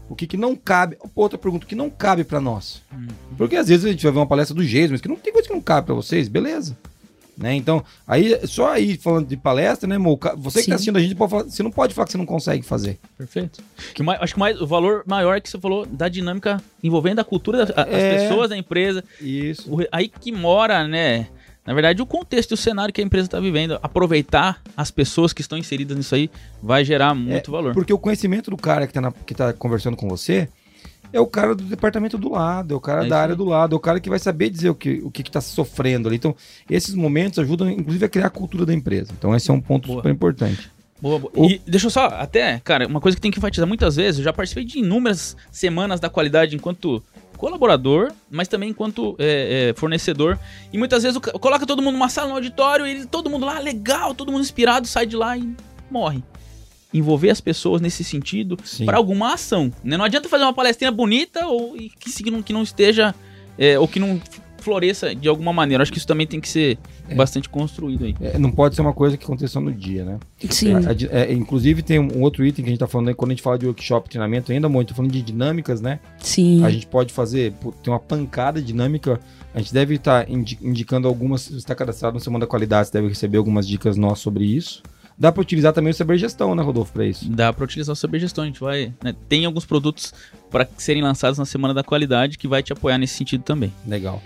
O 0.07 0.15
que, 0.15 0.27
que 0.27 0.37
não 0.37 0.55
cabe? 0.55 0.97
Outra 1.15 1.37
pergunta, 1.37 1.65
o 1.65 1.67
que 1.67 1.75
não 1.75 1.89
cabe 1.89 2.23
para 2.23 2.39
nós? 2.39 2.81
Porque 3.37 3.55
às 3.55 3.67
vezes 3.67 3.85
a 3.85 3.89
gente 3.89 4.03
vai 4.03 4.11
ver 4.11 4.19
uma 4.19 4.27
palestra 4.27 4.55
do 4.55 4.63
Geis, 4.63 4.91
mas 4.91 5.01
que 5.01 5.07
não 5.07 5.15
tem 5.15 5.33
coisa 5.33 5.47
que 5.47 5.53
não 5.53 5.61
cabe 5.61 5.87
pra 5.87 5.95
vocês, 5.95 6.27
beleza. 6.27 6.77
Né? 7.37 7.53
Então, 7.55 7.83
aí, 8.07 8.39
só 8.47 8.71
aí 8.71 8.95
falando 8.97 9.27
de 9.27 9.35
palestra, 9.35 9.87
né, 9.89 9.97
Mo? 9.97 10.17
Você 10.37 10.59
que 10.59 10.65
Sim. 10.65 10.69
tá 10.71 10.75
assistindo 10.75 10.97
a 10.97 11.01
gente, 11.01 11.15
pode 11.15 11.31
falar- 11.31 11.43
você 11.43 11.61
não 11.63 11.71
pode 11.71 11.93
falar 11.93 12.05
que 12.05 12.11
você 12.13 12.17
não 12.17 12.25
consegue 12.25 12.63
fazer. 12.63 12.97
Perfeito. 13.17 13.61
Que 13.93 14.01
mais, 14.01 14.21
acho 14.21 14.33
que 14.35 14.39
mais, 14.39 14.59
o 14.61 14.65
valor 14.65 15.03
maior 15.05 15.41
que 15.41 15.49
você 15.49 15.59
falou 15.59 15.85
da 15.85 16.07
dinâmica 16.07 16.61
envolvendo 16.81 17.19
a 17.19 17.23
cultura, 17.25 17.65
da- 17.65 17.83
a- 17.83 17.87
É. 17.87 18.15
as 18.15 18.21
pessoas 18.29 18.49
da 18.49 18.57
empresa, 18.57 19.03
Isso. 19.19 19.69
o 19.69 19.85
aí 19.91 20.07
que 20.07 20.31
mora, 20.31 20.87
né? 20.87 21.27
Na 21.65 21.73
verdade, 21.73 22.01
o 22.01 22.05
contexto 22.05 22.51
e 22.51 22.53
o 22.53 22.57
cenário 22.57 22.93
que 22.93 23.01
a 23.01 23.03
empresa 23.03 23.25
está 23.27 23.39
vivendo, 23.39 23.79
aproveitar 23.81 24.61
as 24.77 24.91
pessoas 24.91 25.33
que 25.33 25.41
estão 25.41 25.57
inseridas 25.57 25.97
nisso 25.97 26.13
aí, 26.13 26.29
vai 26.61 26.85
gerar 26.85 27.13
muito 27.15 27.51
valor. 27.51 27.73
Porque 27.73 27.91
o 27.91 27.97
conhecimento 27.97 28.51
do 28.51 28.55
cara 28.57 28.85
que 28.85 28.93
tá, 28.93 29.11
que 29.25 29.33
tá 29.33 29.51
conversando 29.51 29.97
com 29.97 30.07
você 30.07 30.47
é 31.15 31.19
o 31.19 31.27
cara 31.27 31.55
do 31.55 31.63
departamento 31.63 32.17
do 32.17 32.29
lado, 32.31 32.73
é 32.73 32.77
o 32.77 32.79
cara 32.81 33.05
É 33.05 33.09
da 33.09 33.19
área 33.19 33.33
aí. 33.33 33.37
do 33.37 33.45
lado, 33.45 33.73
é 33.73 33.77
o 33.77 33.79
cara 33.79 33.99
que 33.99 34.09
vai 34.09 34.19
saber 34.19 34.49
dizer 34.49 34.69
o 34.69 34.75
que, 34.75 35.01
o 35.03 35.09
que, 35.09 35.23
que 35.23 35.31
tá 35.31 35.39
sofrendo 35.41 36.07
ali. 36.07 36.17
Então, 36.17 36.35
esses 36.69 36.93
momentos 36.93 37.39
ajudam, 37.39 37.69
inclusive, 37.69 38.05
a 38.05 38.09
criar 38.09 38.27
a 38.27 38.29
cultura 38.29 38.65
da 38.65 38.73
empresa. 38.73 39.11
Então, 39.17 39.35
esse 39.35 39.49
é 39.49 39.53
um 39.53 39.61
ponto 39.61 39.87
Boa. 39.87 39.99
super 39.99 40.11
importante. 40.11 40.69
Boa, 41.01 41.19
boa. 41.19 41.31
O- 41.35 41.45
E 41.49 41.61
deixa 41.67 41.87
eu 41.87 41.91
só, 41.91 42.07
até, 42.07 42.59
cara, 42.63 42.87
uma 42.87 42.99
coisa 43.01 43.15
que 43.15 43.21
tem 43.21 43.29
que 43.31 43.37
enfatizar 43.37 43.67
muitas 43.67 43.95
vezes, 43.95 44.19
eu 44.19 44.23
já 44.25 44.33
participei 44.33 44.63
de 44.63 44.79
inúmeras 44.79 45.35
semanas 45.51 45.99
da 45.99 46.09
qualidade 46.09 46.55
enquanto 46.55 47.03
colaborador, 47.37 48.11
mas 48.31 48.47
também 48.47 48.69
enquanto 48.69 49.15
é, 49.19 49.69
é, 49.69 49.73
fornecedor. 49.79 50.39
E 50.71 50.77
muitas 50.77 51.03
vezes 51.03 51.17
coloca 51.17 51.65
todo 51.65 51.81
mundo 51.81 51.93
numa 51.95 52.09
sala, 52.09 52.29
no 52.29 52.35
auditório, 52.35 52.87
e 52.87 52.91
ele- 52.91 53.05
todo 53.05 53.29
mundo 53.29 53.45
lá, 53.45 53.59
legal, 53.59 54.15
todo 54.15 54.31
mundo 54.31 54.41
inspirado, 54.41 54.87
sai 54.87 55.05
de 55.05 55.15
lá 55.15 55.37
e 55.37 55.53
morre. 55.91 56.23
Envolver 56.97 57.29
as 57.29 57.41
pessoas 57.41 57.81
nesse 57.81 58.03
sentido 58.03 58.57
para 58.85 58.97
alguma 58.97 59.33
ação. 59.33 59.71
né? 59.83 59.97
Não 59.97 60.05
adianta 60.05 60.29
fazer 60.29 60.43
uma 60.43 60.53
palestrinha 60.53 60.91
bonita 60.91 61.45
ou 61.47 61.75
e 61.75 61.89
que, 61.89 62.31
não, 62.31 62.41
que 62.41 62.53
não 62.53 62.63
esteja, 62.63 63.13
é, 63.57 63.77
ou 63.77 63.87
que 63.87 63.99
não 63.99 64.19
floresça 64.59 65.13
de 65.13 65.27
alguma 65.27 65.53
maneira. 65.53 65.83
Acho 65.83 65.91
que 65.91 65.99
isso 65.99 66.07
também 66.07 66.25
tem 66.25 66.39
que 66.41 66.49
ser 66.49 66.79
É. 67.07 67.13
bastante 67.13 67.47
construído 67.47 68.03
aí. 68.05 68.15
É, 68.19 68.39
não 68.39 68.49
pode 68.49 68.73
ser 68.73 68.81
uma 68.81 68.93
coisa 68.93 69.15
que 69.15 69.23
aconteça 69.23 69.59
no 69.59 69.71
dia, 69.71 70.03
né? 70.03 70.17
sim. 70.49 70.71
É, 71.11 71.21
é, 71.21 71.33
inclusive, 71.33 71.83
tem 71.83 71.99
um 71.99 72.21
outro 72.23 72.43
item 72.43 72.63
que 72.65 72.69
a 72.69 72.73
gente 72.73 72.79
tá 72.79 72.87
falando 72.87 73.09
aí, 73.09 73.13
quando 73.13 73.29
a 73.29 73.33
gente 73.35 73.43
fala 73.43 73.59
de 73.59 73.65
workshop, 73.67 74.09
treinamento, 74.09 74.51
ainda 74.51 74.67
muito, 74.67 74.95
falando 74.95 75.11
de 75.11 75.21
dinâmicas, 75.21 75.81
né? 75.81 75.99
Sim. 76.17 76.63
A 76.65 76.71
gente 76.71 76.87
pode 76.87 77.13
fazer, 77.13 77.53
tem 77.83 77.93
uma 77.93 77.99
pancada 77.99 78.59
dinâmica. 78.59 79.19
A 79.53 79.59
gente 79.59 79.71
deve 79.71 79.95
estar 79.95 80.27
indi- 80.29 80.57
indicando 80.61 81.07
algumas, 81.07 81.41
se 81.41 81.49
você 81.51 81.57
está 81.57 81.75
cadastrado 81.75 82.15
no 82.15 82.19
Semana 82.19 82.45
da 82.45 82.49
Qualidade, 82.49 82.87
você 82.87 82.93
deve 82.93 83.09
receber 83.09 83.37
algumas 83.37 83.67
dicas 83.67 83.95
nossas 83.95 84.19
sobre 84.19 84.45
isso. 84.45 84.81
Dá 85.17 85.31
para 85.31 85.41
utilizar 85.41 85.71
também 85.71 85.91
o 85.91 85.93
saber 85.93 86.17
gestão, 86.17 86.53
né, 86.53 86.61
Rodolfo, 86.61 86.91
para 86.91 87.05
isso? 87.05 87.29
Dá 87.29 87.53
para 87.53 87.63
utilizar 87.63 87.93
o 87.93 87.95
saber 87.95 88.19
gestão. 88.19 88.43
A 88.43 88.47
gente 88.47 88.59
vai. 88.59 88.93
né, 89.03 89.15
tem 89.29 89.45
alguns 89.45 89.65
produtos 89.65 90.13
para 90.51 90.67
serem 90.77 91.01
lançados 91.01 91.39
na 91.39 91.45
semana 91.45 91.73
da 91.73 91.83
qualidade 91.83 92.37
que 92.37 92.47
vai 92.47 92.61
te 92.61 92.73
apoiar 92.73 92.97
nesse 92.97 93.13
sentido 93.15 93.41
também. 93.43 93.71
Legal. 93.87 94.21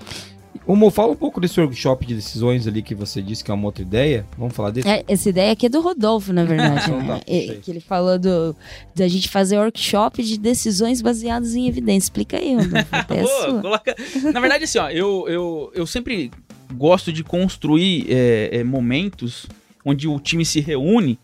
Mo, 0.68 0.90
fala 0.92 1.12
um 1.12 1.16
pouco 1.16 1.40
desse 1.40 1.60
workshop 1.60 2.06
de 2.06 2.16
decisões 2.16 2.68
ali 2.68 2.82
que 2.84 2.94
você 2.94 3.22
disse 3.22 3.44
que 3.44 3.50
é 3.50 3.54
uma 3.54 3.66
outra 3.66 3.82
ideia. 3.82 4.26
Vamos 4.38 4.56
falar 4.56 4.72
desse? 4.72 4.88
É, 4.88 5.04
essa 5.08 5.30
ideia 5.30 5.52
aqui 5.52 5.66
é 5.66 5.70
do 5.70 5.80
Rodolfo, 5.82 6.32
na 6.34 6.44
verdade. 6.44 6.86
Então 6.90 7.00
né? 7.02 7.20
tá, 7.20 7.22
É, 7.28 7.56
que 7.62 7.72
ele 7.72 7.80
falou 7.80 8.18
do, 8.20 8.56
da 8.96 9.08
gente 9.08 9.30
fazer 9.30 9.58
workshop 9.58 10.22
de 10.24 10.38
decisões 10.38 11.02
baseadas 11.02 11.56
em 11.56 11.68
evidência. 11.68 12.06
Explica 12.06 12.38
aí, 12.38 12.56
Rodolfo. 12.56 12.88
até 12.92 13.22
Boa, 13.22 13.62
coloca- 13.62 13.96
Na 14.34 14.40
verdade, 14.40 14.64
assim, 14.64 14.78
ó, 14.80 14.90
eu, 14.90 15.26
eu, 15.28 15.72
eu 15.74 15.86
sempre 15.88 16.32
gosto 16.74 17.12
de 17.12 17.24
construir 17.24 18.06
é, 18.10 18.50
é, 18.60 18.64
momentos 18.64 19.48
onde 19.90 20.08
o 20.08 20.20
time 20.20 20.46
se 20.46 20.60
reúne 20.60 21.20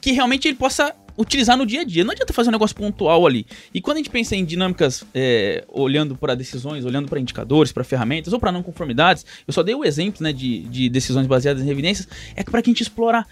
que 0.00 0.12
realmente 0.12 0.48
ele 0.48 0.56
possa 0.56 0.94
utilizar 1.20 1.56
no 1.56 1.66
dia 1.66 1.82
a 1.82 1.84
dia. 1.84 2.02
Não 2.02 2.12
adianta 2.12 2.32
fazer 2.32 2.48
um 2.48 2.52
negócio 2.52 2.74
pontual 2.74 3.26
ali. 3.26 3.46
E 3.74 3.80
quando 3.80 3.96
a 3.96 4.00
gente 4.00 4.10
pensa 4.10 4.34
em 4.34 4.44
dinâmicas 4.44 5.04
é, 5.14 5.64
olhando 5.68 6.16
para 6.16 6.34
decisões, 6.34 6.84
olhando 6.84 7.08
para 7.08 7.20
indicadores, 7.20 7.72
para 7.72 7.84
ferramentas 7.84 8.32
ou 8.32 8.40
para 8.40 8.50
não 8.50 8.62
conformidades, 8.62 9.26
eu 9.46 9.52
só 9.52 9.62
dei 9.62 9.74
o 9.74 9.84
exemplo 9.84 10.22
né, 10.22 10.32
de, 10.32 10.60
de 10.60 10.88
decisões 10.88 11.26
baseadas 11.26 11.62
em 11.62 11.68
evidências, 11.68 12.08
é 12.34 12.42
para 12.42 12.60
a 12.60 12.62
gente 12.62 12.82
explorar 12.82 13.26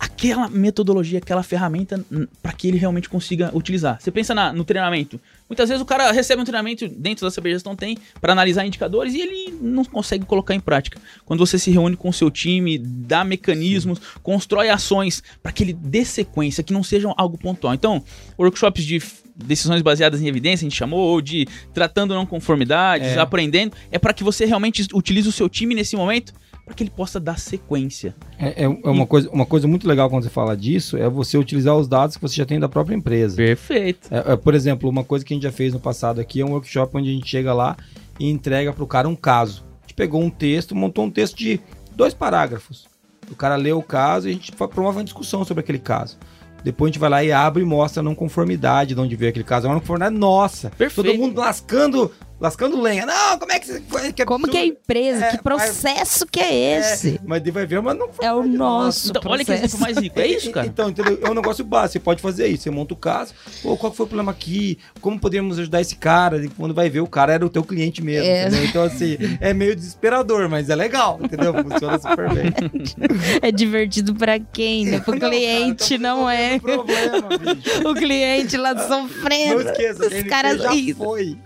aquela 0.00 0.48
metodologia, 0.48 1.18
aquela 1.18 1.42
ferramenta 1.42 2.02
para 2.42 2.52
que 2.52 2.66
ele 2.66 2.78
realmente 2.78 3.08
consiga 3.08 3.50
utilizar. 3.54 4.00
Você 4.00 4.10
pensa 4.10 4.34
na- 4.34 4.52
no 4.52 4.64
treinamento 4.64 5.20
Muitas 5.48 5.68
vezes 5.68 5.82
o 5.82 5.84
cara 5.84 6.12
recebe 6.12 6.40
um 6.40 6.44
treinamento 6.44 6.86
dentro 6.86 7.26
da 7.26 7.30
CB 7.32 7.50
Gestão 7.50 7.74
tem 7.74 7.98
para 8.20 8.32
analisar 8.32 8.64
indicadores 8.64 9.14
e 9.14 9.20
ele 9.20 9.58
não 9.60 9.84
consegue 9.84 10.24
colocar 10.24 10.54
em 10.54 10.60
prática. 10.60 11.00
Quando 11.24 11.44
você 11.44 11.58
se 11.58 11.72
reúne 11.72 11.96
com 11.96 12.08
o 12.08 12.12
seu 12.12 12.30
time, 12.30 12.78
dá 12.78 13.24
mecanismos, 13.24 13.98
Sim. 13.98 14.04
constrói 14.22 14.68
ações 14.68 15.24
para 15.42 15.50
que 15.50 15.64
ele 15.64 15.72
dê 15.72 16.04
sequência, 16.04 16.62
que 16.62 16.72
não 16.72 16.84
sejam 16.84 17.12
algo 17.18 17.36
pontual. 17.36 17.74
Então, 17.74 18.00
workshops 18.38 18.84
de 18.84 19.02
decisões 19.44 19.82
baseadas 19.82 20.20
em 20.20 20.26
evidência, 20.26 20.66
a 20.66 20.68
gente 20.68 20.78
chamou, 20.78 21.00
ou 21.00 21.20
de 21.20 21.46
tratando 21.72 22.14
não 22.14 22.26
conformidades, 22.26 23.08
é. 23.08 23.18
aprendendo, 23.18 23.76
é 23.90 23.98
para 23.98 24.12
que 24.12 24.24
você 24.24 24.44
realmente 24.44 24.86
utilize 24.94 25.28
o 25.28 25.32
seu 25.32 25.48
time 25.48 25.74
nesse 25.74 25.96
momento 25.96 26.32
para 26.70 26.74
que 26.76 26.84
ele 26.84 26.90
possa 26.90 27.18
dar 27.18 27.36
sequência. 27.36 28.14
É, 28.38 28.62
é, 28.62 28.64
é 28.64 28.68
uma, 28.68 29.02
e... 29.02 29.06
coisa, 29.06 29.28
uma 29.30 29.44
coisa 29.44 29.66
muito 29.66 29.88
legal 29.88 30.08
quando 30.08 30.22
você 30.22 30.30
fala 30.30 30.56
disso 30.56 30.96
é 30.96 31.08
você 31.08 31.36
utilizar 31.36 31.76
os 31.76 31.88
dados 31.88 32.16
que 32.16 32.22
você 32.22 32.36
já 32.36 32.46
tem 32.46 32.60
da 32.60 32.68
própria 32.68 32.94
empresa. 32.94 33.34
Perfeito. 33.36 34.08
É, 34.08 34.32
é, 34.32 34.36
por 34.36 34.54
exemplo, 34.54 34.88
uma 34.88 35.02
coisa 35.02 35.24
que 35.24 35.34
a 35.34 35.36
gente 35.36 35.42
já 35.42 35.50
fez 35.50 35.72
no 35.72 35.80
passado 35.80 36.20
aqui 36.20 36.40
é 36.40 36.44
um 36.44 36.52
workshop 36.52 36.96
onde 36.96 37.10
a 37.10 37.12
gente 37.12 37.28
chega 37.28 37.52
lá 37.52 37.76
e 38.20 38.30
entrega 38.30 38.72
para 38.72 38.84
o 38.84 38.86
cara 38.86 39.08
um 39.08 39.16
caso. 39.16 39.64
A 39.78 39.82
gente 39.82 39.94
pegou 39.94 40.22
um 40.22 40.30
texto, 40.30 40.74
montou 40.74 41.04
um 41.04 41.10
texto 41.10 41.36
de 41.36 41.60
dois 41.96 42.14
parágrafos. 42.14 42.86
O 43.28 43.34
cara 43.34 43.56
lê 43.56 43.72
o 43.72 43.82
caso 43.82 44.28
e 44.28 44.30
a 44.30 44.34
gente 44.34 44.52
promove 44.52 44.98
uma 44.98 45.04
discussão 45.04 45.44
sobre 45.44 45.62
aquele 45.62 45.78
caso. 45.78 46.18
Depois 46.62 46.88
a 46.88 46.92
gente 46.92 47.00
vai 47.00 47.10
lá 47.10 47.24
e 47.24 47.32
abre 47.32 47.62
e 47.62 47.66
mostra 47.66 48.00
a 48.00 48.02
não 48.02 48.14
conformidade 48.14 48.94
de 48.94 49.00
onde 49.00 49.16
veio 49.16 49.30
aquele 49.30 49.44
caso. 49.44 49.66
É 49.66 49.68
uma 49.68 49.74
não 49.74 49.80
conformidade 49.80 50.16
nossa. 50.16 50.70
Perfeito. 50.70 51.10
Todo 51.10 51.18
mundo 51.18 51.38
lascando 51.40 52.12
lascando 52.40 52.80
lenha. 52.80 53.04
Não, 53.04 53.38
como 53.38 53.52
é 53.52 53.60
que 53.60 53.66
você. 53.66 54.12
Que 54.12 54.24
Como 54.24 54.48
que 54.48 54.56
é 54.56 54.66
empresa? 54.66 55.26
É, 55.26 55.30
que 55.32 55.42
processo 55.42 56.20
mas, 56.20 56.30
que 56.30 56.40
é 56.40 56.78
esse? 56.78 57.16
É, 57.16 57.20
mas 57.24 57.42
vai 57.50 57.66
ver, 57.66 57.82
mas 57.82 57.98
não 57.98 58.08
É 58.20 58.32
o 58.32 58.42
nosso. 58.42 59.10
Então, 59.10 59.22
olha 59.26 59.44
que 59.44 59.52
exemplo 59.52 59.78
mais 59.78 59.98
rico. 59.98 60.18
É 60.18 60.26
isso, 60.26 60.50
cara. 60.50 60.66
Então, 60.66 60.88
entendeu? 60.88 61.18
É 61.22 61.30
um 61.30 61.34
negócio 61.34 61.64
básico. 61.64 61.92
Você 61.92 62.00
pode 62.00 62.22
fazer 62.22 62.46
isso. 62.48 62.64
Você 62.64 62.70
monta 62.70 62.94
o 62.94 62.96
caso. 62.96 63.34
Pô, 63.62 63.76
qual 63.76 63.92
foi 63.92 64.04
o 64.04 64.08
problema 64.08 64.32
aqui? 64.32 64.78
Como 65.00 65.18
podemos 65.18 65.58
ajudar 65.58 65.80
esse 65.80 65.96
cara? 65.96 66.42
E 66.44 66.48
quando 66.48 66.74
vai 66.74 66.88
ver, 66.88 67.00
o 67.00 67.06
cara 67.06 67.32
era 67.32 67.44
o 67.44 67.50
teu 67.50 67.62
cliente 67.62 68.02
mesmo. 68.02 68.26
É. 68.26 68.48
Então, 68.64 68.82
assim, 68.82 69.18
é 69.40 69.52
meio 69.52 69.76
desesperador, 69.76 70.48
mas 70.48 70.70
é 70.70 70.74
legal, 70.74 71.18
entendeu? 71.22 71.52
Funciona 71.62 71.98
super 71.98 72.32
bem. 72.32 72.50
É 73.42 73.50
divertido 73.50 74.14
pra 74.14 74.38
quem, 74.38 74.84
né? 74.84 75.00
Pro 75.00 75.14
não, 75.14 75.28
cliente 75.28 75.98
cara, 75.98 76.00
não 76.00 76.30
é. 76.30 76.58
Problema, 76.58 77.28
bicho. 77.38 77.80
O 77.88 77.94
cliente 77.94 78.56
lá 78.56 78.76
sofrendo. 78.86 79.64
Não 79.64 79.70
esqueça, 79.70 80.06
os 80.06 80.22
caras 80.24 80.60
já 80.60 80.70
foi. 80.96 81.36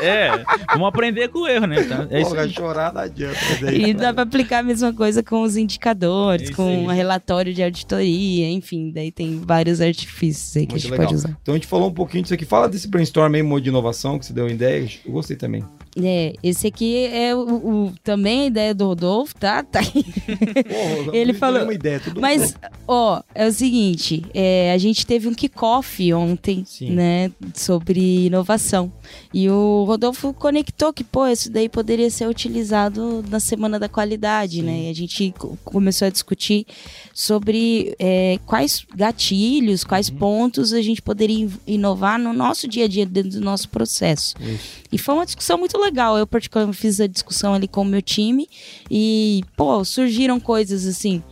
É. 0.00 0.31
Vamos 0.72 0.88
aprender 0.88 1.28
com 1.28 1.40
o 1.40 1.48
erro, 1.48 1.66
né? 1.66 1.80
Então, 1.80 2.06
é 2.10 2.22
Porra, 2.22 2.48
chorar 2.48 2.92
não 2.92 3.00
adianta. 3.02 3.38
E 3.72 3.92
dá 3.94 4.12
pra 4.12 4.22
aplicar 4.22 4.58
a 4.58 4.62
mesma 4.62 4.92
coisa 4.92 5.22
com 5.22 5.42
os 5.42 5.56
indicadores, 5.56 6.50
é 6.50 6.52
com 6.52 6.86
o 6.86 6.88
relatório 6.88 7.52
de 7.52 7.62
auditoria, 7.62 8.50
enfim, 8.50 8.90
daí 8.90 9.10
tem 9.10 9.40
vários 9.40 9.80
artifícios 9.80 10.56
aí 10.56 10.66
que 10.66 10.72
Muito 10.72 10.80
a 10.80 10.82
gente 10.82 10.90
legal. 10.90 11.06
pode 11.06 11.16
usar. 11.16 11.38
Então 11.42 11.54
a 11.54 11.56
gente 11.56 11.66
falou 11.66 11.88
um 11.88 11.94
pouquinho 11.94 12.22
disso 12.22 12.34
aqui. 12.34 12.44
Fala 12.44 12.68
desse 12.68 12.88
brainstorm 12.88 13.34
aí, 13.34 13.60
de 13.60 13.68
inovação, 13.68 14.18
que 14.18 14.26
você 14.26 14.32
deu 14.32 14.48
ideia. 14.48 14.88
Eu 15.04 15.12
gostei 15.12 15.36
também. 15.36 15.64
É, 16.00 16.34
esse 16.42 16.66
aqui 16.66 17.04
é 17.06 17.34
o, 17.34 17.40
o, 17.40 17.94
também 18.02 18.42
a 18.42 18.46
ideia 18.46 18.74
do 18.74 18.86
Rodolfo, 18.86 19.34
tá? 19.34 19.62
tá 19.64 19.80
Porra, 19.82 21.12
Ele 21.12 21.34
falou. 21.34 21.62
Uma 21.64 21.74
ideia, 21.74 22.00
tudo 22.00 22.20
mas, 22.20 22.52
bom. 22.52 22.68
ó, 22.88 23.22
é 23.34 23.46
o 23.46 23.52
seguinte: 23.52 24.24
é, 24.32 24.72
a 24.72 24.78
gente 24.78 25.06
teve 25.06 25.28
um 25.28 25.34
kickoff 25.34 26.12
ontem, 26.14 26.64
Sim. 26.66 26.92
né, 26.92 27.30
sobre 27.54 28.26
inovação. 28.26 28.90
E 29.34 29.50
o 29.50 29.84
Rodolfo 29.84 30.32
conectou 30.32 30.92
que, 30.92 31.04
pô, 31.04 31.26
isso 31.26 31.50
daí 31.50 31.68
poderia 31.68 32.08
ser 32.10 32.26
utilizado 32.26 33.22
na 33.28 33.38
Semana 33.38 33.78
da 33.78 33.88
Qualidade, 33.88 34.56
Sim. 34.56 34.62
né? 34.62 34.84
E 34.84 34.90
a 34.90 34.94
gente 34.94 35.34
começou 35.62 36.06
a 36.06 36.10
discutir 36.10 36.66
sobre 37.12 37.94
é, 37.98 38.38
quais 38.46 38.86
gatilhos, 38.94 39.84
quais 39.84 40.08
uhum. 40.08 40.16
pontos 40.16 40.72
a 40.72 40.80
gente 40.80 41.02
poderia 41.02 41.48
inovar 41.66 42.18
no 42.18 42.32
nosso 42.32 42.66
dia 42.66 42.86
a 42.86 42.88
dia, 42.88 43.04
dentro 43.04 43.32
do 43.32 43.40
nosso 43.40 43.68
processo. 43.68 44.34
Isso. 44.40 44.82
E 44.90 44.98
foi 44.98 45.14
uma 45.14 45.26
discussão 45.26 45.58
muito 45.58 45.78
legal. 45.82 46.16
Eu, 46.16 46.26
particularmente, 46.26 46.78
fiz 46.78 47.00
a 47.00 47.06
discussão 47.06 47.54
ali 47.54 47.68
com 47.68 47.82
o 47.82 47.84
meu 47.84 48.02
time 48.02 48.48
e, 48.90 49.42
pô, 49.56 49.84
surgiram 49.84 50.38
coisas 50.40 50.86
assim 50.86 51.22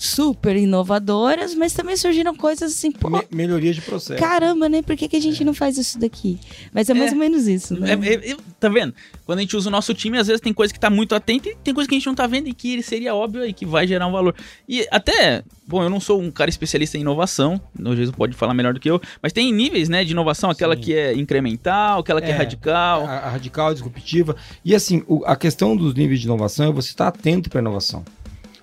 super 0.00 0.56
inovadoras, 0.56 1.54
mas 1.54 1.74
também 1.74 1.94
surgiram 1.94 2.34
coisas 2.34 2.72
assim, 2.72 2.90
pô, 2.90 3.10
Me 3.10 3.20
melhoria 3.30 3.70
de 3.74 3.82
processo. 3.82 4.18
Caramba, 4.18 4.66
né? 4.66 4.80
Por 4.80 4.96
que, 4.96 5.06
que 5.06 5.16
a 5.16 5.20
gente 5.20 5.42
é. 5.42 5.44
não 5.44 5.52
faz 5.52 5.76
isso 5.76 5.98
daqui? 5.98 6.38
Mas 6.72 6.88
é, 6.88 6.92
é 6.92 6.94
mais 6.94 7.12
ou 7.12 7.18
menos 7.18 7.46
isso, 7.46 7.78
né? 7.78 7.90
É, 7.92 8.30
é, 8.30 8.36
tá 8.58 8.70
vendo? 8.70 8.94
Quando 9.26 9.40
a 9.40 9.42
gente 9.42 9.54
usa 9.54 9.68
o 9.68 9.70
nosso 9.70 9.92
time, 9.92 10.16
às 10.16 10.26
vezes 10.26 10.40
tem 10.40 10.54
coisa 10.54 10.72
que 10.72 10.80
tá 10.80 10.88
muito 10.88 11.14
atento 11.14 11.50
e 11.50 11.56
tem 11.62 11.74
coisa 11.74 11.86
que 11.86 11.94
a 11.94 11.98
gente 11.98 12.06
não 12.06 12.14
tá 12.14 12.26
vendo 12.26 12.48
e 12.48 12.54
que 12.54 12.82
seria 12.82 13.14
óbvio 13.14 13.44
e 13.44 13.52
que 13.52 13.66
vai 13.66 13.86
gerar 13.86 14.06
um 14.06 14.12
valor. 14.12 14.34
E 14.66 14.88
até, 14.90 15.44
bom, 15.68 15.82
eu 15.82 15.90
não 15.90 16.00
sou 16.00 16.18
um 16.18 16.30
cara 16.30 16.48
especialista 16.48 16.96
em 16.96 17.02
inovação, 17.02 17.60
o 17.78 17.94
Jesus 17.94 18.16
pode 18.16 18.34
falar 18.34 18.54
melhor 18.54 18.72
do 18.72 18.80
que 18.80 18.90
eu, 18.90 19.02
mas 19.22 19.34
tem 19.34 19.52
níveis, 19.52 19.90
né, 19.90 20.02
de 20.02 20.12
inovação, 20.12 20.48
aquela 20.48 20.76
Sim. 20.76 20.80
que 20.80 20.94
é 20.94 21.14
incremental, 21.14 22.00
aquela 22.00 22.22
que 22.22 22.28
é, 22.28 22.30
é 22.30 22.36
radical. 22.36 23.04
A, 23.04 23.18
a, 23.18 23.30
radical, 23.32 23.68
a 23.68 23.74
disruptiva. 23.74 24.34
E 24.64 24.74
assim, 24.74 25.04
o, 25.06 25.22
a 25.26 25.36
questão 25.36 25.76
dos 25.76 25.92
níveis 25.92 26.20
de 26.20 26.26
inovação 26.26 26.70
é 26.70 26.72
você 26.72 26.88
estar 26.88 27.08
atento 27.08 27.50
para 27.50 27.60
inovação. 27.60 28.02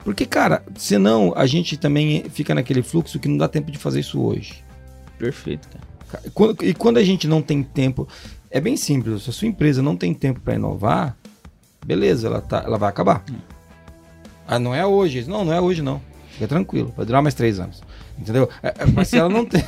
Porque, 0.08 0.26
cara, 0.26 0.64
senão 0.78 1.34
a 1.36 1.46
gente 1.46 1.76
também 1.76 2.24
fica 2.30 2.56
naquele 2.56 2.82
fluxo 2.82 3.20
que 3.20 3.28
não 3.28 3.36
dá 3.36 3.46
tempo 3.46 3.70
de 3.70 3.78
fazer 3.78 4.00
isso 4.00 4.22
hoje. 4.22 4.64
Perfeito, 5.20 5.68
cara. 5.68 5.84
E 6.64 6.74
quando 6.74 6.96
a 6.96 7.04
gente 7.04 7.28
não 7.28 7.42
tem 7.42 7.62
tempo, 7.62 8.08
é 8.50 8.62
bem 8.62 8.78
simples. 8.78 9.24
Se 9.24 9.32
a 9.32 9.34
sua 9.34 9.50
empresa 9.50 9.82
não 9.82 9.98
tem 9.98 10.14
tempo 10.14 10.40
para 10.40 10.56
inovar, 10.56 11.18
beleza, 11.86 12.28
ela, 12.28 12.40
tá, 12.40 12.64
ela 12.66 12.78
vai 12.78 12.88
acabar. 12.88 13.22
Hum. 13.30 13.36
Ah, 14.48 14.58
não 14.58 14.74
é 14.74 14.86
hoje. 14.86 15.30
Não, 15.30 15.44
não 15.44 15.52
é 15.52 15.60
hoje 15.60 15.82
não. 15.82 16.02
Fica 16.30 16.48
tranquilo, 16.48 16.94
vai 16.96 17.06
durar 17.06 17.22
mais 17.22 17.36
três 17.36 17.60
anos. 17.60 17.84
Entendeu? 18.18 18.50
É, 18.64 18.70
é, 18.70 18.86
mas 18.86 19.10
se 19.10 19.18
ela 19.18 19.28
não 19.28 19.44
tem, 19.46 19.62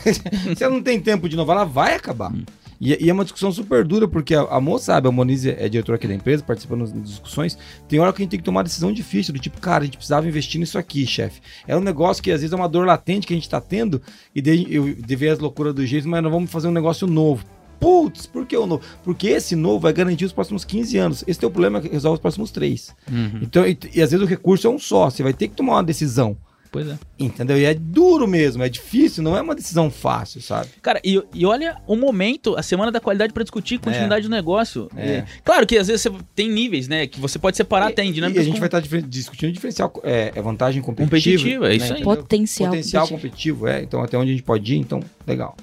se 0.56 0.64
ela 0.64 0.74
não 0.74 0.82
tem 0.82 1.02
tempo 1.02 1.28
de 1.28 1.36
inovar, 1.36 1.58
ela 1.58 1.66
vai 1.66 1.96
acabar. 1.96 2.32
Hum. 2.32 2.46
E, 2.80 3.06
e, 3.06 3.10
é 3.10 3.14
uma 3.14 3.24
discussão 3.24 3.52
super 3.52 3.84
dura, 3.84 4.08
porque 4.08 4.34
a, 4.34 4.42
a 4.42 4.62
moça 4.62 4.86
sabe, 4.86 5.08
a 5.08 5.12
Moniz 5.12 5.46
é 5.46 5.68
diretora 5.68 5.98
aqui 5.98 6.08
da 6.08 6.14
empresa, 6.14 6.44
participando 6.44 6.88
das 6.92 7.04
discussões. 7.04 7.58
Tem 7.88 8.00
hora 8.00 8.14
que 8.14 8.22
a 8.22 8.24
gente 8.24 8.32
tem 8.32 8.40
que 8.40 8.46
tomar 8.46 8.60
uma 8.60 8.64
decisão 8.64 8.92
difícil, 8.94 9.34
do 9.34 9.40
tipo, 9.40 9.60
cara, 9.60 9.84
a 9.84 9.86
gente 9.86 9.98
precisava 9.98 10.28
investir 10.28 10.60
nisso 10.60 10.78
aqui, 10.78 11.06
chefe. 11.06 11.42
É 11.68 11.76
um 11.76 11.82
negócio 11.82 12.24
que 12.24 12.32
às 12.32 12.42
vezes 12.42 12.54
é 12.54 12.56
uma 12.56 12.70
dor 12.70 12.86
latente 12.86 13.28
que 13.28 13.34
a 13.34 13.36
gente 13.36 13.50
tá 13.50 13.60
tendo, 13.60 14.02
e 14.34 14.42
de, 14.42 14.74
eu 14.74 14.96
devia 14.96 15.34
as 15.34 15.40
loucuras 15.40 15.74
do 15.74 15.86
jeito, 15.86 16.08
mas 16.08 16.24
nós 16.24 16.32
vamos 16.32 16.50
fazer 16.50 16.68
um 16.68 16.72
negócio 16.72 17.06
novo. 17.06 17.44
Putz, 17.80 18.26
por 18.26 18.46
que 18.46 18.58
o 18.58 18.66
novo? 18.66 18.84
Porque 19.04 19.28
esse 19.28 19.56
novo 19.56 19.80
vai 19.80 19.94
garantir 19.94 20.26
os 20.26 20.34
próximos 20.34 20.66
15 20.66 20.98
anos. 20.98 21.24
Esse 21.26 21.40
teu 21.40 21.50
problema 21.50 21.80
resolve 21.80 22.16
os 22.16 22.22
próximos 22.22 22.52
3. 22.52 22.94
Uhum. 23.10 23.40
Então, 23.42 23.66
e, 23.66 23.78
e 23.94 24.02
às 24.02 24.12
vezes 24.12 24.22
o 24.22 24.30
recurso 24.30 24.68
é 24.68 24.70
um 24.70 24.78
só, 24.78 25.10
você 25.10 25.24
vai 25.24 25.32
ter 25.32 25.48
que 25.48 25.56
tomar 25.56 25.74
uma 25.74 25.84
decisão. 25.84 26.36
Pois 26.72 26.88
é. 26.88 27.00
Entendeu? 27.18 27.58
E 27.58 27.66
é 27.66 27.74
duro 27.74 28.28
mesmo, 28.28 28.62
é 28.64 28.70
difícil, 28.70 29.24
não 29.24 29.36
é 29.36 29.42
uma 29.42 29.56
decisão 29.56 29.90
fácil, 29.90 30.40
sabe? 30.42 30.70
Cara, 30.82 31.02
e, 31.04 31.22
e 31.34 31.46
olha 31.46 31.78
o 31.88 31.96
momento, 31.96 32.56
a 32.56 32.62
semana 32.62 32.92
da 32.92 33.00
qualidade 33.00 33.34
para 33.34 33.42
discutir 33.44 33.80
continuidade 33.80 34.26
é. 34.26 34.30
do 34.30 34.30
negócio. 34.30 34.90
É. 34.96 35.10
É. 35.10 35.26
Claro 35.44 35.66
que 35.66 35.78
às 35.78 35.88
vezes 35.88 36.04
você 36.04 36.12
tem 36.36 36.50
níveis, 36.50 36.88
né? 36.88 37.08
Que 37.08 37.20
você 37.20 37.40
pode 37.40 37.58
separar 37.58 37.90
e, 37.90 37.94
até 37.94 38.04
em 38.04 38.12
dinâmicas. 38.12 38.38
E 38.38 38.42
a 38.42 38.44
gente 38.44 38.60
como... 38.60 38.70
vai 38.70 38.80
estar 38.82 39.02
discutindo 39.08 39.52
diferencial, 39.52 39.92
é, 40.04 40.32
é 40.36 40.42
vantagem 40.42 40.82
competitiva. 40.82 41.38
Competitiva, 41.38 41.72
é 41.72 41.76
isso 41.76 41.92
né? 41.92 41.98
aí. 41.98 42.04
Potencial, 42.04 42.70
Potencial 42.70 43.08
competitivo. 43.08 43.60
competitivo, 43.60 43.68
é. 43.68 43.84
Então 43.84 44.04
até 44.04 44.18
onde 44.18 44.30
a 44.30 44.34
gente 44.34 44.44
pode 44.44 44.74
ir, 44.74 44.78
então 44.78 45.00
legal. 45.26 45.58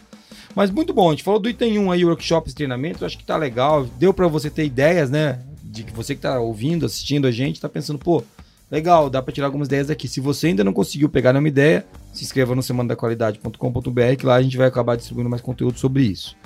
Mas 0.56 0.70
muito 0.70 0.92
bom, 0.92 1.08
a 1.08 1.10
gente 1.10 1.22
falou 1.22 1.38
do 1.38 1.48
Item 1.48 1.78
1 1.78 1.92
aí, 1.92 2.04
workshops, 2.04 2.54
treinamentos, 2.54 3.02
acho 3.02 3.18
que 3.18 3.24
tá 3.24 3.36
legal. 3.36 3.84
Deu 3.98 4.12
para 4.12 4.26
você 4.26 4.50
ter 4.50 4.64
ideias, 4.64 5.10
né? 5.10 5.38
De 5.62 5.84
que 5.84 5.92
você 5.92 6.14
que 6.14 6.22
tá 6.22 6.40
ouvindo, 6.40 6.86
assistindo 6.86 7.26
a 7.26 7.30
gente, 7.30 7.60
tá 7.60 7.68
pensando, 7.68 7.98
pô, 7.98 8.24
Legal, 8.70 9.08
dá 9.08 9.22
para 9.22 9.32
tirar 9.32 9.46
algumas 9.46 9.68
ideias 9.68 9.86
daqui. 9.86 10.08
Se 10.08 10.20
você 10.20 10.48
ainda 10.48 10.64
não 10.64 10.72
conseguiu 10.72 11.08
pegar 11.08 11.32
nenhuma 11.32 11.48
ideia, 11.48 11.86
se 12.12 12.24
inscreva 12.24 12.54
no 12.54 12.62
semana-da-qualidade.com.br 12.62 14.16
que 14.18 14.26
lá 14.26 14.34
a 14.34 14.42
gente 14.42 14.56
vai 14.56 14.66
acabar 14.66 14.96
distribuindo 14.96 15.30
mais 15.30 15.42
conteúdo 15.42 15.78
sobre 15.78 16.02
isso. 16.02 16.36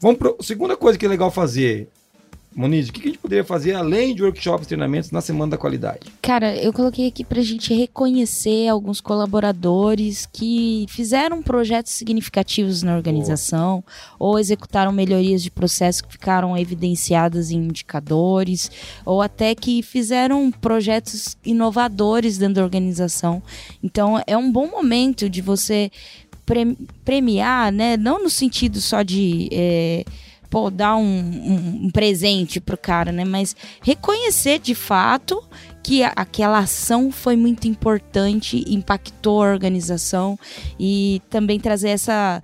Vamos 0.00 0.18
para 0.18 0.34
segunda 0.40 0.76
coisa 0.76 0.98
que 0.98 1.06
é 1.06 1.08
legal 1.08 1.30
fazer 1.30 1.88
Moniz, 2.54 2.88
o 2.88 2.92
que 2.92 3.00
a 3.00 3.06
gente 3.06 3.18
poderia 3.18 3.44
fazer 3.44 3.74
além 3.74 4.14
de 4.14 4.22
workshops 4.22 4.64
e 4.64 4.68
treinamentos 4.68 5.10
na 5.10 5.20
Semana 5.20 5.50
da 5.50 5.58
Qualidade? 5.58 6.12
Cara, 6.22 6.54
eu 6.56 6.72
coloquei 6.72 7.08
aqui 7.08 7.24
para 7.24 7.40
a 7.40 7.44
gente 7.44 7.74
reconhecer 7.74 8.68
alguns 8.68 9.00
colaboradores 9.00 10.24
que 10.32 10.86
fizeram 10.88 11.42
projetos 11.42 11.92
significativos 11.92 12.82
na 12.84 12.94
organização 12.94 13.82
ou 14.20 14.38
executaram 14.38 14.92
melhorias 14.92 15.42
de 15.42 15.50
processo 15.50 16.04
que 16.04 16.12
ficaram 16.12 16.56
evidenciadas 16.56 17.50
em 17.50 17.56
indicadores 17.56 18.70
ou 19.04 19.20
até 19.20 19.52
que 19.54 19.82
fizeram 19.82 20.52
projetos 20.52 21.36
inovadores 21.44 22.38
dentro 22.38 22.54
da 22.54 22.62
organização. 22.62 23.42
Então, 23.82 24.22
é 24.28 24.36
um 24.36 24.50
bom 24.50 24.68
momento 24.68 25.28
de 25.28 25.40
você 25.40 25.90
premiar, 27.04 27.72
né? 27.72 27.96
Não 27.96 28.22
no 28.22 28.30
sentido 28.30 28.80
só 28.80 29.02
de... 29.02 29.48
É, 29.50 30.04
pô, 30.54 30.70
dar 30.70 30.94
um, 30.94 31.02
um, 31.02 31.86
um 31.86 31.90
presente 31.90 32.60
pro 32.60 32.78
cara, 32.78 33.10
né? 33.10 33.24
Mas 33.24 33.56
reconhecer 33.82 34.60
de 34.60 34.72
fato 34.72 35.42
que 35.82 36.04
aquela 36.04 36.60
ação 36.60 37.10
foi 37.10 37.34
muito 37.34 37.66
importante, 37.66 38.64
impactou 38.68 39.42
a 39.42 39.50
organização 39.50 40.38
e 40.78 41.20
também 41.28 41.58
trazer 41.58 41.88
essa, 41.88 42.40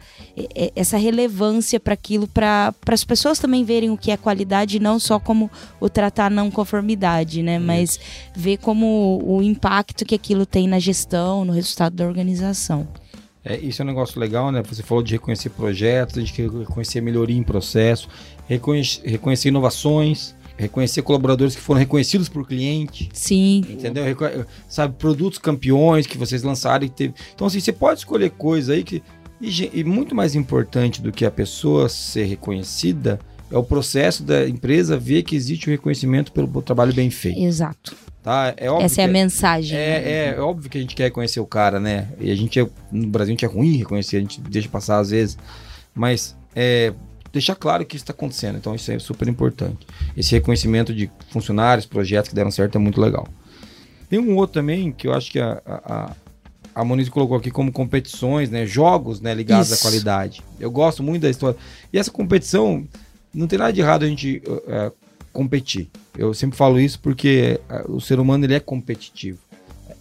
essa 0.75 0.97
relevância 0.99 1.79
para 1.79 1.95
aquilo, 1.95 2.27
para 2.27 2.75
as 2.89 3.05
pessoas 3.05 3.39
também 3.39 3.63
verem 3.63 3.91
o 3.91 3.97
que 3.97 4.11
é 4.11 4.17
qualidade, 4.17 4.81
não 4.81 4.99
só 4.99 5.21
como 5.21 5.49
o 5.79 5.89
tratar 5.89 6.33
não 6.33 6.51
conformidade, 6.51 7.45
né? 7.45 7.61
Mas 7.61 8.01
ver 8.35 8.57
como 8.57 9.23
o 9.25 9.41
impacto 9.41 10.05
que 10.05 10.17
aquilo 10.17 10.45
tem 10.45 10.67
na 10.67 10.81
gestão, 10.81 11.45
no 11.45 11.53
resultado 11.53 11.95
da 11.95 12.05
organização. 12.05 12.89
É, 13.45 13.59
isso 13.59 13.81
é 13.81 13.85
um 13.85 13.89
negócio 13.89 14.21
legal, 14.21 14.53
né? 14.53 14.63
Você 14.63 14.83
falou 14.83 15.03
de 15.03 15.13
reconhecer 15.13 15.51
projetos, 15.51 16.23
de 16.23 16.43
reconhecer 16.43 17.01
melhoria 17.01 17.37
em 17.37 17.43
processo, 17.43 18.09
reconhecer, 18.47 19.09
reconhecer 19.09 19.49
inovações, 19.49 20.35
reconhecer 20.57 21.03
colaboradores 21.03 21.57
que 21.57 21.63
foram 21.63 21.81
reconhecidos 21.81 22.29
por 22.29 22.47
cliente. 22.47 23.09
Sim. 23.13 23.65
Entendeu? 23.69 24.05
Reco 24.05 24.25
sabe, 24.69 24.95
produtos 24.99 25.39
campeões 25.39 26.07
que 26.07 26.19
vocês 26.19 26.43
lançaram 26.43 26.85
e 26.85 26.91
teve. 26.91 27.15
Então, 27.35 27.47
assim, 27.47 27.61
você 27.61 27.73
pode 27.73 28.01
escolher 28.01 28.31
coisa 28.31 28.75
aí 28.75 28.85
que. 28.85 29.03
E, 29.41 29.81
e 29.81 29.85
muito 29.85 30.15
mais 30.15 30.35
importante 30.35 31.01
do 31.01 31.11
que 31.11 31.25
a 31.25 31.31
pessoa 31.31 31.89
ser 31.89 32.25
reconhecida 32.25 33.19
é 33.51 33.57
o 33.57 33.65
processo 33.65 34.23
da 34.23 34.47
empresa 34.47 34.99
ver 34.99 35.23
que 35.23 35.35
existe 35.35 35.69
o 35.69 35.71
reconhecimento 35.71 36.31
pelo 36.31 36.61
trabalho 36.61 36.93
bem 36.93 37.11
feito. 37.11 37.41
Exato. 37.41 37.97
Tá? 38.23 38.53
É 38.57 38.71
óbvio 38.71 38.85
Essa 38.85 39.01
é 39.01 39.05
a 39.05 39.07
que 39.07 39.13
mensagem. 39.13 39.79
É, 39.79 39.81
né? 39.81 40.11
é, 40.11 40.35
é 40.37 40.41
óbvio 40.41 40.69
que 40.69 40.77
a 40.77 40.81
gente 40.81 40.95
quer 40.95 41.05
reconhecer 41.05 41.41
o 41.41 41.47
cara, 41.47 41.81
né? 41.81 42.09
E 42.19 42.31
a 42.31 42.35
gente 42.35 42.61
é, 42.61 42.69
no 42.93 43.07
Brasil 43.07 43.31
a 43.31 43.35
gente 43.35 43.45
é 43.45 43.49
ruim 43.49 43.75
em 43.75 43.77
reconhecer, 43.79 44.19
a 44.19 44.21
gente 44.21 44.41
deixa 44.43 44.69
passar 44.69 44.99
às 44.99 45.11
vezes. 45.11 45.39
Mas 45.95 46.37
é, 46.55 46.93
deixar 47.33 47.55
claro 47.55 47.85
que 47.87 47.97
isso 47.97 48.03
está 48.03 48.13
acontecendo. 48.13 48.59
Então 48.59 48.75
isso 48.75 48.93
é 48.93 48.99
super 48.99 49.27
importante. 49.27 49.87
Esse 50.17 50.33
reconhecimento 50.33 50.93
de 50.93 51.11
funcionários, 51.31 51.87
projetos 51.87 52.29
que 52.29 52.35
deram 52.35 52.51
certo 52.51 52.77
é 52.77 52.79
muito 52.79 53.01
legal. 53.01 53.27
Tem 54.09 54.19
um 54.19 54.37
outro 54.37 54.55
também 54.55 54.93
que 54.93 55.07
eu 55.07 55.15
acho 55.15 55.31
que 55.31 55.41
a, 55.41 55.63
a, 55.65 56.13
a 56.75 56.85
Moniz 56.85 57.09
colocou 57.09 57.37
aqui 57.37 57.51
como 57.51 57.73
competições, 57.73 58.51
né? 58.51 58.67
Jogos 58.67 59.21
né, 59.21 59.33
ligados 59.33 59.71
Isso. 59.71 59.81
à 59.81 59.83
qualidade. 59.83 60.43
Eu 60.59 60.71
gosto 60.71 61.03
muito 61.03 61.23
da 61.23 61.31
história. 61.31 61.57
E 61.93 61.99
essa 61.99 62.11
competição, 62.11 62.87
não 63.33 63.47
tem 63.47 63.59
nada 63.59 63.73
de 63.73 63.81
errado 63.81 64.05
a 64.05 64.09
gente 64.09 64.43
uh, 64.47 64.93
competir. 65.33 65.89
Eu 66.17 66.35
sempre 66.35 66.57
falo 66.57 66.81
isso 66.81 66.99
porque 67.01 67.61
uh, 67.69 67.93
o 67.93 68.01
ser 68.01 68.19
humano 68.19 68.45
ele 68.45 68.55
é 68.55 68.61
competitivo. 68.61 69.39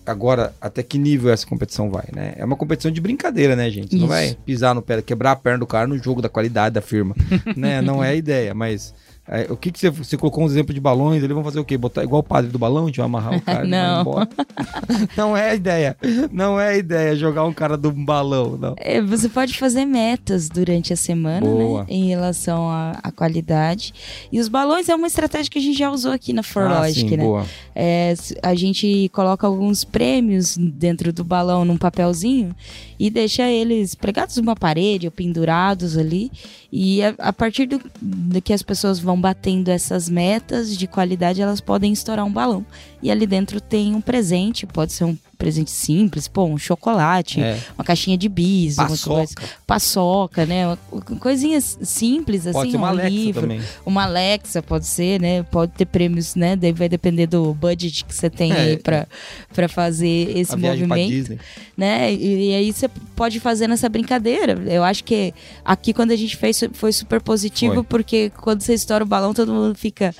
Agora, 0.06 0.56
até 0.60 0.82
que 0.82 0.98
nível 0.98 1.32
essa 1.32 1.46
competição 1.46 1.92
vai, 1.92 2.06
né? 2.12 2.34
É 2.36 2.44
uma 2.44 2.56
competição 2.56 2.90
de 2.90 3.00
brincadeira, 3.00 3.56
né, 3.56 3.70
gente? 3.70 3.92
Você 3.92 3.96
Não 3.96 4.06
Isso. 4.06 4.08
vai 4.08 4.38
pisar 4.44 4.74
no 4.74 4.82
pé, 4.82 5.02
quebrar 5.04 5.34
a 5.34 5.36
perna 5.36 5.60
do 5.60 5.68
cara 5.68 5.88
no 5.88 5.98
jogo 6.00 6.20
da 6.20 6.28
qualidade 6.28 6.74
da 6.74 6.82
firma, 6.82 7.16
né? 7.56 7.80
Não 7.80 8.04
é 8.04 8.10
a 8.10 8.16
ideia, 8.16 8.54
mas 8.56 8.94
é, 9.32 9.48
o 9.48 9.56
que, 9.56 9.72
que 9.72 9.80
você, 9.80 9.92
você 9.92 10.18
colocou 10.18 10.44
um 10.44 10.48
exemplo 10.48 10.74
de 10.74 10.80
balões, 10.80 11.22
eles 11.22 11.36
vão 11.36 11.44
fazer 11.44 11.60
o 11.60 11.64
quê? 11.64 11.78
Botar 11.78 12.04
igual 12.04 12.22
o 12.22 12.24
padre 12.24 12.50
do 12.50 12.58
balão, 12.58 12.86
a 12.86 12.88
gente 12.88 12.98
vai 12.98 13.06
amarrar 13.06 13.38
o 13.38 13.42
cara 13.42 13.64
e 13.66 13.70
Não. 13.70 14.28
não 15.16 15.38
é 15.38 15.52
a 15.52 15.56
ideia. 15.56 15.96
Não 16.32 16.60
é 16.60 16.70
a 16.70 16.78
ideia 16.78 17.16
jogar 17.16 17.46
um 17.46 17.54
cara 17.54 17.78
do 17.78 17.92
balão, 17.92 18.58
não. 18.58 18.74
É, 18.78 19.00
Você 19.02 19.30
pode 19.30 19.56
fazer 19.56 19.86
metas 19.86 20.50
durante 20.50 20.92
a 20.94 20.96
semana, 20.96 21.46
Boa. 21.46 21.82
né? 21.82 21.86
Em 21.90 22.08
relação 22.08 22.70
à, 22.72 23.12
qualidade. 23.16 23.94
E 24.32 24.40
os 24.40 24.48
balões 24.48 24.90
é 24.90 24.96
uma 24.96 25.08
estratégia 25.08 25.52
que 25.52 25.60
a 25.60 25.62
gente 25.62 25.78
já 25.78 25.92
usou 25.92 26.12
aqui 26.12 26.34
na 26.34 26.42
ah, 26.42 26.44
Forlogic, 26.44 27.10
sim, 27.10 27.18
né? 27.18 27.24
boa. 27.24 27.46
É, 27.76 28.16
a 28.42 28.56
gente 28.56 29.10
coloca 29.14 29.46
alguns 29.46 29.84
prêmios 29.84 30.58
dentro 30.58 31.14
do 31.14 31.24
balão 31.24 31.64
num 31.64 31.78
papelzinho 31.78 32.56
e 33.00 33.10
deixa 33.10 33.50
eles 33.50 33.96
pregados 33.96 34.36
numa 34.36 34.56
parede 34.56 35.08
ou 35.08 35.12
pendurados 35.12 35.98
ali. 35.98 36.30
E 36.72 37.02
a, 37.02 37.16
a 37.18 37.34
partir 37.34 37.66
do, 37.66 37.82
do 38.02 38.42
que 38.42 38.52
as 38.52 38.62
pessoas 38.62 39.00
vão 39.00 39.20
batendo 39.20 39.70
essas 39.70 40.10
metas 40.10 40.78
de 40.78 40.86
qualidade, 40.86 41.42
elas 41.42 41.62
podem 41.62 41.94
estourar 41.94 42.26
um 42.26 42.32
balão. 42.32 42.66
E 43.02 43.10
ali 43.10 43.26
dentro 43.26 43.62
tem 43.62 43.96
um 43.96 44.02
presente, 44.02 44.68
pode 44.68 44.92
ser 44.92 45.06
um 45.06 45.18
presente 45.40 45.72
simples, 45.72 46.28
pô, 46.28 46.44
um 46.44 46.58
chocolate, 46.58 47.40
É. 47.42 47.58
uma 47.78 47.84
caixinha 47.84 48.18
de 48.18 48.28
bis, 48.28 48.78
uma 48.78 48.88
coisa, 48.90 49.06
Paçoca. 49.08 49.50
paçoca, 49.66 50.46
né? 50.46 50.78
Coisinhas 51.20 51.80
simples, 51.82 52.46
assim, 52.46 52.52
Pode 52.54 52.72
ser 52.72 52.78
uma 52.78 52.88
um 52.88 52.90
Alexa 52.92 53.10
livro 53.10 53.42
também. 53.42 53.62
uma 53.86 54.04
Alexa 54.04 54.62
pode 54.62 54.86
ser, 54.86 55.22
né? 55.22 55.44
Pode 55.44 55.72
ter 55.72 55.86
prêmios, 55.86 56.36
né? 56.36 56.56
Daí 56.58 56.74
vai 56.74 56.90
depender 56.90 57.26
do 57.26 57.54
budget 57.54 58.04
que 58.04 58.14
você 58.14 58.30
tem 58.30 58.52
É. 58.52 58.56
aí 58.60 58.78
pra, 58.78 59.08
pra 59.54 59.70
fazer 59.70 60.38
esse 60.38 60.54
A 60.54 60.58
movimento, 60.58 61.40
né? 61.78 62.14
E, 62.14 62.50
e 62.50 62.54
aí 62.56 62.74
você 62.74 62.90
pode 63.16 63.40
fazer 63.40 63.68
nessa 63.68 63.88
brincadeira. 63.88 64.62
Eu 64.68 64.84
acho 64.84 65.06
que 65.06 65.34
aqui 65.64 65.94
quando 65.94 66.12
a 66.12 66.16
gente 66.18 66.36
fez 66.36 66.62
foi 66.74 66.92
super 66.92 67.22
positivo, 67.22 67.76
Foi. 67.76 67.84
porque 67.84 68.30
quando 68.42 68.62
você 68.62 68.74
estoura 68.74 69.06
o 69.06 69.08
balão, 69.08 69.34
todo 69.34 69.54
mundo 69.54 69.74
fica. 69.76 70.14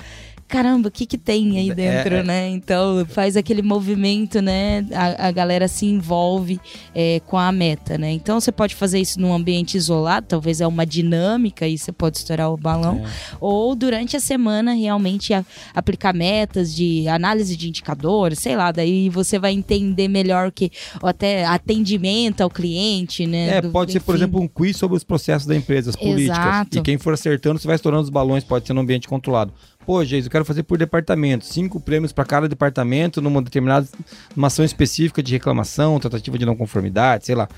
Caramba, 0.50 0.88
o 0.88 0.90
que 0.90 1.06
que 1.06 1.16
tem 1.16 1.58
aí 1.58 1.70
É, 1.70 1.74
dentro, 1.74 2.14
é. 2.16 2.22
né? 2.24 2.48
Então 2.48 3.06
faz 3.08 3.36
aquele 3.36 3.62
movimento, 3.62 4.42
né? 4.42 4.84
A, 4.92 5.28
a 5.28 5.30
galera 5.30 5.68
se 5.68 5.86
envolve 5.86 6.60
é, 6.94 7.20
com 7.26 7.38
a 7.38 7.52
meta, 7.52 7.96
né? 7.96 8.10
Então 8.12 8.40
você 8.40 8.50
pode 8.50 8.74
fazer 8.74 8.98
isso 8.98 9.20
num 9.20 9.32
ambiente 9.32 9.76
isolado, 9.76 10.26
talvez 10.28 10.60
é 10.60 10.66
uma 10.66 10.84
dinâmica 10.84 11.68
e 11.68 11.78
você 11.78 11.92
pode 11.92 12.18
estourar 12.18 12.50
o 12.52 12.56
balão 12.56 13.02
É. 13.06 13.36
ou 13.40 13.74
durante 13.76 14.16
a 14.16 14.20
semana 14.20 14.72
realmente 14.74 15.32
a- 15.32 15.44
aplicar 15.74 16.12
metas 16.12 16.74
de 16.74 17.06
análise 17.06 17.56
de 17.56 17.68
indicadores, 17.68 18.40
sei 18.40 18.56
lá, 18.56 18.72
daí 18.72 19.08
você 19.08 19.38
vai 19.38 19.52
entender 19.52 20.08
melhor 20.08 20.50
que 20.50 20.70
ou 21.00 21.08
até 21.08 21.44
atendimento 21.46 22.40
ao 22.40 22.50
cliente, 22.50 23.24
né? 23.26 23.58
É, 23.58 23.60
do- 23.62 23.70
pode 23.70 23.92
ser, 23.92 24.00
por 24.00 24.16
exemplo, 24.16 24.40
um 24.40 24.48
quiz 24.48 24.76
sobre 24.76 24.96
os 24.96 25.04
processos 25.04 25.46
da 25.46 25.54
empresa, 25.54 25.90
as 25.90 25.96
políticas. 25.96 26.36
Exato. 26.38 26.78
E 26.78 26.82
quem 26.82 26.98
for 26.98 27.14
acertando, 27.14 27.60
você 27.60 27.66
vai 27.68 27.76
estourando 27.76 28.02
os 28.02 28.10
balões, 28.10 28.42
pode 28.42 28.66
ser 28.66 28.72
num 28.72 28.80
ambiente 28.80 29.06
controlado. 29.06 29.52
Pô, 29.86 30.04
Geis, 30.04 30.26
eu 30.26 30.30
quero 30.30 30.44
fazer 30.44 30.62
por 30.62 30.78
departamento. 30.78 31.44
Cinco 31.44 31.80
prêmios 31.80 32.12
para 32.12 32.24
cada 32.24 32.48
departamento 32.48 33.20
numa 33.20 33.42
determinada 33.42 33.88
numa 34.36 34.46
ação 34.46 34.64
específica 34.64 35.22
de 35.22 35.32
reclamação, 35.32 35.98
tratativa 35.98 36.38
de 36.38 36.46
não 36.46 36.54
conformidade, 36.54 37.26
sei 37.26 37.34
lá. 37.34 37.48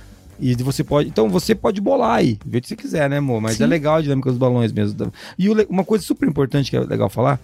E 0.41 0.55
você 0.57 0.83
pode. 0.83 1.09
Então 1.09 1.29
você 1.29 1.55
pode 1.55 1.81
bolar 1.81 2.17
aí, 2.17 2.39
ver 2.45 2.59
o 2.59 2.61
que 2.63 2.69
você 2.69 2.77
quiser, 2.77 3.09
né, 3.09 3.19
amor? 3.19 3.41
Mas 3.41 3.59
Sim. 3.59 3.65
é 3.65 3.67
legal 3.67 3.97
a 3.97 4.03
dinâmica 4.03 4.31
dos 4.31 4.39
balões 4.39 4.73
mesmo. 4.73 5.13
E 5.39 5.49
uma 5.69 5.85
coisa 5.85 6.05
super 6.05 6.29
importante 6.29 6.71
que 6.71 6.77
é 6.77 6.81
legal 6.81 7.09
falar: 7.09 7.39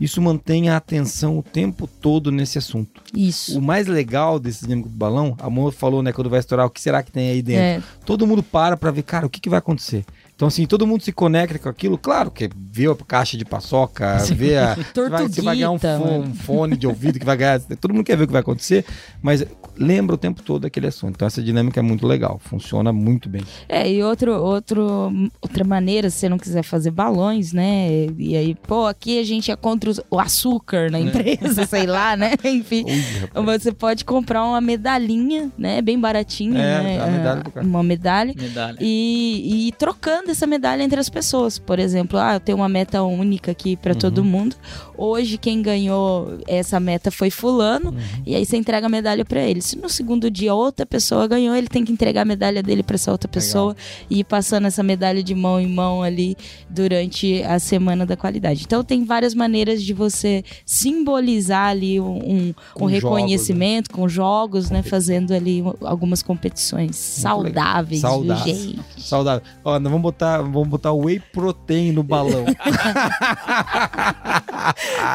isso 0.00 0.20
mantém 0.20 0.68
a 0.68 0.76
atenção 0.76 1.38
o 1.38 1.42
tempo 1.42 1.86
todo 1.86 2.30
nesse 2.30 2.58
assunto. 2.58 3.00
Isso. 3.14 3.58
O 3.58 3.62
mais 3.62 3.86
legal 3.86 4.38
desse 4.38 4.64
dinâmico 4.64 4.88
do 4.88 4.96
balão, 4.96 5.36
a 5.38 5.46
amor 5.46 5.72
falou, 5.72 6.02
né, 6.02 6.12
quando 6.12 6.28
vai 6.28 6.40
estourar, 6.40 6.66
o 6.66 6.70
que 6.70 6.80
será 6.80 7.02
que 7.02 7.12
tem 7.12 7.30
aí 7.30 7.42
dentro? 7.42 7.62
É, 7.62 7.82
todo 8.04 8.26
mundo 8.26 8.42
para 8.42 8.76
pra 8.76 8.90
ver, 8.90 9.02
cara, 9.02 9.26
o 9.26 9.30
que, 9.30 9.40
que 9.40 9.48
vai 9.48 9.58
acontecer. 9.58 10.04
Então, 10.42 10.48
assim, 10.48 10.66
todo 10.66 10.84
mundo 10.88 11.02
se 11.04 11.12
conecta 11.12 11.56
com 11.56 11.68
aquilo. 11.68 11.96
Claro 11.96 12.28
que 12.28 12.50
vê 12.56 12.88
a 12.90 12.96
caixa 12.96 13.36
de 13.38 13.44
paçoca, 13.44 14.16
vê 14.34 14.56
a. 14.56 14.74
você, 14.92 15.08
vai, 15.08 15.22
você 15.28 15.40
vai 15.40 15.54
ganhar 15.54 15.70
um 15.70 15.78
fone, 15.78 16.18
um 16.18 16.34
fone 16.34 16.76
de 16.76 16.84
ouvido 16.84 17.16
que 17.20 17.24
vai 17.24 17.36
ganhar. 17.36 17.60
Todo 17.80 17.94
mundo 17.94 18.02
quer 18.04 18.16
ver 18.16 18.24
o 18.24 18.26
que 18.26 18.32
vai 18.32 18.40
acontecer, 18.40 18.84
mas 19.22 19.44
lembra 19.76 20.16
o 20.16 20.18
tempo 20.18 20.42
todo 20.42 20.64
aquele 20.64 20.88
assunto. 20.88 21.14
Então, 21.14 21.28
essa 21.28 21.40
dinâmica 21.40 21.78
é 21.78 21.82
muito 21.82 22.08
legal. 22.08 22.40
Funciona 22.42 22.92
muito 22.92 23.28
bem. 23.28 23.42
É, 23.68 23.88
e 23.88 24.02
outro, 24.02 24.32
outro, 24.32 25.12
outra 25.40 25.62
maneira, 25.62 26.10
se 26.10 26.16
você 26.18 26.28
não 26.28 26.38
quiser 26.38 26.64
fazer 26.64 26.90
balões, 26.90 27.52
né? 27.52 28.08
E 28.18 28.36
aí, 28.36 28.56
pô, 28.66 28.86
aqui 28.86 29.20
a 29.20 29.24
gente 29.24 29.48
é 29.52 29.54
contra 29.54 29.90
os- 29.90 30.00
o 30.10 30.18
açúcar 30.18 30.90
na 30.90 30.98
empresa, 30.98 31.64
sei 31.66 31.86
lá, 31.86 32.16
né? 32.16 32.32
Enfim. 32.42 32.84
Ui. 32.84 33.44
Você 33.58 33.70
pode 33.70 34.04
comprar 34.04 34.44
uma 34.44 34.60
medalhinha, 34.60 35.52
né? 35.56 35.80
Bem 35.80 36.00
baratinha, 36.00 36.58
É, 36.60 36.82
né? 36.82 37.00
a 37.00 37.06
medalha 37.06 37.42
do 37.44 37.50
cara. 37.52 37.64
Uma 37.64 37.82
medalha. 37.84 38.34
Medalha. 38.36 38.76
E, 38.80 39.42
e 39.44 39.68
ir 39.68 39.72
trocando 39.74 40.31
essa 40.32 40.46
medalha 40.46 40.82
entre 40.82 40.98
as 40.98 41.08
pessoas. 41.08 41.58
Por 41.58 41.78
exemplo, 41.78 42.18
ah, 42.18 42.34
eu 42.34 42.40
tenho 42.40 42.58
uma 42.58 42.68
meta 42.68 43.02
única 43.02 43.50
aqui 43.52 43.76
para 43.76 43.92
Uhum. 43.92 43.98
todo 43.98 44.24
mundo. 44.24 44.56
Hoje 44.96 45.38
quem 45.38 45.62
ganhou 45.62 46.38
essa 46.46 46.78
meta 46.80 47.10
foi 47.10 47.30
fulano, 47.30 47.90
Uhum. 47.90 47.98
e 48.26 48.34
aí 48.34 48.44
você 48.44 48.56
entrega 48.56 48.86
a 48.86 48.88
medalha 48.90 49.24
para 49.24 49.40
ele. 49.40 49.60
Se 49.62 49.76
no 49.78 49.88
segundo 49.88 50.30
dia 50.30 50.54
outra 50.54 50.84
pessoa 50.86 51.26
ganhou, 51.26 51.54
ele 51.56 51.68
tem 51.68 51.84
que 51.84 51.92
entregar 51.92 52.22
a 52.22 52.24
medalha 52.24 52.62
dele 52.62 52.82
para 52.82 52.94
essa 52.94 53.10
outra 53.12 53.28
pessoa 53.28 53.76
e 54.10 54.20
ir 54.20 54.24
passando 54.24 54.66
essa 54.66 54.82
medalha 54.82 55.22
de 55.22 55.34
mão 55.34 55.60
em 55.60 55.66
mão 55.68 56.02
ali 56.02 56.36
durante 56.70 57.42
a 57.42 57.58
semana 57.58 58.04
da 58.06 58.16
qualidade. 58.16 58.62
Então 58.64 58.82
tem 58.84 59.04
várias 59.04 59.34
maneiras 59.34 59.82
de 59.82 59.92
você 59.92 60.44
simbolizar 60.64 61.68
ali 61.68 62.00
um, 62.00 62.16
um, 62.16 62.54
Com 62.74 62.86
um 62.86 62.88
jogos, 62.88 62.92
reconhecimento 63.02 63.90
com 63.90 64.08
jogos, 64.08 64.70
né, 64.70 64.82
fazendo 64.82 65.32
ali 65.32 65.62
algumas 65.82 66.22
competições 66.22 66.96
saudáveis, 66.96 68.00
viu, 68.00 68.10
Saudáveis. 68.10 68.56
gente? 68.58 68.80
Saudável. 68.98 69.42
Ó, 69.64 69.78
vamos 69.80 70.00
botar, 70.12 70.38
vamos 70.38 70.68
botar 70.68 70.92
whey 70.92 71.18
protein 71.32 71.92
no 71.92 72.02
balão. 72.02 72.44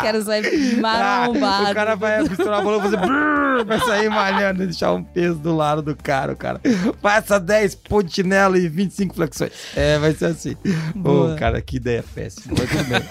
Quero 0.01 0.23
sair 0.23 0.77
Ah, 0.77 0.81
marombado. 1.27 1.71
o 1.71 1.73
cara 1.73 1.95
vai 1.95 2.23
misturar 2.23 2.59
a 2.59 2.61
bola, 2.61 2.81
fazer 2.81 2.97
brrr, 2.97 3.65
vai 3.65 3.79
sair 3.79 4.09
malhando 4.09 4.63
e 4.63 4.65
deixar 4.67 4.93
um 4.93 5.03
peso 5.03 5.39
do 5.39 5.55
lado 5.55 5.81
do 5.81 5.95
cara, 5.95 6.33
o 6.33 6.35
cara. 6.35 6.59
Faça 7.01 7.39
10 7.39 7.75
pontinelo 7.75 8.57
e 8.57 8.67
25 8.67 9.15
flexões. 9.15 9.51
É, 9.75 9.97
vai 9.99 10.13
ser 10.13 10.25
assim. 10.25 10.55
Ô, 11.03 11.35
cara, 11.37 11.61
que 11.61 11.77
ideia 11.77 12.03
péssima. 12.13 12.55
Mas 12.57 12.69
tudo 12.69 12.83
bem. 12.85 13.01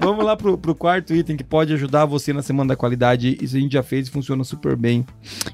Vamos 0.00 0.24
lá 0.24 0.36
pro, 0.36 0.56
pro 0.58 0.74
quarto 0.74 1.14
item 1.14 1.36
que 1.36 1.44
pode 1.44 1.72
ajudar 1.74 2.04
você 2.04 2.32
na 2.32 2.42
semana 2.42 2.68
da 2.68 2.76
qualidade. 2.76 3.38
Isso 3.40 3.56
a 3.56 3.60
gente 3.60 3.72
já 3.72 3.82
fez 3.82 4.08
e 4.08 4.10
funciona 4.10 4.42
super 4.44 4.76
bem. 4.76 5.06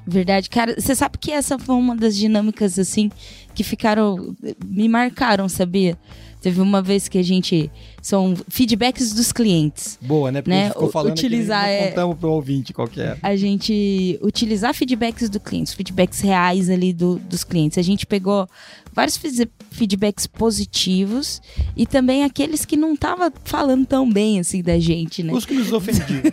Verdade, 0.05 0.49
cara. 0.49 0.75
Você 0.77 0.95
sabe 0.95 1.17
que 1.17 1.31
essa 1.31 1.57
foi 1.59 1.75
uma 1.75 1.95
das 1.95 2.15
dinâmicas, 2.15 2.77
assim, 2.79 3.11
que 3.59 3.63
ficaram. 3.63 4.33
me 4.65 4.87
marcaram, 4.87 5.49
sabia? 5.49 5.97
Teve 6.41 6.61
uma 6.61 6.81
vez 6.81 7.09
que 7.09 7.17
a 7.17 7.21
gente. 7.23 7.69
São 8.01 8.33
feedbacks 8.47 9.11
dos 9.13 9.33
clientes. 9.33 9.99
Boa, 10.01 10.31
né? 10.31 10.41
Porque 10.41 10.49
Né, 10.55 10.61
a 10.61 10.63
gente 10.67 10.73
ficou 10.73 10.89
falando 10.89 11.11
utilizar 11.11 11.65
que 11.65 11.67
não 11.71 11.75
é- 11.83 11.87
contamos 11.89 12.17
pro 12.17 12.31
ouvinte 12.31 12.71
qual 12.71 12.87
que 12.87 13.01
é. 13.01 13.17
A 13.21 13.35
gente 13.35 14.17
utilizar 14.23 14.73
feedbacks 14.73 15.29
do 15.29 15.37
cliente, 15.41 15.75
feedbacks 15.75 16.21
reais 16.21 16.69
ali 16.69 16.93
do- 16.93 17.19
dos 17.19 17.43
clientes. 17.43 17.77
A 17.77 17.81
gente 17.81 18.05
pegou 18.05 18.47
vários 18.99 19.17
feedbacks 19.71 20.27
positivos 20.27 21.41
e 21.75 21.85
também 21.85 22.25
aqueles 22.25 22.65
que 22.65 22.75
não 22.75 22.97
tava 22.97 23.31
falando 23.45 23.85
tão 23.85 24.11
bem 24.11 24.41
assim 24.41 24.61
da 24.61 24.77
gente, 24.77 25.23
né? 25.23 25.31
Os 25.31 25.45
que 25.45 25.53
nos 25.53 25.71
ofendiam. 25.71 26.21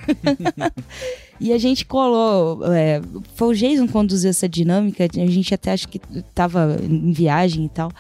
E 1.38 1.52
a 1.52 1.58
gente 1.58 1.84
colou. 1.84 2.64
É, 2.72 3.02
foi 3.34 3.48
o 3.48 3.54
Jason 3.54 3.86
que 3.86 3.92
conduziu 3.92 4.30
essa 4.30 4.48
dinâmica. 4.48 5.04
A 5.04 5.26
gente 5.26 5.52
até 5.52 5.72
acho 5.72 5.86
que 5.86 6.00
tava 6.34 6.78
em 6.82 7.12
viagem 7.12 7.66
e 7.66 7.68
tal. 7.68 7.92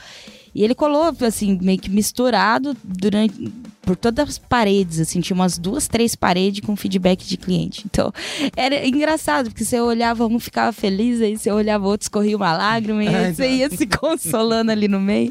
E 0.56 0.64
ele 0.64 0.74
colou, 0.74 1.14
assim, 1.20 1.58
meio 1.60 1.78
que 1.78 1.90
misturado 1.90 2.74
durante. 2.82 3.52
Por 3.82 3.94
todas 3.94 4.30
as 4.30 4.38
paredes, 4.38 4.98
assim, 4.98 5.20
tinha 5.20 5.34
umas 5.34 5.58
duas, 5.58 5.86
três 5.86 6.16
paredes 6.16 6.60
com 6.60 6.74
feedback 6.74 7.24
de 7.26 7.36
cliente. 7.36 7.82
Então, 7.84 8.10
era 8.56 8.84
engraçado, 8.88 9.50
porque 9.50 9.66
você 9.66 9.78
olhava 9.78 10.26
um, 10.26 10.40
ficava 10.40 10.72
feliz, 10.72 11.20
aí 11.20 11.36
você 11.36 11.52
olhava 11.52 11.86
outro, 11.86 12.06
escorria 12.06 12.38
uma 12.38 12.56
lágrima, 12.56 13.04
e 13.04 13.08
aí 13.08 13.34
você 13.36 13.48
ia 13.48 13.68
se 13.68 13.86
consolando 13.86 14.72
ali 14.72 14.88
no 14.88 14.98
meio. 14.98 15.30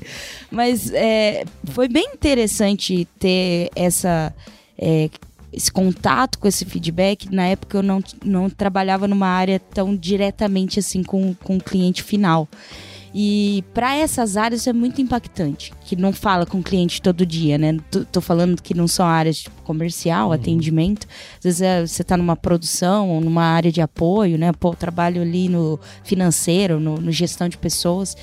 Mas 0.52 0.92
é, 0.94 1.44
foi 1.72 1.90
bem 1.90 2.08
interessante 2.14 3.08
ter 3.20 3.72
essa. 3.76 4.32
É, 4.78 5.10
esse 5.52 5.72
contato 5.72 6.38
com 6.38 6.48
esse 6.48 6.66
feedback. 6.66 7.34
Na 7.34 7.48
época 7.48 7.78
eu 7.78 7.84
não, 7.84 8.04
não 8.24 8.50
trabalhava 8.50 9.08
numa 9.08 9.28
área 9.28 9.58
tão 9.58 9.96
diretamente 9.96 10.80
assim 10.80 11.02
com, 11.02 11.34
com 11.34 11.58
o 11.58 11.64
cliente 11.64 12.04
final. 12.04 12.48
E 13.18 13.64
para 13.74 13.96
essas 13.96 14.36
áreas 14.36 14.60
isso 14.60 14.70
é 14.70 14.74
muito 14.74 15.02
impactante, 15.02 15.72
que 15.86 15.96
não 15.96 16.12
fala 16.12 16.46
com 16.46 16.60
o 16.60 16.64
cliente 16.64 17.02
todo 17.02 17.26
dia, 17.26 17.58
né? 17.58 17.78
Tô, 17.90 18.04
tô 18.04 18.20
falando 18.20 18.62
que 18.62 18.74
não 18.74 18.90
são 18.90 19.06
áreas 19.06 19.38
tipo, 19.38 19.62
comercial, 19.62 20.28
uhum. 20.28 20.34
atendimento. 20.34 21.08
Às 21.38 21.44
vezes 21.46 21.62
é, 21.62 21.88
você 21.88 22.02
está 22.02 22.18
numa 22.18 22.36
produção 22.36 23.10
ou 23.12 23.22
numa 23.22 23.44
área 23.44 23.72
de 23.72 23.80
apoio, 23.80 24.38
né? 24.38 24.52
Pô, 24.52 24.76
trabalho 24.76 25.22
ali 25.22 25.48
no 25.48 25.80
financeiro, 26.04 26.78
no, 26.78 26.98
no 26.98 27.10
gestão 27.10 27.48
de 27.48 27.58
pessoas 27.58 28.18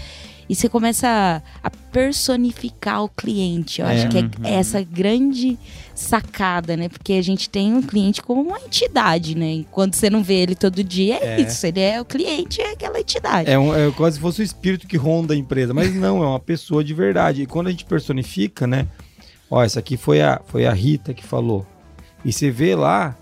e 0.53 0.55
você 0.55 0.69
começa 0.69 1.43
a, 1.65 1.71
personificar 1.71 3.03
o 3.03 3.09
cliente. 3.09 3.81
Eu 3.81 3.87
é, 3.87 3.95
acho 3.95 4.09
que 4.11 4.19
é 4.19 4.21
uhum. 4.21 4.31
essa 4.45 4.83
grande 4.83 5.59
sacada, 5.95 6.77
né? 6.77 6.91
Porque 6.91 7.15
a 7.15 7.23
gente 7.23 7.49
tem 7.49 7.75
o 7.75 7.83
cliente 7.83 8.23
como 8.23 8.43
uma 8.43 8.59
entidade, 8.61 9.35
né? 9.35 9.51
E 9.55 9.67
quando 9.71 9.95
você 9.95 10.11
não 10.11 10.23
vê 10.23 10.35
ele 10.35 10.55
todo 10.55 10.85
dia, 10.85 11.19
é, 11.23 11.41
é. 11.41 11.41
isso. 11.41 11.67
Ele 11.67 11.81
é 11.81 11.99
o 11.99 12.05
cliente, 12.05 12.61
é 12.61 12.73
aquela 12.73 13.01
entidade. 13.01 13.51
É, 13.51 13.59
um, 13.59 13.75
é 13.75 13.91
quase 13.93 14.17
se 14.17 14.21
fosse 14.21 14.43
o 14.43 14.45
espírito 14.45 14.87
que 14.87 14.99
ronda 14.99 15.33
a 15.33 15.37
empresa. 15.37 15.73
Mas 15.73 15.95
não, 15.95 16.23
é 16.23 16.27
uma 16.27 16.41
pessoa 16.41 16.85
de 16.85 16.93
verdade. 16.93 17.41
E 17.41 17.47
quando 17.47 17.69
a 17.69 17.71
gente 17.71 17.87
personifica, 17.87 18.67
né? 18.67 18.87
Ó, 19.51 19.63
essa 19.63 19.79
aqui 19.81 19.97
foi 19.97 20.21
a, 20.21 20.39
foi 20.49 20.67
a 20.67 20.73
Rita 20.75 21.15
que 21.15 21.25
falou. 21.25 21.67
E 22.23 22.31
você 22.31 22.51
vê 22.51 22.75
lá, 22.75 23.17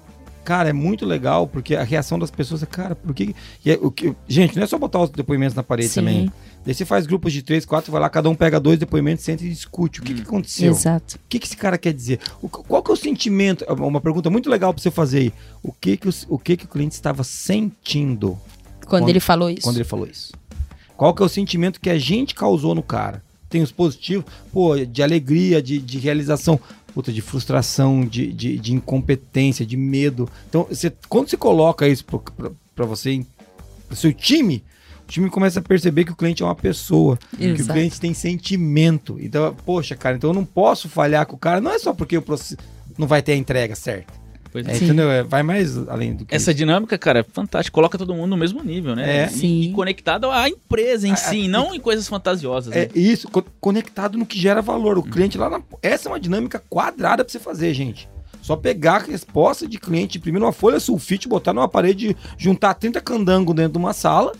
cara, 0.50 0.68
é 0.68 0.72
muito 0.72 1.06
legal, 1.06 1.46
porque 1.46 1.76
a 1.76 1.84
reação 1.84 2.18
das 2.18 2.28
pessoas 2.28 2.60
é, 2.60 2.66
cara, 2.66 2.96
por 2.96 3.14
que. 3.14 3.36
É, 3.64 3.78
o 3.80 3.88
que 3.88 4.16
gente, 4.26 4.56
não 4.56 4.64
é 4.64 4.66
só 4.66 4.76
botar 4.76 5.00
os 5.00 5.08
depoimentos 5.08 5.54
na 5.54 5.62
parede 5.62 5.90
Sim. 5.90 6.00
também. 6.00 6.32
Daí 6.66 6.74
você 6.74 6.84
faz 6.84 7.06
grupos 7.06 7.32
de 7.32 7.40
três, 7.40 7.64
quatro, 7.64 7.92
vai 7.92 8.00
lá, 8.00 8.10
cada 8.10 8.28
um 8.28 8.34
pega 8.34 8.58
dois 8.58 8.76
depoimentos, 8.76 9.24
senta 9.24 9.44
e 9.44 9.48
discute. 9.48 10.00
O 10.00 10.02
que, 10.02 10.12
que 10.12 10.22
aconteceu? 10.22 10.72
Exato. 10.72 11.14
O 11.14 11.20
que, 11.28 11.38
que 11.38 11.46
esse 11.46 11.56
cara 11.56 11.78
quer 11.78 11.92
dizer? 11.92 12.18
O, 12.42 12.48
qual 12.48 12.82
que 12.82 12.90
é 12.90 12.94
o 12.94 12.96
sentimento? 12.96 13.64
É 13.64 13.72
uma 13.72 14.00
pergunta 14.00 14.28
muito 14.28 14.50
legal 14.50 14.74
para 14.74 14.82
você 14.82 14.90
fazer 14.90 15.18
aí. 15.18 15.32
O 15.62 15.72
que 15.72 15.96
que 15.96 16.08
o, 16.08 16.12
o 16.28 16.36
que 16.36 16.56
que 16.56 16.64
o 16.64 16.68
cliente 16.68 16.96
estava 16.96 17.22
sentindo? 17.22 18.36
Quando, 18.80 18.88
quando 18.88 19.08
ele 19.08 19.20
falou 19.20 19.50
isso. 19.50 19.62
Quando 19.62 19.76
ele 19.76 19.84
falou 19.84 20.08
isso. 20.08 20.32
Qual 20.96 21.14
que 21.14 21.22
é 21.22 21.26
o 21.26 21.28
sentimento 21.28 21.80
que 21.80 21.90
a 21.90 21.98
gente 21.98 22.34
causou 22.34 22.74
no 22.74 22.82
cara? 22.82 23.22
Tem 23.48 23.62
os 23.62 23.70
positivos, 23.70 24.24
pô, 24.52 24.76
de 24.76 25.00
alegria, 25.00 25.62
de, 25.62 25.78
de 25.78 25.98
realização, 25.98 26.58
puta, 26.94 27.12
de 27.12 27.20
frustração, 27.20 28.04
de, 28.04 28.32
de, 28.32 28.58
de 28.58 28.74
incompetência, 28.74 29.64
de 29.64 29.76
medo. 29.76 30.28
Então, 30.48 30.66
você, 30.68 30.92
quando 31.08 31.28
você 31.28 31.36
coloca 31.36 31.88
isso 31.88 32.04
para 32.04 32.86
você, 32.86 33.24
pro 33.86 33.96
seu 33.96 34.12
time, 34.12 34.64
o 35.04 35.08
time 35.08 35.30
começa 35.30 35.60
a 35.60 35.62
perceber 35.62 36.04
que 36.04 36.12
o 36.12 36.16
cliente 36.16 36.42
é 36.42 36.46
uma 36.46 36.54
pessoa, 36.54 37.18
Exato. 37.38 37.56
que 37.56 37.62
o 37.62 37.66
cliente 37.72 38.00
tem 38.00 38.14
sentimento. 38.14 39.18
Então, 39.20 39.54
poxa, 39.64 39.96
cara, 39.96 40.16
então 40.16 40.30
eu 40.30 40.34
não 40.34 40.44
posso 40.44 40.88
falhar 40.88 41.26
com 41.26 41.36
o 41.36 41.38
cara, 41.38 41.60
não 41.60 41.72
é 41.72 41.78
só 41.78 41.92
porque 41.92 42.16
o 42.16 42.22
processo 42.22 42.56
não 42.98 43.06
vai 43.06 43.22
ter 43.22 43.32
a 43.32 43.36
entrega 43.36 43.74
certa. 43.74 44.12
Pois 44.52 44.66
é, 44.66 44.76
entendeu? 44.76 45.10
É, 45.10 45.22
vai 45.22 45.42
mais 45.42 45.76
além 45.88 46.14
do 46.14 46.24
que 46.24 46.34
Essa 46.34 46.50
isso. 46.50 46.58
dinâmica, 46.58 46.98
cara, 46.98 47.20
é 47.20 47.22
fantástica. 47.22 47.74
Coloca 47.74 47.96
todo 47.96 48.14
mundo 48.14 48.30
no 48.30 48.36
mesmo 48.36 48.62
nível, 48.62 48.96
né? 48.96 49.24
É. 49.24 49.28
Sim. 49.28 49.62
E, 49.62 49.72
conectado 49.72 50.30
à 50.30 50.48
empresa 50.48 51.06
em 51.06 51.12
a, 51.12 51.16
si, 51.16 51.46
a, 51.46 51.48
não 51.48 51.74
em 51.74 51.80
coisas 51.80 52.08
fantasiosas. 52.08 52.74
É 52.74 52.86
né? 52.86 52.88
isso, 52.94 53.28
co 53.28 53.44
conectado 53.60 54.18
no 54.18 54.26
que 54.26 54.38
gera 54.38 54.60
valor. 54.60 54.98
O 54.98 55.02
cliente 55.02 55.38
lá 55.38 55.48
na... 55.48 55.60
Essa 55.82 56.08
é 56.08 56.12
uma 56.12 56.20
dinâmica 56.20 56.62
quadrada 56.68 57.24
pra 57.24 57.30
você 57.30 57.38
fazer, 57.38 57.72
gente. 57.74 58.08
Só 58.42 58.56
pegar 58.56 58.96
a 58.96 59.04
resposta 59.04 59.68
de 59.68 59.78
cliente, 59.78 60.18
imprimir 60.18 60.42
uma 60.42 60.52
folha 60.52 60.80
sulfite, 60.80 61.28
botar 61.28 61.52
numa 61.52 61.68
parede, 61.68 62.16
juntar 62.36 62.74
30 62.74 63.00
candangos 63.00 63.54
dentro 63.54 63.72
de 63.72 63.78
uma 63.78 63.92
sala 63.92 64.32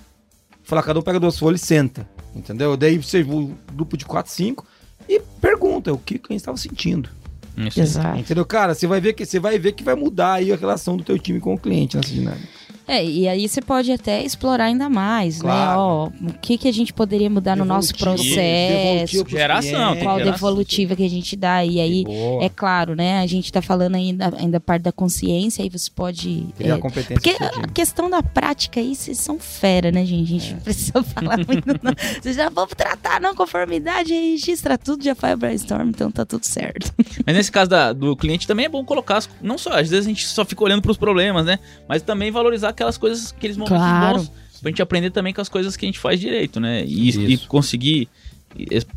Falar, 0.71 0.85
cada 0.85 1.01
um 1.01 1.03
pega 1.03 1.19
duas 1.19 1.37
folhas 1.37 1.63
e 1.63 1.67
senta. 1.67 2.09
Entendeu? 2.33 2.77
Daí 2.77 2.97
você 2.97 3.23
o 3.23 3.57
grupo 3.73 3.97
de 3.97 4.05
4, 4.05 4.33
5 4.33 4.65
e 5.09 5.21
pergunta 5.41 5.93
o 5.93 5.99
que 5.99 6.15
o 6.15 6.19
cliente 6.21 6.43
estava 6.43 6.57
sentindo. 6.57 7.11
Exato. 7.57 8.19
Entendeu? 8.19 8.45
Cara, 8.45 8.75
você 8.75 8.87
vai 8.87 9.01
ver 9.01 9.13
que 9.13 9.25
você 9.25 9.39
vai 9.39 9.59
ver 9.59 9.73
que 9.73 9.85
vai 9.85 9.95
mudar 9.95 10.35
aí 10.35 10.53
a 10.53 10.57
relação 10.57 10.97
do 10.97 11.05
teu 11.05 11.19
time 11.19 11.41
com 11.41 11.55
o 11.55 11.59
cliente 11.59 11.97
nessa 11.97 12.11
dinâmica. 12.11 12.49
É, 12.91 13.05
e 13.05 13.29
aí 13.29 13.49
você 13.49 13.63
pode 13.63 13.93
até 13.93 14.25
explorar 14.25 14.65
ainda 14.65 14.89
mais, 14.89 15.37
né? 15.37 15.43
claro. 15.43 15.71
né? 15.71 15.77
Ó, 15.77 16.07
o 16.33 16.39
que, 16.41 16.59
que 16.59 16.67
a 16.67 16.73
gente 16.73 16.93
poderia 16.93 17.31
mudar 17.31 17.57
no 17.57 17.65
nosso 17.65 17.95
processo. 17.95 19.25
Geração. 19.29 19.97
Qual 19.97 20.19
geração. 20.19 20.33
devolutiva 20.33 20.97
que 20.97 21.05
a 21.05 21.09
gente 21.09 21.37
dá. 21.37 21.65
E 21.65 21.79
aí, 21.79 22.05
é 22.41 22.49
claro, 22.49 22.97
né? 22.97 23.21
A 23.21 23.27
gente 23.29 23.53
tá 23.53 23.63
falando 23.63 23.95
ainda, 23.95 24.33
ainda 24.37 24.59
parte 24.59 24.83
da 24.83 24.91
consciência, 24.91 25.63
aí 25.63 25.69
você 25.69 25.89
pode... 25.89 26.49
Criar 26.59 26.75
é, 26.75 26.79
competência. 26.79 27.15
Porque 27.15 27.37
a 27.41 27.69
questão 27.69 28.11
da 28.11 28.25
prática 28.25 28.81
aí, 28.81 28.97
vocês 28.97 29.19
são 29.19 29.39
fera, 29.39 29.93
né, 29.93 30.05
gente? 30.05 30.23
A 30.23 30.39
gente 30.39 30.51
é. 30.51 30.55
não 30.55 30.61
precisa 30.61 31.03
falar 31.15 31.37
muito, 31.37 31.69
não. 31.69 31.93
Vocês 32.21 32.35
já 32.35 32.49
vão 32.49 32.67
tratar 32.67 33.21
não 33.21 33.37
conformidade, 33.37 34.13
registra 34.13 34.77
tudo, 34.77 35.05
já 35.05 35.15
faz 35.15 35.39
brainstorm, 35.39 35.91
então 35.91 36.11
tá 36.11 36.25
tudo 36.25 36.45
certo. 36.45 36.93
Mas 37.25 37.37
nesse 37.37 37.53
caso 37.53 37.71
da, 37.71 37.93
do 37.93 38.17
cliente 38.17 38.49
também 38.49 38.67
é 38.67 38.69
bom 38.69 38.85
colocar, 38.85 39.23
não 39.41 39.57
só, 39.57 39.79
às 39.79 39.91
vezes 39.91 40.07
a 40.07 40.09
gente 40.09 40.27
só 40.27 40.45
fica 40.45 40.65
olhando 40.65 40.83
pros 40.83 40.97
problemas, 40.97 41.47
né? 41.47 41.61
Mas 41.89 42.03
também 42.03 42.33
valorizar 42.33 42.73
aquelas 42.81 42.97
coisas, 42.97 43.35
aqueles 43.37 43.57
momentos 43.57 43.77
claro. 43.77 44.19
bons, 44.19 44.33
pra 44.61 44.71
gente 44.71 44.83
aprender 44.83 45.11
também 45.11 45.35
com 45.35 45.41
as 45.41 45.49
coisas 45.49 45.77
que 45.77 45.85
a 45.85 45.89
gente 45.89 45.99
faz 45.99 46.19
direito, 46.19 46.59
né? 46.59 46.85
E, 46.87 47.35
e 47.35 47.39
conseguir 47.39 48.09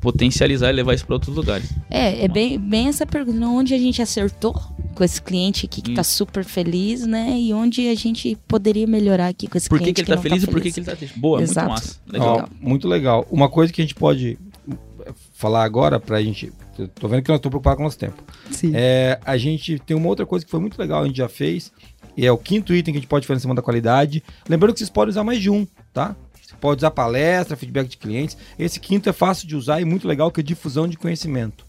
potencializar 0.02 0.70
e 0.70 0.74
levar 0.74 0.96
isso 0.96 1.06
para 1.06 1.16
outros 1.16 1.36
lugares. 1.36 1.70
É, 1.90 2.26
é 2.26 2.28
bem, 2.28 2.58
bem 2.58 2.88
essa 2.88 3.06
pergunta, 3.06 3.46
onde 3.46 3.74
a 3.74 3.78
gente 3.78 4.02
acertou 4.02 4.54
com 4.96 5.04
esse 5.04 5.22
cliente 5.22 5.66
aqui 5.66 5.82
que 5.82 5.92
está 5.92 6.04
super 6.04 6.44
feliz, 6.44 7.06
né? 7.06 7.38
E 7.38 7.54
onde 7.54 7.88
a 7.88 7.96
gente 7.96 8.38
poderia 8.48 8.88
melhar 8.88 9.20
aqui 9.20 9.48
com 9.48 9.58
esse 9.58 9.70
por 9.70 9.78
cliente 9.78 9.96
que, 9.96 10.06
que 10.06 10.12
ele 10.12 10.16
está 10.16 10.22
feliz, 10.22 10.44
tá 10.44 10.48
feliz 10.48 10.50
e 10.50 10.52
por 10.52 10.62
que, 10.62 10.72
que 10.72 10.80
ele 10.80 10.86
está 10.86 10.96
triste. 10.96 11.20
Boa, 11.20 11.42
Exato. 11.42 11.70
muito 11.70 11.82
massa. 11.82 12.00
Legal. 12.08 12.50
Ó, 12.50 12.66
muito 12.66 12.88
legal. 12.88 13.28
Uma 13.30 13.50
coisa 13.50 13.72
que 13.72 13.82
a 13.82 13.84
gente 13.84 13.96
pode 13.96 14.40
falar 15.34 15.64
agora 15.64 16.00
pra 16.00 16.22
gente, 16.22 16.52
tô 16.96 17.08
vendo 17.08 17.22
que 17.22 17.30
nós 17.30 17.38
estamos 17.38 17.52
preocupados 17.52 17.78
com 17.78 17.84
o 17.84 17.86
nosso 17.86 18.00
tempo. 18.00 18.24
Sim. 18.50 18.72
É, 18.74 19.20
a 19.26 19.38
gente 19.38 19.78
tem 19.80 19.96
uma 19.96 20.08
outra 20.08 20.26
coisa 20.26 20.46
que 20.46 20.50
foi 20.50 20.60
muito 20.60 20.80
legal, 20.80 21.04
a 21.04 21.08
gente 21.08 21.18
já 21.18 21.30
fez, 21.30 21.72
e 22.16 22.26
é 22.26 22.32
o 22.32 22.38
quinto 22.38 22.74
item 22.74 22.94
que 22.94 22.98
a 22.98 23.02
gente 23.02 23.10
pode 23.10 23.26
fazer 23.26 23.38
em 23.38 23.42
cima 23.42 23.56
da 23.56 23.62
qualidade. 23.62 24.24
Lembrando 24.48 24.74
que 24.74 24.80
vocês 24.80 24.90
podem 24.90 25.10
usar 25.10 25.24
mais 25.24 25.42
de 25.42 25.50
um, 25.50 25.68
tá? 25.94 26.16
Você 26.42 26.56
pode 26.60 26.80
usar 26.80 26.92
palestra, 26.92 27.58
feedback 27.58 27.88
de 27.88 27.98
clientes. 27.98 28.38
Esse 28.58 28.80
quinto 28.80 29.10
é 29.10 29.14
fácil 29.14 29.48
de 29.48 29.56
usar 29.56 29.82
e 29.82 29.86
muito 29.86 30.08
legal, 30.08 30.32
que 30.32 30.40
é 30.40 30.44
difusão 30.44 30.88
de 30.88 30.98
conhecimento. 30.98 31.66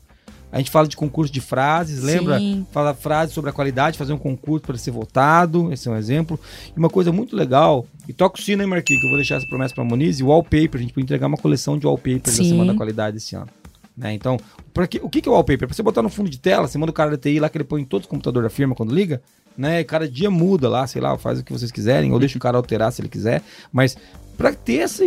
A 0.55 0.59
gente 0.59 0.71
fala 0.71 0.87
de 0.87 0.97
concurso 0.97 1.33
de 1.33 1.41
frases, 1.41 2.01
lembra? 2.01 2.39
Sim. 2.39 2.65
Fala 2.71 2.95
frases 2.95 3.35
sobre 3.35 3.51
a 3.51 3.53
qualidade, 3.53 3.99
fazer 3.99 4.13
um 4.13 4.19
concurso 4.19 4.65
para 4.65 4.79
ser 4.79 4.93
votado, 4.93 5.73
esse 5.73 5.89
é 5.89 5.91
um 5.91 5.97
exemplo. 5.97 6.39
E 6.69 6.79
uma 6.79 6.89
coisa 6.89 7.11
muito 7.11 7.35
legal, 7.35 7.85
e 8.09 8.13
toca 8.13 8.39
o 8.39 8.43
sino 8.43 8.63
aí, 8.63 8.69
Marquinhos, 8.69 9.01
que 9.01 9.07
eu 9.07 9.11
vou 9.11 9.19
deixar 9.19 9.35
essa 9.37 9.47
promessa 9.49 9.75
para 9.75 9.83
a 9.83 9.87
Moniz, 9.87 10.21
e 10.21 10.23
wallpaper, 10.23 10.77
a 10.77 10.79
gente 10.79 10.93
pode 10.93 11.03
entregar 11.03 11.27
uma 11.27 11.37
coleção 11.37 11.77
de 11.77 11.87
wallpapers 11.89 12.39
da 12.39 12.45
Semana 12.45 12.73
da 12.73 12.79
Qualidade 12.79 13.17
esse 13.17 13.35
ano. 13.35 13.49
Né? 13.97 14.15
Então, 14.15 14.39
que, 14.89 15.01
o 15.03 15.09
que, 15.09 15.21
que 15.21 15.29
é 15.29 15.33
o 15.33 15.35
wallpaper? 15.35 15.67
Para 15.67 15.75
você 15.75 15.83
botar 15.83 16.03
no 16.03 16.09
fundo 16.09 16.31
de 16.31 16.39
tela, 16.39 16.69
você 16.69 16.79
manda 16.79 16.91
o 16.91 16.95
cara 16.95 17.11
da 17.11 17.17
TI 17.17 17.41
lá 17.41 17.49
que 17.49 17.57
ele 17.57 17.65
põe 17.65 17.83
em 17.83 17.85
todos 17.85 18.07
os 18.07 18.11
computadores 18.11 18.49
da 18.49 18.55
firma 18.55 18.77
quando 18.77 18.95
liga, 18.95 19.21
né? 19.57 19.85
Cada 19.85 20.09
dia 20.09 20.31
muda 20.31 20.69
lá, 20.69 20.87
sei 20.87 21.01
lá, 21.01 21.17
faz 21.17 21.39
o 21.39 21.45
que 21.45 21.53
vocês 21.53 21.71
quiserem, 21.71 22.13
ou 22.13 22.19
deixa 22.19 22.37
o 22.37 22.41
cara 22.41 22.57
alterar 22.57 22.93
se 22.93 23.01
ele 23.01 23.09
quiser. 23.09 23.43
Mas 23.73 23.97
para 24.37 24.53
ter 24.53 24.79
essa, 24.79 25.07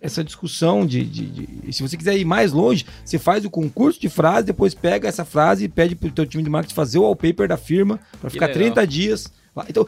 essa 0.00 0.22
discussão 0.22 0.86
de, 0.86 1.04
de, 1.04 1.26
de, 1.26 1.72
Se 1.72 1.82
você 1.82 1.96
quiser 1.96 2.16
ir 2.16 2.24
mais 2.24 2.52
longe, 2.52 2.86
você 3.04 3.18
faz 3.18 3.44
o 3.44 3.50
concurso 3.50 4.00
de 4.00 4.08
frase, 4.08 4.46
depois 4.46 4.74
pega 4.74 5.08
essa 5.08 5.24
frase 5.24 5.64
e 5.64 5.68
pede 5.68 5.94
pro 5.94 6.10
teu 6.10 6.26
time 6.26 6.42
de 6.42 6.50
marketing 6.50 6.74
fazer 6.74 6.98
o 6.98 7.02
wallpaper 7.02 7.48
da 7.48 7.56
firma 7.56 7.98
para 8.20 8.30
ficar 8.30 8.46
legal. 8.46 8.62
30 8.62 8.86
dias 8.86 9.32
lá. 9.54 9.66
Então, 9.68 9.86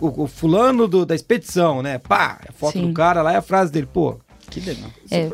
o, 0.00 0.24
o 0.24 0.26
fulano 0.26 0.86
do, 0.86 1.06
da 1.06 1.14
expedição, 1.14 1.82
né? 1.82 1.98
Pá, 1.98 2.40
a 2.48 2.52
foto 2.52 2.78
Sim. 2.78 2.88
do 2.88 2.92
cara 2.92 3.22
lá 3.22 3.32
é 3.32 3.36
a 3.36 3.42
frase 3.42 3.72
dele. 3.72 3.88
Pô, 3.92 4.18
que 4.50 4.60
legal. 4.60 4.90
É. 5.10 5.30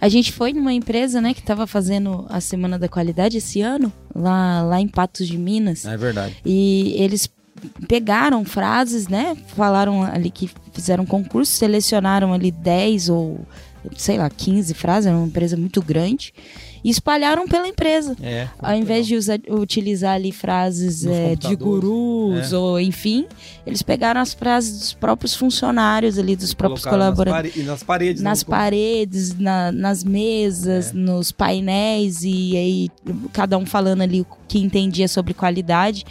A 0.00 0.08
gente 0.08 0.32
foi 0.32 0.52
numa 0.52 0.72
empresa, 0.72 1.20
né, 1.20 1.34
que 1.34 1.40
estava 1.40 1.66
fazendo 1.66 2.24
a 2.30 2.40
Semana 2.40 2.78
da 2.78 2.88
Qualidade 2.88 3.36
esse 3.36 3.60
ano, 3.60 3.92
lá, 4.14 4.62
lá 4.62 4.80
em 4.80 4.88
Patos 4.88 5.26
de 5.26 5.36
Minas. 5.36 5.84
É 5.84 5.96
verdade. 5.96 6.36
E 6.44 6.94
eles 6.96 7.28
pegaram 7.88 8.44
frases, 8.44 9.08
né? 9.08 9.36
Falaram 9.48 10.02
ali 10.02 10.30
que 10.30 10.50
fizeram 10.72 11.04
um 11.04 11.06
concurso, 11.06 11.52
selecionaram 11.52 12.32
ali 12.32 12.50
10 12.50 13.08
ou 13.08 13.40
sei 13.96 14.18
lá, 14.18 14.28
15 14.28 14.74
frases, 14.74 15.06
era 15.06 15.16
uma 15.16 15.26
empresa 15.26 15.56
muito 15.56 15.80
grande, 15.80 16.32
e 16.82 16.90
espalharam 16.90 17.46
pela 17.46 17.66
empresa. 17.66 18.16
É, 18.22 18.48
Ao 18.58 18.74
invés 18.74 19.06
de 19.06 19.16
usar, 19.16 19.38
utilizar 19.48 20.14
ali 20.14 20.32
frases 20.32 21.04
é, 21.04 21.34
de 21.34 21.54
gurus 21.56 22.52
é. 22.52 22.56
ou 22.56 22.80
enfim, 22.80 23.26
eles 23.66 23.82
pegaram 23.82 24.20
as 24.20 24.34
frases 24.34 24.78
dos 24.78 24.92
próprios 24.94 25.34
funcionários 25.34 26.18
ali, 26.18 26.36
dos 26.36 26.54
próprios 26.54 26.84
colaboradores. 26.84 27.56
Nas, 27.56 27.66
nas 27.66 27.82
paredes. 27.82 28.22
Nas 28.22 28.42
paredes, 28.42 29.38
na, 29.38 29.72
nas 29.72 30.04
mesas, 30.04 30.90
é. 30.90 30.92
nos 30.94 31.32
painéis, 31.32 32.22
e 32.22 32.56
aí 32.56 32.90
cada 33.32 33.58
um 33.58 33.66
falando 33.66 34.02
ali 34.02 34.20
o 34.20 34.26
que 34.48 34.58
entendia 34.58 35.08
sobre 35.08 35.34
qualidade 35.34 36.04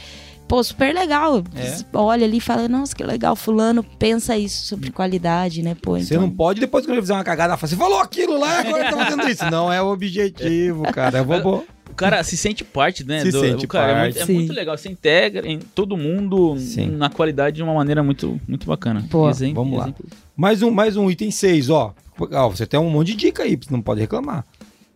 pô, 0.47 0.63
super 0.63 0.93
legal. 0.93 1.43
É. 1.55 1.65
Você 1.65 1.85
Olha 1.93 2.25
ali 2.25 2.37
e 2.37 2.41
fala, 2.41 2.67
nossa, 2.67 2.95
que 2.95 3.03
legal, 3.03 3.35
fulano 3.35 3.83
pensa 3.83 4.37
isso 4.37 4.65
sobre 4.67 4.91
qualidade, 4.91 5.61
né? 5.61 5.75
Pô, 5.81 5.97
Você 5.97 6.13
então... 6.15 6.21
não 6.21 6.29
pode, 6.29 6.59
depois 6.59 6.85
que 6.85 6.91
ele 6.91 7.01
fizer 7.01 7.13
uma 7.13 7.23
cagada, 7.23 7.55
falar, 7.57 7.69
você 7.69 7.75
falou 7.75 7.99
aquilo 7.99 8.39
lá, 8.39 8.59
agora 8.59 8.89
tá 8.89 8.97
fazendo 9.05 9.29
isso. 9.29 9.45
Não 9.49 9.71
é 9.71 9.81
o 9.81 9.87
objetivo, 9.87 10.83
cara. 10.91 11.19
É 11.19 11.23
bobo. 11.23 11.65
O 11.89 11.93
cara 11.95 12.21
se 12.23 12.35
sente 12.35 12.63
parte, 12.63 13.05
né? 13.05 13.21
Se 13.21 13.31
sente 13.31 13.63
o 13.65 13.67
cara, 13.67 13.91
É, 13.91 14.01
muito, 14.01 14.15
parte. 14.15 14.19
é 14.23 14.25
Sim. 14.25 14.33
muito 14.33 14.53
legal. 14.53 14.77
Você 14.77 14.89
integra 14.89 15.47
em 15.47 15.59
todo 15.59 15.95
mundo 15.95 16.57
Sim. 16.59 16.87
na 16.87 17.09
qualidade 17.09 17.55
de 17.57 17.63
uma 17.63 17.73
maneira 17.73 18.03
muito, 18.03 18.39
muito 18.47 18.67
bacana. 18.67 19.05
Pô, 19.09 19.31
vamos 19.53 19.77
lá. 19.77 19.93
Mais 20.35 20.61
um, 20.61 20.71
mais 20.71 20.97
um 20.97 21.09
item 21.09 21.31
6, 21.31 21.69
ó. 21.69 21.93
Ó, 22.19 22.49
Você 22.49 22.65
tem 22.65 22.79
um 22.79 22.89
monte 22.89 23.07
de 23.07 23.15
dica 23.15 23.43
aí, 23.43 23.55
você 23.55 23.71
não 23.71 23.81
pode 23.81 24.01
reclamar. 24.01 24.45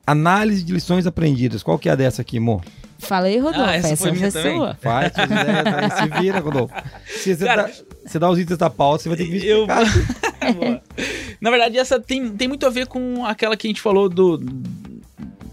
Análise 0.06 0.64
de 0.64 0.74
lições 0.74 1.06
aprendidas. 1.08 1.64
Qual 1.64 1.78
que 1.80 1.88
é 1.88 1.92
a 1.94 1.96
dessa 1.96 2.22
aqui, 2.22 2.38
amor? 2.38 2.62
Fala 3.00 3.28
aí, 3.28 3.38
Rodolfo, 3.38 3.62
Ah, 3.70 3.76
essa 3.76 3.88
essa, 3.90 3.98
foi 4.04 4.10
é 4.10 4.14
minha 4.14 4.32
também? 4.32 4.58
sua. 4.58 4.78
Faz 4.82 5.12
aí, 5.18 5.92
se 6.14 6.22
vira, 6.22 6.40
Rodolfo. 6.40 6.74
Se 7.08 7.36
você, 7.36 7.46
Cara, 7.46 7.64
dá, 7.64 7.72
você 8.06 8.20
dá 8.20 8.30
os 8.30 8.38
itens 8.40 8.58
da 8.58 8.70
pauta, 8.70 9.04
você 9.04 9.10
vai 9.10 9.18
ter 9.18 9.26
que 9.26 9.32
me 9.32 9.46
Eu 9.46 9.66
explicar. 9.66 10.54
Boa. 10.54 10.82
Na 11.42 11.50
verdade, 11.50 11.78
essa 11.78 12.00
tem, 12.00 12.30
tem 12.32 12.48
muito 12.48 12.66
a 12.66 12.70
ver 12.70 12.88
com 12.88 13.26
aquela 13.26 13.56
que 13.56 13.66
a 13.66 13.70
gente 13.70 13.82
falou 13.82 14.10
do, 14.10 14.38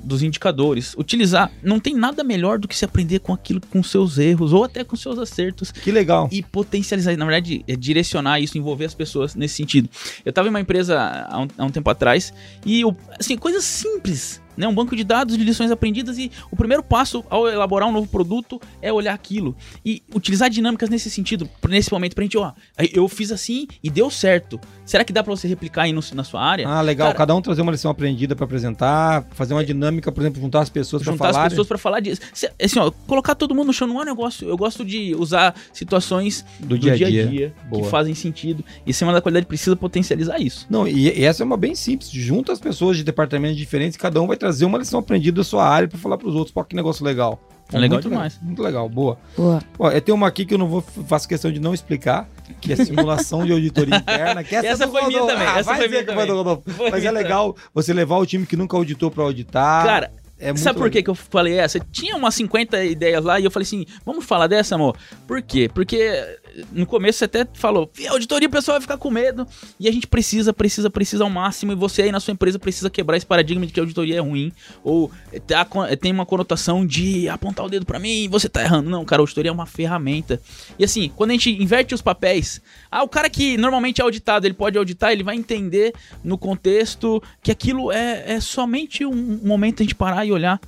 dos 0.03 0.23
indicadores. 0.23 0.95
Utilizar. 0.99 1.51
Não 1.63 1.79
tem 1.79 1.95
nada 1.95 2.25
melhor 2.25 2.59
do 2.59 2.67
que 2.67 2.77
se 2.77 2.85
aprender 2.85 3.21
com 3.21 3.33
aquilo, 3.33 3.61
com 3.71 3.83
seus 3.83 4.19
erros, 4.19 4.53
ou 4.53 4.65
até 4.65 4.83
com 4.83 4.97
seus 4.97 5.17
acertos. 5.19 5.71
Que 5.71 5.93
legal. 5.93 6.29
e 6.33 6.43
potencializar, 6.43 7.17
na 7.17 7.25
verdade, 7.25 7.65
é 7.69 7.77
direcionar 7.77 8.41
isso, 8.41 8.59
envolver 8.59 8.85
as 8.87 8.95
pessoas 8.95 9.35
nesse 9.37 9.55
sentido. 9.55 9.89
Eu 10.25 10.31
estava 10.31 10.49
em 10.49 10.51
uma 10.51 10.61
empresa 10.61 10.99
há 11.29 11.41
um, 11.41 11.49
há 11.59 11.65
um 11.65 11.71
tempo 11.71 11.89
atrás 11.91 12.33
e, 12.65 12.81
eu, 12.81 12.97
assim, 13.19 13.37
coisas 13.37 13.63
simples, 13.65 14.41
né? 14.57 14.67
Um 14.67 14.75
banco 14.75 14.97
de 14.97 15.05
dados 15.05 15.37
de 15.37 15.45
lições 15.45 15.71
aprendidas 15.71 16.19
e 16.19 16.31
o 16.51 16.57
primeiro 16.57 16.83
passo 16.83 17.25
ao 17.29 17.49
elaborar 17.49 17.89
um 17.89 17.93
novo 17.93 18.09
produto 18.09 18.61
é 18.81 18.93
olhar 18.93 19.15
aquilo 19.15 19.57
e 19.85 20.03
utilizar 20.15 20.49
dinâmicas 20.51 20.89
nesse 20.89 21.11
sentido, 21.11 21.49
nesse 21.69 21.93
momento, 21.93 22.15
pra 22.15 22.25
gente, 22.25 22.39
ó, 22.39 22.53
eu 22.93 23.09
fiz 23.09 23.31
assim 23.33 23.67
e 23.83 23.91
deu 23.91 24.11
certo. 24.11 24.61
Será 24.87 25.05
que 25.05 25.13
dá 25.13 25.23
pra 25.23 25.35
você 25.35 25.47
replicar 25.49 25.83
aí 25.83 25.93
no- 25.93 26.01
na 26.15 26.25
sua 26.25 26.41
área? 26.43 26.67
Ah, 26.67 26.81
legal. 26.81 27.09
Cara- 27.09 27.19
Cada 27.19 27.35
um 27.35 27.43
trazer 27.43 27.61
uma 27.61 27.73
lição 27.73 27.91
aprendida 27.91 28.35
pra 28.37 28.45
apresentar, 28.45 29.25
fazer 29.33 29.53
uma 29.53 29.65
dinâmica, 29.65 30.11
por 30.13 30.21
exemplo, 30.23 30.41
juntar 30.41 30.61
as 30.61 30.71
pessoas 30.71 31.03
pra 31.03 31.13
juntar 31.13 31.33
falar. 31.33 31.43
as 31.47 31.53
pessoas 31.53 31.67
pra 31.69 31.77
falar 31.77 32.01
disso. 32.01 32.21
Se- 32.33 32.51
Assim, 32.63 32.79
ó, 32.79 32.91
colocar 33.07 33.35
todo 33.35 33.55
mundo 33.55 33.67
no 33.67 33.73
chão 33.73 33.87
não 33.89 33.99
é 33.99 34.03
um 34.03 34.07
negócio. 34.07 34.49
Eu 34.49 34.57
gosto 34.57 34.85
de 34.85 35.15
usar 35.17 35.55
situações 35.73 36.45
do 36.61 36.69
do 36.69 36.79
dia 36.79 36.93
a 36.93 36.97
dia 36.97 37.07
a 37.07 37.11
dia. 37.11 37.27
dia, 37.27 37.55
que 37.75 37.83
fazem 37.85 38.15
sentido. 38.15 38.65
E 38.87 38.93
Semana 38.93 39.19
da 39.19 39.23
Qualidade 39.23 39.47
precisa 39.47 39.75
potencializar 39.77 40.39
isso. 40.41 40.67
Não, 40.71 40.87
e, 40.87 41.09
e 41.19 41.25
essa 41.25 41.43
é 41.43 41.45
uma 41.45 41.57
bem 41.57 41.75
simples. 41.75 42.09
Junta 42.11 42.53
as 42.53 42.61
pessoas 42.61 42.97
de 42.97 43.03
departamentos 43.05 43.57
diferentes, 43.57 43.97
cada 43.97 44.23
um 44.23 44.27
vai 44.27 44.37
trazer 44.37 44.65
uma 44.65 44.79
lição 44.79 45.01
aprendida 45.01 45.37
da 45.39 45.45
sua 45.45 45.69
área 45.69 45.89
pra 45.89 45.99
falar 45.99 46.17
pros 46.17 46.35
outros. 46.35 46.53
Pô, 46.53 46.63
que 46.65 46.77
negócio 46.77 47.05
legal. 47.05 47.41
É 47.73 47.79
legal 47.79 47.97
muito 47.97 48.09
demais. 48.09 48.39
Muito 48.41 48.63
legal, 48.63 48.89
boa. 48.89 49.19
Boa. 49.37 49.63
Ó, 49.79 49.91
eu 49.91 50.01
tenho 50.01 50.15
uma 50.17 50.29
aqui 50.29 50.45
que 50.47 50.55
eu 50.55 50.59
não 50.59 50.69
vou 50.69 50.81
faço 50.83 51.27
questão 51.29 51.51
de 51.51 51.59
não 51.59 51.75
explicar, 51.75 52.29
que 52.61 52.73
é 52.73 52.77
simulação 52.77 53.45
de 53.45 53.53
auditoria 53.53 53.97
interna. 53.99 54.45
Que 54.45 54.55
essa, 54.55 54.69
Essa 54.69 54.89
foi 54.89 55.05
minha 55.07 55.21
Rodolfo. 55.21 55.35
também, 55.35 55.49
Ah, 55.55 55.59
essa 55.59 55.75
foi 55.75 55.89
minha 55.89 56.05
também. 56.05 56.31
Rodolfo. 56.31 56.71
Foi 56.71 56.91
Mas 56.91 56.99
é 56.99 57.01
minha 57.01 57.13
legal 57.13 57.57
você 57.75 57.93
levar 57.93 58.19
o 58.19 58.27
time 58.27 58.47
que 58.47 58.57
nunca 58.57 58.77
auditou 58.77 59.11
pra 59.11 59.25
auditar. 59.25 59.85
Cara, 59.85 60.13
é 60.39 60.47
muito 60.49 60.61
sabe 60.61 60.79
por 60.79 60.91
que, 60.91 61.03
que 61.03 61.11
eu 61.11 61.15
falei 61.15 61.59
essa? 61.59 61.81
Tinha 61.81 62.15
umas 62.15 62.35
50 62.35 62.85
ideias 62.85 63.25
lá 63.25 63.41
e 63.41 63.45
eu 63.45 63.51
falei 63.51 63.65
assim: 63.65 63.85
vamos 64.05 64.25
falar 64.25 64.47
dessa, 64.47 64.75
amor? 64.75 64.97
Por 65.27 65.43
quê? 65.43 65.69
Porque 65.73 66.39
no 66.73 66.87
começo 66.87 67.19
você 67.19 67.25
até 67.27 67.47
falou, 67.55 67.91
"Ih, 67.99 68.07
auditoria 68.09 68.49
pessoal 68.49 68.75
vai 68.77 68.83
ficar 68.83 68.97
com 68.97 69.11
medo. 69.11 69.47
E 69.79 69.89
a 69.89 69.93
gente 69.93 70.07
precisa, 70.07 70.53
precisa, 70.53 70.89
precisa 70.91 71.25
ao 71.25 71.31
máximo. 71.31 71.73
E 71.73 71.75
você 71.75 72.03
aí 72.03 72.13
na 72.13 72.21
sua 72.21 72.33
empresa 72.33 72.59
precisa 72.59 72.89
quebrar 72.91 73.17
esse 73.17 73.27
paradigma 73.27 73.67
de 73.67 73.73
que 73.73 73.81
a 73.81 73.83
auditoria 73.83 74.17
é 74.17 74.21
ruim. 74.21 74.53
Ou 74.83 75.11
tá 75.47 75.65
con- 75.65 75.87
tem 76.01 76.13
uma 76.13 76.27
conotação 76.27 76.87
de 76.87 77.29
apontar 77.29 77.67
o 77.67 77.69
dedo 77.69 77.85
pra 77.87 77.99
mim, 77.99 78.29
você 78.29 78.49
tá 78.49 78.63
errando. 78.63 78.89
Não, 78.91 79.05
cara, 79.05 79.21
a 79.21 79.25
auditoria 79.25 79.51
é 79.51 79.53
uma 79.53 79.67
ferramenta. 79.67 80.41
E 80.79 80.85
assim, 80.85 81.11
quando 81.15 81.31
a 81.31 81.35
gente 81.35 81.51
inverte 81.51 81.95
os 81.95 82.03
papéis, 82.03 82.61
ah, 82.91 83.03
o 83.03 83.09
cara 83.09 83.29
que 83.29 83.57
normalmente 83.57 84.01
é 84.01 84.05
auditado, 84.05 84.47
ele 84.47 84.55
pode 84.55 84.79
auditar, 84.79 85.13
ele 85.13 85.23
vai 85.23 85.37
entender 85.37 85.93
no 86.23 86.39
contexto 86.39 87.23
que 87.43 87.51
aquilo 87.51 87.93
é, 87.93 88.35
é 88.35 88.41
somente 88.41 89.05
um 89.05 89.41
momento 89.45 89.83
a 89.83 89.85
gente 89.85 89.95
parar 89.95 90.25
e 90.25 90.33
olhar 90.33 90.61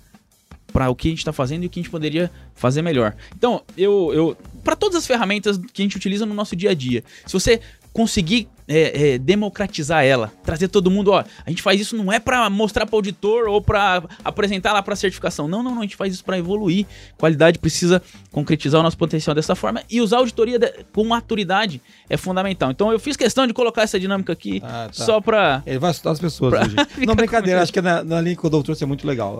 para 0.72 0.88
o 0.90 0.94
que 0.94 1.08
a 1.08 1.10
gente 1.10 1.18
está 1.18 1.32
fazendo 1.32 1.62
e 1.62 1.66
o 1.66 1.70
que 1.70 1.80
a 1.80 1.82
gente 1.82 1.90
poderia 1.90 2.30
fazer 2.54 2.82
melhor. 2.82 3.14
Então, 3.36 3.62
eu, 3.76 4.12
eu 4.12 4.36
para 4.62 4.76
todas 4.76 4.96
as 4.96 5.06
ferramentas 5.06 5.58
que 5.72 5.82
a 5.82 5.84
gente 5.84 5.96
utiliza 5.96 6.26
no 6.26 6.34
nosso 6.34 6.54
dia 6.54 6.70
a 6.70 6.74
dia, 6.74 7.02
se 7.26 7.32
você 7.32 7.60
conseguir 7.92 8.48
é, 8.68 9.14
é, 9.14 9.18
democratizar 9.18 10.04
ela, 10.04 10.30
trazer 10.44 10.68
todo 10.68 10.90
mundo, 10.90 11.10
ó, 11.12 11.24
a 11.46 11.48
gente 11.50 11.62
faz 11.62 11.80
isso 11.80 11.96
não 11.96 12.12
é 12.12 12.20
para 12.20 12.48
mostrar 12.50 12.84
para 12.86 12.96
auditor 12.96 13.48
ou 13.48 13.60
para 13.62 14.02
apresentar 14.24 14.72
lá 14.72 14.82
para 14.82 14.94
certificação, 14.94 15.48
não, 15.48 15.62
não, 15.62 15.70
não, 15.72 15.78
a 15.80 15.82
gente 15.82 15.96
faz 15.96 16.12
isso 16.14 16.24
para 16.24 16.36
evoluir. 16.38 16.86
Qualidade 17.16 17.58
precisa 17.58 18.02
concretizar 18.30 18.80
o 18.80 18.84
nosso 18.84 18.98
potencial 18.98 19.34
dessa 19.34 19.54
forma 19.54 19.82
e 19.90 20.00
usar 20.00 20.16
a 20.16 20.20
auditoria 20.20 20.58
de- 20.58 20.72
com 20.92 21.02
maturidade 21.04 21.80
é 22.10 22.16
fundamental. 22.16 22.70
Então, 22.70 22.92
eu 22.92 22.98
fiz 22.98 23.16
questão 23.16 23.46
de 23.46 23.52
colocar 23.54 23.82
essa 23.82 23.98
dinâmica 23.98 24.32
aqui 24.32 24.60
Ah, 24.64 24.86
tá. 24.88 24.92
só 25.04 25.20
para 25.20 25.62
Ele 25.66 25.78
vai 25.78 25.90
assustar 25.90 26.12
as 26.12 26.20
pessoas 26.20 26.50
Pra 26.50 26.62
hoje. 26.62 26.76
Não, 27.06 27.14
brincadeira, 27.14 27.62
acho 27.62 27.72
que 27.72 27.80
na, 27.80 28.04
na 28.04 28.20
linha 28.20 28.36
que 28.36 28.46
o 28.46 28.50
doutor 28.50 28.76
é 28.80 28.84
muito 28.86 29.06
legal. 29.06 29.38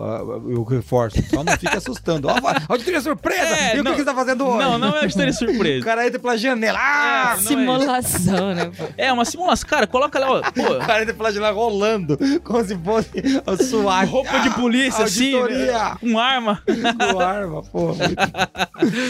Eu 0.49 0.63
reforço. 0.63 1.17
Só 1.29 1.43
não 1.43 1.53
fica 1.57 1.77
assustando. 1.77 2.27
Ó, 2.27 2.35
auditoria 2.67 2.99
surpresa! 3.01 3.41
É, 3.41 3.67
e 3.69 3.73
o 3.73 3.77
que 3.77 3.83
não- 3.83 3.91
que 3.91 3.97
você 3.99 4.05
tá 4.05 4.15
fazendo 4.15 4.45
hoje? 4.45 4.57
Não, 4.57 4.77
não 4.77 4.95
é 4.95 5.01
auditoria 5.01 5.29
O 5.31 5.33
surpresa. 5.33 5.85
cara 5.85 6.07
entra 6.07 6.19
pela 6.19 6.37
janela. 6.37 6.77
Ah! 6.81 7.35
É, 7.39 7.41
não 7.41 7.41
é 7.41 7.43
Simulação, 7.45 8.55
né? 8.55 8.71
pô? 8.75 8.85
É 8.97 9.11
uma 9.13 9.18
simulação, 9.25 9.67
cara, 9.69 9.85
coloca 9.87 10.17
lá, 10.19 10.31
ó, 10.31 10.39
O 10.39 10.53
pô, 10.53 10.75
cara 10.85 11.01
entra 11.03 11.13
pela 11.13 11.31
janela 11.31 11.51
rolando, 11.51 12.17
como 12.43 12.63
se 12.63 12.75
fosse 12.77 13.09
o 13.45 13.63
SWAT. 13.63 14.07
roupa 14.09 14.39
de 14.39 14.49
polícia, 14.51 15.03
assim, 15.05 15.35
Auditoria. 15.35 15.71
né? 15.73 15.95
com 15.99 16.19
arma. 16.19 16.61
com 17.11 17.19
arma, 17.19 17.63
pô. 17.63 17.95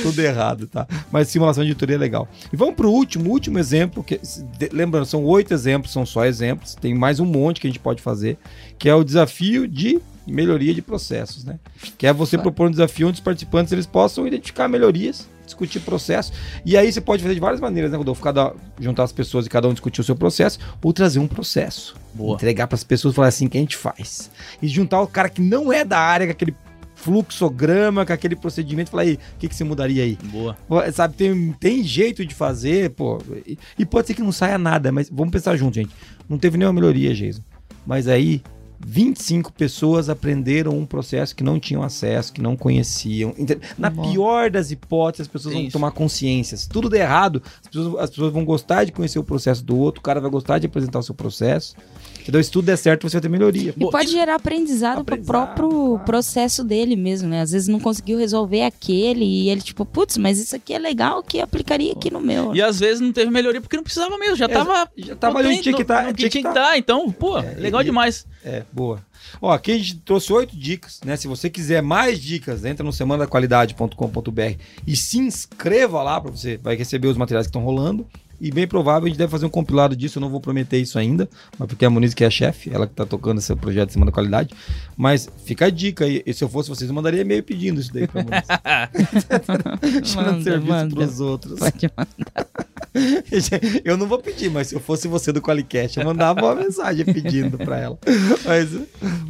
Tudo 0.03 0.19
errado, 0.21 0.67
tá? 0.67 0.87
Mas 1.11 1.27
simulação 1.29 1.63
de 1.63 1.69
auditoria 1.71 1.95
é 1.95 1.99
legal. 1.99 2.27
E 2.51 2.55
vamos 2.55 2.75
pro 2.75 2.89
último, 2.91 3.29
último 3.29 3.59
exemplo. 3.59 4.03
Que, 4.03 4.19
de- 4.57 4.69
lembrando, 4.71 5.05
são 5.05 5.23
oito 5.25 5.53
exemplos, 5.53 5.91
são 5.91 6.05
só 6.05 6.25
exemplos. 6.25 6.75
Tem 6.75 6.93
mais 6.93 7.19
um 7.19 7.25
monte 7.25 7.59
que 7.61 7.67
a 7.67 7.69
gente 7.69 7.79
pode 7.79 8.01
fazer, 8.01 8.37
que 8.77 8.89
é 8.89 8.95
o 8.95 9.03
desafio 9.03 9.67
de 9.67 9.99
melhoria 10.27 10.73
de 10.73 10.81
processos, 10.81 11.43
né? 11.43 11.57
Que 11.97 12.05
é 12.07 12.13
você 12.13 12.37
propor 12.37 12.67
um 12.67 12.71
desafio 12.71 13.07
onde 13.07 13.15
os 13.15 13.19
participantes 13.23 13.73
eles 13.73 13.85
possam 13.85 14.27
identificar 14.27 14.67
melhorias, 14.67 15.27
discutir 15.49 15.79
processo. 15.81 16.31
E 16.65 16.77
aí 16.77 16.91
você 16.91 17.01
pode 17.01 17.21
fazer 17.21 17.35
de 17.35 17.41
várias 17.41 17.59
maneiras, 17.59 17.91
né, 17.91 17.97
Rodolfo? 17.97 18.21
Cada, 18.21 18.53
juntar 18.79 19.03
as 19.03 19.11
pessoas 19.11 19.45
e 19.45 19.49
cada 19.49 19.67
um 19.67 19.73
discutir 19.73 20.01
o 20.01 20.03
seu 20.03 20.15
processo, 20.15 20.59
ou 20.81 20.93
trazer 20.93 21.19
um 21.19 21.27
processo. 21.27 21.95
Boa. 22.13 22.35
Entregar 22.35 22.67
para 22.67 22.75
as 22.75 22.83
pessoas 22.83 23.13
e 23.13 23.15
falar 23.15 23.27
assim 23.27 23.47
que 23.47 23.57
a 23.57 23.61
gente 23.61 23.77
faz. 23.77 24.31
E 24.61 24.67
juntar 24.67 25.01
o 25.01 25.07
cara 25.07 25.29
que 25.29 25.41
não 25.41 25.71
é 25.71 25.83
da 25.83 25.99
área, 25.99 26.27
com 26.27 26.31
aquele 26.31 26.55
fluxograma, 26.95 28.05
com 28.05 28.11
aquele 28.11 28.35
procedimento, 28.35 28.89
e 28.89 28.91
falar 28.91 29.03
aí, 29.03 29.13
o 29.13 29.37
que, 29.39 29.47
que 29.47 29.55
você 29.55 29.63
mudaria 29.63 30.03
aí? 30.03 30.17
Boa. 30.25 30.57
Sabe, 30.91 31.15
tem, 31.15 31.53
tem 31.53 31.83
jeito 31.83 32.25
de 32.25 32.35
fazer, 32.35 32.91
pô. 32.91 33.19
E, 33.45 33.57
e 33.77 33.85
pode 33.85 34.07
ser 34.07 34.13
que 34.13 34.21
não 34.21 34.31
saia 34.31 34.57
nada, 34.57 34.91
mas 34.91 35.09
vamos 35.09 35.31
pensar 35.31 35.55
junto, 35.55 35.75
gente. 35.75 35.91
Não 36.27 36.37
teve 36.37 36.57
nenhuma 36.57 36.73
melhoria, 36.73 37.13
Jason. 37.13 37.41
Mas 37.85 38.07
aí, 38.07 38.43
25 38.85 39.51
pessoas 39.51 40.09
aprenderam 40.09 40.77
um 40.77 40.85
processo 40.85 41.35
que 41.35 41.43
não 41.43 41.59
tinham 41.59 41.83
acesso, 41.83 42.31
que 42.31 42.41
não 42.41 42.55
conheciam. 42.55 43.33
Na 43.77 43.89
Bom. 43.89 44.09
pior 44.11 44.49
das 44.49 44.71
hipóteses, 44.71 45.21
as 45.21 45.31
pessoas 45.31 45.53
vão 45.53 45.63
Isso. 45.63 45.73
tomar 45.73 45.91
consciência. 45.91 46.55
Se 46.55 46.67
tudo 46.69 46.89
der 46.89 47.01
errado, 47.01 47.41
as 47.61 47.67
pessoas, 47.67 48.03
as 48.03 48.09
pessoas 48.09 48.33
vão 48.33 48.45
gostar 48.45 48.85
de 48.85 48.91
conhecer 48.91 49.19
o 49.19 49.23
processo 49.23 49.63
do 49.63 49.77
outro, 49.77 49.99
o 49.99 50.03
cara 50.03 50.21
vai 50.21 50.29
gostar 50.29 50.59
de 50.59 50.65
apresentar 50.67 50.99
o 50.99 51.03
seu 51.03 51.13
processo. 51.13 51.75
Entendeu? 52.21 52.43
Se 52.43 52.51
tudo 52.51 52.65
der 52.65 52.77
certo, 52.77 53.09
você 53.09 53.15
vai 53.17 53.21
ter 53.21 53.29
melhoria. 53.29 53.73
E 53.75 53.89
pode 53.89 54.11
gerar 54.11 54.35
aprendizado, 54.35 55.03
pro 55.03 55.15
Aprendizado, 55.15 55.25
próprio 55.55 55.69
claro. 55.69 56.05
processo 56.05 56.63
dele 56.63 56.95
mesmo, 56.95 57.27
né? 57.27 57.41
Às 57.41 57.51
vezes 57.51 57.67
não 57.67 57.79
conseguiu 57.79 58.17
resolver 58.19 58.61
aquele 58.63 59.25
e 59.25 59.49
ele, 59.49 59.61
tipo, 59.61 59.83
putz, 59.85 60.17
mas 60.17 60.37
isso 60.37 60.55
aqui 60.55 60.73
é 60.73 60.79
legal 60.79 61.23
que 61.23 61.39
aplicaria 61.41 61.91
aqui 61.93 62.11
no 62.11 62.21
meu. 62.21 62.55
E 62.55 62.61
às 62.61 62.79
vezes 62.79 63.01
não 63.01 63.11
teve 63.11 63.31
melhoria 63.31 63.59
porque 63.59 63.75
não 63.75 63.83
precisava 63.83 64.15
mesmo, 64.17 64.35
já 64.35 64.45
Exa- 64.45 64.53
tava. 64.53 64.89
já 64.97 65.15
tava 65.15 65.39
ali 65.39 65.47
onde 65.49 65.61
tinha 65.61 65.75
que 65.75 65.83
tá, 65.83 65.95
tá- 66.01 66.03
não 66.03 66.13
tinha 66.13 66.29
que 66.29 66.37
que 66.37 66.43
tá. 66.43 66.49
estar. 66.49 66.77
Então, 66.77 67.11
pô, 67.11 67.39
É, 67.39 67.55
legal 67.55 67.81
e- 67.81 67.85
demais. 67.85 68.27
É, 68.43 68.63
boa. 68.71 68.99
Ó, 69.41 69.51
aqui 69.51 69.71
a 69.71 69.77
gente 69.77 69.97
trouxe 69.97 70.31
oito 70.33 70.55
dicas, 70.55 70.99
né? 71.05 71.15
Se 71.15 71.27
você 71.27 71.49
quiser 71.49 71.81
mais 71.81 72.19
dicas, 72.19 72.65
entra 72.65 72.83
no 72.83 72.93
semanadaqualidade.com.br 72.93 74.55
e 74.85 74.95
se 74.95 75.19
inscreva 75.19 76.01
lá 76.01 76.19
para 76.19 76.31
você 76.31 76.57
vai 76.57 76.75
receber 76.75 77.07
os 77.07 77.17
materiais 77.17 77.47
que 77.47 77.49
estão 77.49 77.63
rolando. 77.63 78.05
E 78.41 78.51
bem 78.51 78.65
provável 78.65 79.05
a 79.05 79.09
gente 79.09 79.17
deve 79.17 79.29
fazer 79.29 79.45
um 79.45 79.49
compilado 79.49 79.95
disso, 79.95 80.17
eu 80.17 80.21
não 80.21 80.29
vou 80.29 80.39
prometer 80.39 80.77
isso 80.77 80.97
ainda, 80.97 81.29
mas 81.57 81.67
porque 81.67 81.83
a 81.83 81.89
Moniz 81.89 82.13
que 82.13 82.23
é 82.23 82.27
a 82.27 82.29
chefe, 82.29 82.73
ela 82.73 82.87
que 82.87 82.93
tá 82.93 83.05
tocando 83.05 83.39
esse 83.39 83.53
projeto 83.53 83.87
de 83.87 83.93
Semana 83.93 84.11
da 84.11 84.15
Qualidade. 84.15 84.53
Mas 84.95 85.29
fica 85.43 85.65
a 85.65 85.69
dica 85.69 86.05
aí, 86.05 86.23
e 86.25 86.33
se 86.33 86.41
eu 86.41 86.47
fosse 86.47 86.69
vocês, 86.69 86.89
eu 86.89 86.95
mandaria 86.95 87.21
e-mail 87.21 87.43
pedindo 87.43 87.81
isso 87.81 87.91
daí 87.93 88.07
pra 88.07 88.23
Moniz. 88.23 88.47
Tirando 90.09 90.43
serviço 90.43 90.71
manda. 90.71 90.95
pros 90.95 91.19
outros. 91.19 91.59
Pode 91.59 91.91
mandar. 91.97 92.68
Eu 93.83 93.97
não 93.97 94.07
vou 94.07 94.19
pedir, 94.19 94.49
mas 94.49 94.67
se 94.67 94.75
eu 94.75 94.79
fosse 94.79 95.07
você 95.07 95.31
do 95.31 95.41
Qualicast, 95.41 95.99
eu 95.99 96.05
mandava 96.05 96.41
uma 96.41 96.55
mensagem 96.55 97.05
pedindo 97.05 97.57
pra 97.57 97.77
ela. 97.77 97.99
Mas 98.45 98.75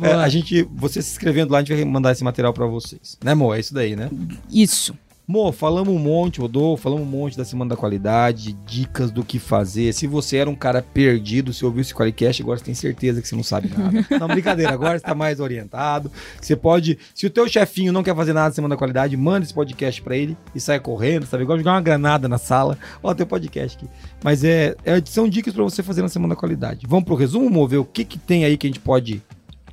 é, 0.01 0.13
a 0.13 0.29
gente, 0.29 0.63
você 0.75 1.01
se 1.01 1.11
inscrevendo 1.11 1.51
lá, 1.51 1.59
a 1.59 1.61
gente 1.61 1.75
vai 1.75 1.85
mandar 1.85 2.11
esse 2.11 2.23
material 2.23 2.53
pra 2.53 2.65
vocês. 2.65 3.17
Né, 3.23 3.31
amor? 3.31 3.55
É 3.55 3.59
isso 3.59 3.73
daí, 3.73 3.95
né? 3.95 4.09
Isso. 4.49 4.93
Mo, 5.29 5.51
falamos 5.51 5.93
um 5.93 5.99
monte, 5.99 6.41
Rodolfo, 6.41 6.81
falamos 6.81 7.05
um 7.05 7.09
monte 7.11 7.37
da 7.37 7.45
Semana 7.45 7.69
da 7.69 7.75
Qualidade, 7.75 8.53
dicas 8.65 9.11
do 9.11 9.23
que 9.23 9.37
fazer. 9.37 9.93
Se 9.93 10.07
você 10.07 10.37
era 10.37 10.49
um 10.49 10.55
cara 10.55 10.81
perdido, 10.81 11.53
se 11.53 11.63
ouviu 11.63 11.81
esse 11.81 11.93
Qualicast, 11.93 12.41
agora 12.41 12.57
você 12.57 12.65
tem 12.65 12.73
certeza 12.73 13.21
que 13.21 13.27
você 13.27 13.35
não 13.35 13.43
sabe 13.43 13.69
nada. 13.69 14.07
não, 14.19 14.27
brincadeira, 14.27 14.73
agora 14.73 14.97
você 14.97 15.05
tá 15.05 15.13
mais 15.13 15.39
orientado. 15.39 16.11
Você 16.41 16.55
pode, 16.55 16.97
se 17.13 17.27
o 17.27 17.29
teu 17.29 17.47
chefinho 17.47 17.93
não 17.93 18.01
quer 18.01 18.15
fazer 18.15 18.33
nada 18.33 18.49
da 18.49 18.55
Semana 18.55 18.73
da 18.73 18.79
Qualidade, 18.79 19.15
manda 19.15 19.45
esse 19.45 19.53
podcast 19.53 20.01
para 20.01 20.17
ele 20.17 20.35
e 20.55 20.59
sai 20.59 20.79
correndo, 20.79 21.27
sabe? 21.27 21.43
Igual 21.43 21.59
jogar 21.59 21.73
uma 21.73 21.81
granada 21.81 22.27
na 22.27 22.39
sala. 22.39 22.75
Ó, 23.03 23.13
tem 23.13 23.23
podcast 23.23 23.77
aqui. 23.77 23.87
Mas 24.23 24.43
é, 24.43 24.75
é 24.83 24.99
são 25.05 25.29
dicas 25.29 25.53
para 25.53 25.63
você 25.63 25.83
fazer 25.83 26.01
na 26.01 26.09
Semana 26.09 26.33
da 26.33 26.39
Qualidade. 26.39 26.87
Vamos 26.87 27.05
pro 27.05 27.13
resumo, 27.13 27.51
Mo, 27.51 27.67
ver 27.67 27.77
o 27.77 27.85
que 27.85 28.03
que 28.03 28.17
tem 28.17 28.45
aí 28.45 28.57
que 28.57 28.65
a 28.65 28.69
gente 28.71 28.79
pode 28.79 29.21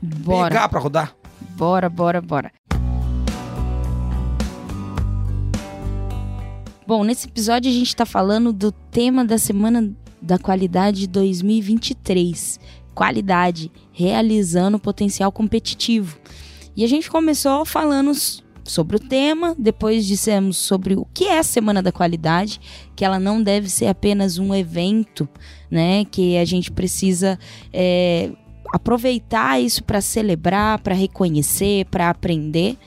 Bora. 0.03 0.51
pegar 0.51 0.69
para 0.69 0.81
rodar? 0.81 1.17
Bora, 1.57 1.89
bora, 1.89 2.21
bora. 2.21 2.53
Bom, 6.87 7.03
nesse 7.03 7.27
episódio 7.27 7.69
a 7.69 7.75
gente 7.75 7.89
está 7.89 8.07
falando 8.07 8.53
do 8.53 8.71
tema 8.71 9.25
da 9.25 9.39
Semana 9.39 9.93
da 10.23 10.39
Qualidade 10.39 11.09
2023. 11.09 12.61
Qualidade, 12.95 13.73
realizando 13.91 14.79
potencial 14.79 15.33
competitivo. 15.33 16.17
E 16.77 16.85
a 16.85 16.87
gente 16.89 17.11
começou 17.11 17.65
falando 17.65 18.13
sobre 18.63 18.99
o 18.99 19.01
tema, 19.01 19.53
depois 19.59 20.07
dissemos 20.07 20.59
sobre 20.59 20.95
o 20.95 21.05
que 21.13 21.25
é 21.25 21.41
a 21.41 21.43
Semana 21.43 21.83
da 21.83 21.91
Qualidade, 21.91 22.61
que 22.95 23.05
ela 23.05 23.19
não 23.19 23.43
deve 23.43 23.69
ser 23.69 23.89
apenas 23.89 24.39
um 24.39 24.55
evento, 24.55 25.29
né? 25.69 26.05
Que 26.05 26.39
a 26.39 26.45
gente 26.45 26.71
precisa 26.71 27.37
é, 27.73 28.31
aproveitar 28.73 29.61
isso 29.61 29.83
para 29.83 30.01
celebrar, 30.01 30.79
para 30.79 30.95
reconhecer, 30.95 31.85
para 31.87 32.11
aprender. 32.11 32.79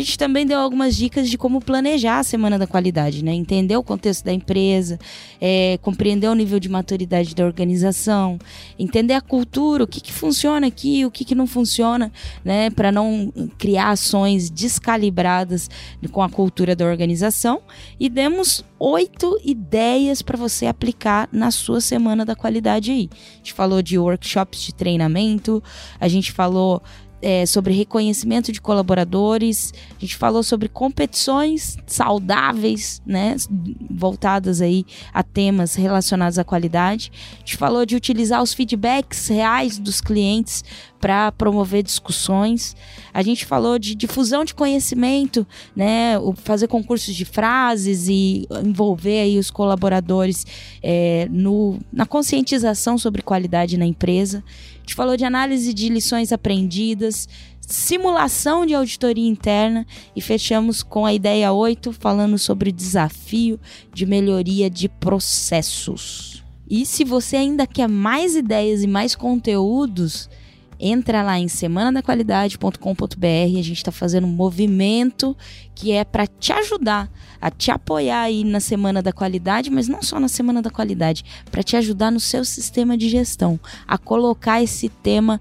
A 0.00 0.02
gente 0.02 0.16
também 0.16 0.46
deu 0.46 0.58
algumas 0.58 0.96
dicas 0.96 1.28
de 1.28 1.36
como 1.36 1.60
planejar 1.60 2.20
a 2.20 2.22
Semana 2.22 2.58
da 2.58 2.66
Qualidade, 2.66 3.22
né? 3.22 3.34
Entender 3.34 3.76
o 3.76 3.82
contexto 3.82 4.24
da 4.24 4.32
empresa, 4.32 4.98
é, 5.38 5.78
compreender 5.82 6.26
o 6.26 6.34
nível 6.34 6.58
de 6.58 6.70
maturidade 6.70 7.34
da 7.34 7.44
organização, 7.44 8.38
entender 8.78 9.12
a 9.12 9.20
cultura, 9.20 9.84
o 9.84 9.86
que, 9.86 10.00
que 10.00 10.10
funciona 10.10 10.66
aqui, 10.66 11.04
o 11.04 11.10
que, 11.10 11.22
que 11.22 11.34
não 11.34 11.46
funciona, 11.46 12.10
né? 12.42 12.70
Para 12.70 12.90
não 12.90 13.30
criar 13.58 13.90
ações 13.90 14.48
descalibradas 14.48 15.68
com 16.10 16.22
a 16.22 16.30
cultura 16.30 16.74
da 16.74 16.86
organização. 16.86 17.60
E 17.98 18.08
demos 18.08 18.64
oito 18.78 19.38
ideias 19.44 20.22
para 20.22 20.38
você 20.38 20.64
aplicar 20.64 21.28
na 21.30 21.50
sua 21.50 21.82
Semana 21.82 22.24
da 22.24 22.34
Qualidade 22.34 22.90
aí. 22.90 23.10
A 23.12 23.36
gente 23.36 23.52
falou 23.52 23.82
de 23.82 23.98
workshops 23.98 24.62
de 24.62 24.74
treinamento, 24.74 25.62
a 26.00 26.08
gente 26.08 26.32
falou 26.32 26.82
é, 27.22 27.44
sobre 27.44 27.74
reconhecimento 27.74 28.52
de 28.52 28.60
colaboradores, 28.60 29.72
a 29.96 30.00
gente 30.00 30.16
falou 30.16 30.42
sobre 30.42 30.68
competições 30.68 31.76
saudáveis, 31.86 33.02
né, 33.04 33.36
voltadas 33.90 34.60
aí 34.60 34.84
a 35.12 35.22
temas 35.22 35.74
relacionados 35.74 36.38
à 36.38 36.44
qualidade. 36.44 37.12
A 37.36 37.38
gente 37.40 37.56
falou 37.56 37.84
de 37.84 37.96
utilizar 37.96 38.42
os 38.42 38.54
feedbacks 38.54 39.28
reais 39.28 39.78
dos 39.78 40.00
clientes 40.00 40.64
para 41.00 41.32
promover 41.32 41.82
discussões. 41.82 42.76
A 43.12 43.22
gente 43.22 43.46
falou 43.46 43.78
de 43.78 43.94
difusão 43.94 44.44
de 44.44 44.54
conhecimento, 44.54 45.46
né, 45.74 46.14
fazer 46.36 46.68
concursos 46.68 47.14
de 47.14 47.24
frases 47.24 48.06
e 48.08 48.46
envolver 48.64 49.20
aí 49.20 49.38
os 49.38 49.50
colaboradores 49.50 50.46
é, 50.82 51.26
no, 51.30 51.78
na 51.92 52.06
conscientização 52.06 52.98
sobre 52.98 53.22
qualidade 53.22 53.76
na 53.76 53.86
empresa. 53.86 54.44
Gente 54.90 54.96
falou 54.96 55.16
de 55.16 55.24
análise 55.24 55.72
de 55.72 55.88
lições 55.88 56.32
aprendidas, 56.32 57.28
simulação 57.60 58.66
de 58.66 58.74
auditoria 58.74 59.28
interna 59.28 59.86
e 60.16 60.20
fechamos 60.20 60.82
com 60.82 61.06
a 61.06 61.14
ideia 61.14 61.52
8 61.52 61.92
falando 61.92 62.36
sobre 62.36 62.72
desafio 62.72 63.60
de 63.94 64.04
melhoria 64.04 64.68
de 64.68 64.88
processos. 64.88 66.42
E 66.68 66.84
se 66.84 67.04
você 67.04 67.36
ainda 67.36 67.68
quer 67.68 67.88
mais 67.88 68.34
ideias 68.34 68.82
e 68.82 68.88
mais 68.88 69.14
conteúdos, 69.14 70.28
entra 70.80 71.22
lá 71.22 71.38
em 71.38 71.46
semanadaqualidade.com.br. 71.46 73.58
A 73.58 73.62
gente 73.62 73.72
está 73.72 73.92
fazendo 73.92 74.26
um 74.26 74.32
movimento 74.32 75.36
que 75.74 75.92
é 75.92 76.04
para 76.04 76.26
te 76.26 76.52
ajudar 76.52 77.10
a 77.40 77.50
te 77.50 77.70
apoiar 77.70 78.22
aí 78.22 78.44
na 78.44 78.60
Semana 78.60 79.02
da 79.02 79.12
Qualidade, 79.12 79.70
mas 79.70 79.88
não 79.88 80.02
só 80.02 80.18
na 80.18 80.28
Semana 80.28 80.60
da 80.60 80.70
Qualidade, 80.70 81.24
para 81.50 81.62
te 81.62 81.76
ajudar 81.76 82.10
no 82.10 82.20
seu 82.20 82.44
sistema 82.44 82.96
de 82.96 83.08
gestão, 83.08 83.58
a 83.86 83.96
colocar 83.96 84.62
esse 84.62 84.88
tema 84.88 85.40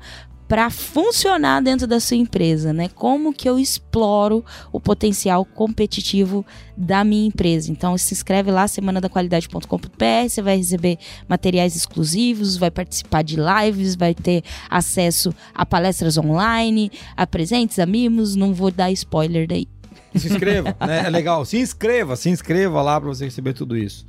para 0.49 0.71
funcionar 0.71 1.61
dentro 1.61 1.85
da 1.85 1.99
sua 1.99 2.17
empresa, 2.17 2.73
né? 2.73 2.89
Como 2.89 3.31
que 3.31 3.47
eu 3.47 3.59
exploro 3.59 4.43
o 4.71 4.79
potencial 4.79 5.45
competitivo 5.45 6.43
da 6.75 7.03
minha 7.03 7.27
empresa? 7.27 7.71
Então 7.71 7.95
se 7.99 8.15
inscreve 8.15 8.49
lá 8.49 8.67
semanadaqualidade.com.br, 8.67 10.27
você 10.27 10.41
vai 10.41 10.57
receber 10.57 10.97
materiais 11.27 11.75
exclusivos, 11.75 12.57
vai 12.57 12.71
participar 12.71 13.21
de 13.21 13.37
lives, 13.37 13.95
vai 13.95 14.15
ter 14.15 14.43
acesso 14.67 15.31
a 15.53 15.67
palestras 15.67 16.17
online, 16.17 16.91
a 17.15 17.27
presentes, 17.27 17.77
a 17.77 17.85
mimos, 17.85 18.35
não 18.35 18.51
vou 18.51 18.71
dar 18.71 18.91
spoiler 18.91 19.47
daí. 19.47 19.67
Se 20.15 20.29
inscreva, 20.29 20.75
né? 20.81 21.05
É 21.05 21.09
legal. 21.11 21.45
Se 21.45 21.59
inscreva, 21.59 22.15
se 22.15 22.27
inscreva 22.27 22.81
lá 22.81 22.99
para 22.99 23.09
você 23.09 23.25
receber 23.25 23.53
tudo 23.53 23.77
isso. 23.77 24.03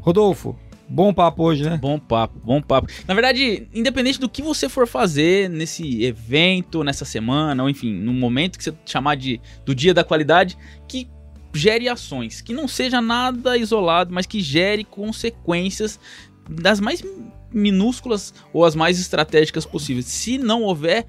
Rodolfo, 0.00 0.54
Bom 0.92 1.14
papo 1.14 1.42
hoje, 1.42 1.64
né? 1.64 1.78
Bom 1.80 1.98
papo, 1.98 2.38
bom 2.44 2.60
papo. 2.60 2.86
Na 3.08 3.14
verdade, 3.14 3.66
independente 3.72 4.20
do 4.20 4.28
que 4.28 4.42
você 4.42 4.68
for 4.68 4.86
fazer 4.86 5.48
nesse 5.48 6.04
evento, 6.04 6.84
nessa 6.84 7.06
semana, 7.06 7.62
ou 7.62 7.70
enfim, 7.70 7.94
no 7.94 8.12
momento 8.12 8.58
que 8.58 8.64
você 8.64 8.74
chamar 8.84 9.14
de 9.14 9.40
do 9.64 9.74
dia 9.74 9.94
da 9.94 10.04
qualidade, 10.04 10.58
que 10.86 11.08
gere 11.54 11.88
ações, 11.88 12.42
que 12.42 12.52
não 12.52 12.68
seja 12.68 13.00
nada 13.00 13.56
isolado, 13.56 14.12
mas 14.12 14.26
que 14.26 14.40
gere 14.42 14.84
consequências 14.84 15.98
das 16.46 16.78
mais 16.78 17.02
minúsculas 17.50 18.34
ou 18.52 18.62
as 18.62 18.74
mais 18.74 19.00
estratégicas 19.00 19.64
possíveis. 19.64 20.04
Se 20.04 20.36
não 20.36 20.62
houver 20.62 21.06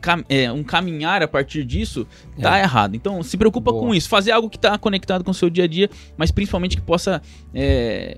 cam 0.00 0.24
é, 0.28 0.50
um 0.50 0.64
caminhar 0.64 1.22
a 1.22 1.28
partir 1.28 1.64
disso, 1.64 2.08
tá 2.40 2.58
é. 2.58 2.62
errado. 2.62 2.96
Então 2.96 3.22
se 3.22 3.36
preocupa 3.36 3.70
Boa. 3.70 3.84
com 3.84 3.94
isso, 3.94 4.08
fazer 4.08 4.32
algo 4.32 4.50
que 4.50 4.56
está 4.56 4.76
conectado 4.76 5.22
com 5.22 5.30
o 5.30 5.34
seu 5.34 5.48
dia 5.48 5.62
a 5.62 5.68
dia, 5.68 5.88
mas 6.16 6.32
principalmente 6.32 6.76
que 6.76 6.82
possa 6.82 7.22
é, 7.54 8.16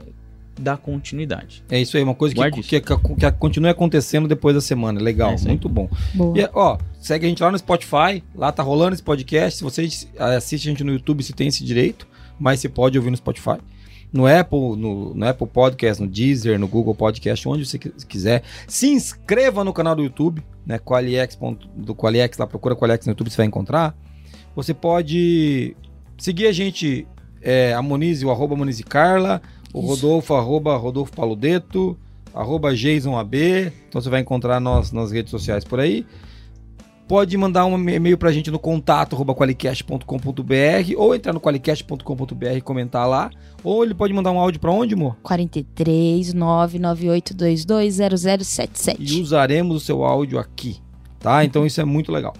dar 0.58 0.76
continuidade. 0.76 1.64
É 1.70 1.80
isso 1.80 1.96
aí, 1.96 2.02
uma 2.02 2.14
coisa 2.14 2.34
que, 2.34 2.62
que, 2.62 2.80
que, 2.80 2.96
que, 3.16 3.32
continue 3.32 3.70
acontecendo 3.70 4.26
depois 4.26 4.54
da 4.54 4.60
semana. 4.60 5.00
Legal, 5.00 5.32
é 5.32 5.48
muito 5.48 5.68
bom. 5.68 5.88
Boa. 6.14 6.38
E, 6.38 6.48
ó, 6.52 6.78
segue 7.00 7.26
a 7.26 7.28
gente 7.28 7.42
lá 7.42 7.50
no 7.50 7.58
Spotify, 7.58 8.22
lá 8.34 8.50
tá 8.52 8.62
rolando 8.62 8.94
esse 8.94 9.02
podcast. 9.02 9.58
Se 9.58 9.64
você 9.64 9.88
assiste 10.18 10.68
a 10.68 10.70
gente 10.70 10.84
no 10.84 10.92
YouTube, 10.92 11.22
você 11.22 11.32
tem 11.32 11.48
esse 11.48 11.64
direito, 11.64 12.06
mas 12.38 12.60
você 12.60 12.68
pode 12.68 12.98
ouvir 12.98 13.10
no 13.10 13.16
Spotify. 13.16 13.58
No 14.12 14.26
Apple, 14.26 14.76
no, 14.76 15.14
no 15.14 15.28
Apple 15.28 15.46
Podcast, 15.46 16.02
no 16.02 16.08
Deezer, 16.08 16.58
no 16.58 16.66
Google 16.66 16.94
Podcast, 16.94 17.46
onde 17.46 17.66
você 17.66 17.78
quiser. 17.78 18.42
Se 18.66 18.88
inscreva 18.88 19.62
no 19.62 19.72
canal 19.72 19.94
do 19.94 20.02
YouTube, 20.02 20.42
né? 20.64 20.78
Qualiex, 20.78 21.38
do 21.76 21.94
Qualiex, 21.94 22.38
lá 22.38 22.46
procura 22.46 22.74
Qualiex 22.74 23.06
no 23.06 23.10
YouTube, 23.10 23.30
você 23.30 23.36
vai 23.36 23.46
encontrar. 23.46 23.94
Você 24.56 24.72
pode 24.72 25.76
seguir 26.16 26.46
a 26.46 26.52
gente, 26.52 27.06
é, 27.40 27.72
a 27.74 27.82
Monize, 27.82 28.24
o 28.24 28.30
arroba 28.30 28.56
Monize 28.56 28.82
Carla, 28.82 29.40
o 29.72 29.80
Rodolfo, 29.80 30.34
arroba 30.34 30.76
Rodolfo 30.76 31.12
Paludeto, 31.12 31.96
arroba 32.34 32.74
JasonAB. 32.74 33.72
Então 33.88 34.00
você 34.00 34.10
vai 34.10 34.20
encontrar 34.20 34.58
nós 34.60 34.92
nas 34.92 35.12
redes 35.12 35.30
sociais 35.30 35.64
por 35.64 35.80
aí. 35.80 36.04
Pode 37.06 37.36
mandar 37.38 37.64
um 37.64 37.88
e-mail 37.88 38.18
pra 38.18 38.30
gente 38.30 38.50
no 38.50 38.58
contato 38.58 39.16
arroba 39.16 39.34
qualicast.com.br 39.34 40.04
ou 40.94 41.14
entrar 41.14 41.32
no 41.32 41.40
qualicast.com.br 41.40 42.56
e 42.56 42.60
comentar 42.60 43.08
lá. 43.08 43.30
Ou 43.64 43.82
ele 43.82 43.94
pode 43.94 44.12
mandar 44.12 44.30
um 44.30 44.38
áudio 44.38 44.60
para 44.60 44.70
onde, 44.70 44.92
amor? 44.92 45.16
43 45.22 46.34
998220077. 46.34 48.96
E 48.98 49.22
usaremos 49.22 49.76
o 49.76 49.80
seu 49.80 50.04
áudio 50.04 50.38
aqui, 50.38 50.76
tá? 51.18 51.42
Então 51.46 51.64
isso 51.64 51.80
é 51.80 51.84
muito 51.84 52.12
legal. 52.12 52.34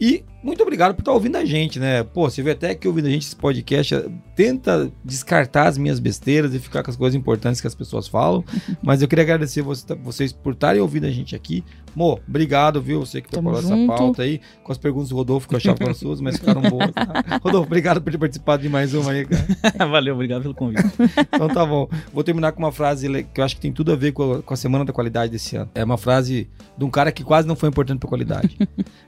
E 0.00 0.24
muito 0.46 0.62
obrigado 0.62 0.94
por 0.94 1.02
estar 1.02 1.12
ouvindo 1.12 1.36
a 1.36 1.44
gente, 1.44 1.80
né? 1.80 2.04
Pô, 2.04 2.30
você 2.30 2.40
vê 2.40 2.52
até 2.52 2.72
que 2.72 2.86
ouvindo 2.86 3.06
a 3.06 3.10
gente 3.10 3.26
esse 3.26 3.34
podcast, 3.34 4.08
tenta 4.36 4.92
descartar 5.04 5.66
as 5.66 5.76
minhas 5.76 5.98
besteiras 5.98 6.54
e 6.54 6.60
ficar 6.60 6.84
com 6.84 6.90
as 6.90 6.96
coisas 6.96 7.18
importantes 7.18 7.60
que 7.60 7.66
as 7.66 7.74
pessoas 7.74 8.06
falam. 8.06 8.44
Mas 8.80 9.02
eu 9.02 9.08
queria 9.08 9.24
agradecer 9.24 9.62
vocês 9.62 10.32
por 10.32 10.52
estarem 10.52 10.80
ouvindo 10.80 11.04
a 11.04 11.10
gente 11.10 11.34
aqui. 11.34 11.64
Mo, 11.96 12.20
obrigado, 12.28 12.80
viu? 12.80 13.00
Você 13.00 13.22
que 13.22 13.28
preparou 13.28 13.58
essa 13.58 13.74
pauta 13.86 14.22
aí, 14.22 14.40
com 14.62 14.70
as 14.70 14.78
perguntas 14.78 15.08
do 15.08 15.16
Rodolfo, 15.16 15.48
que 15.48 15.54
eu 15.54 15.56
achava 15.56 15.78
que 15.78 15.82
eram 15.82 15.94
suas, 15.94 16.20
mas 16.20 16.36
ficaram 16.36 16.60
boas. 16.60 16.92
Tá? 16.92 17.40
Rodolfo, 17.42 17.66
obrigado 17.66 18.02
por 18.02 18.12
ter 18.12 18.18
participado 18.18 18.62
de 18.62 18.68
mais 18.68 18.92
uma 18.92 19.12
aí, 19.12 19.24
cara. 19.24 19.46
Valeu, 19.88 20.14
obrigado 20.14 20.42
pelo 20.42 20.54
convite. 20.54 20.84
então 21.32 21.48
tá 21.48 21.64
bom. 21.64 21.88
Vou 22.12 22.22
terminar 22.22 22.52
com 22.52 22.58
uma 22.58 22.70
frase 22.70 23.24
que 23.24 23.40
eu 23.40 23.44
acho 23.44 23.56
que 23.56 23.62
tem 23.62 23.72
tudo 23.72 23.92
a 23.92 23.96
ver 23.96 24.12
com 24.12 24.34
a, 24.34 24.42
com 24.42 24.54
a 24.54 24.56
Semana 24.56 24.84
da 24.84 24.92
Qualidade 24.92 25.32
desse 25.32 25.56
ano. 25.56 25.70
É 25.74 25.82
uma 25.82 25.96
frase 25.96 26.48
de 26.76 26.84
um 26.84 26.90
cara 26.90 27.10
que 27.10 27.24
quase 27.24 27.48
não 27.48 27.56
foi 27.56 27.70
importante 27.70 27.98
para 27.98 28.08
qualidade. 28.10 28.58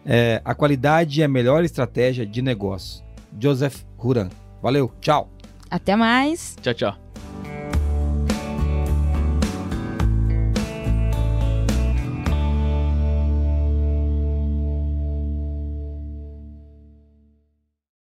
é, 0.04 0.40
a 0.42 0.54
qualidade 0.54 1.22
é 1.22 1.27
a 1.28 1.30
melhor 1.30 1.62
estratégia 1.62 2.26
de 2.26 2.42
negócio. 2.42 3.04
Joseph 3.40 3.84
Huran. 4.02 4.30
Valeu, 4.60 4.90
tchau. 5.00 5.30
Até 5.70 5.94
mais. 5.94 6.56
Tchau, 6.60 6.74
tchau. 6.74 7.07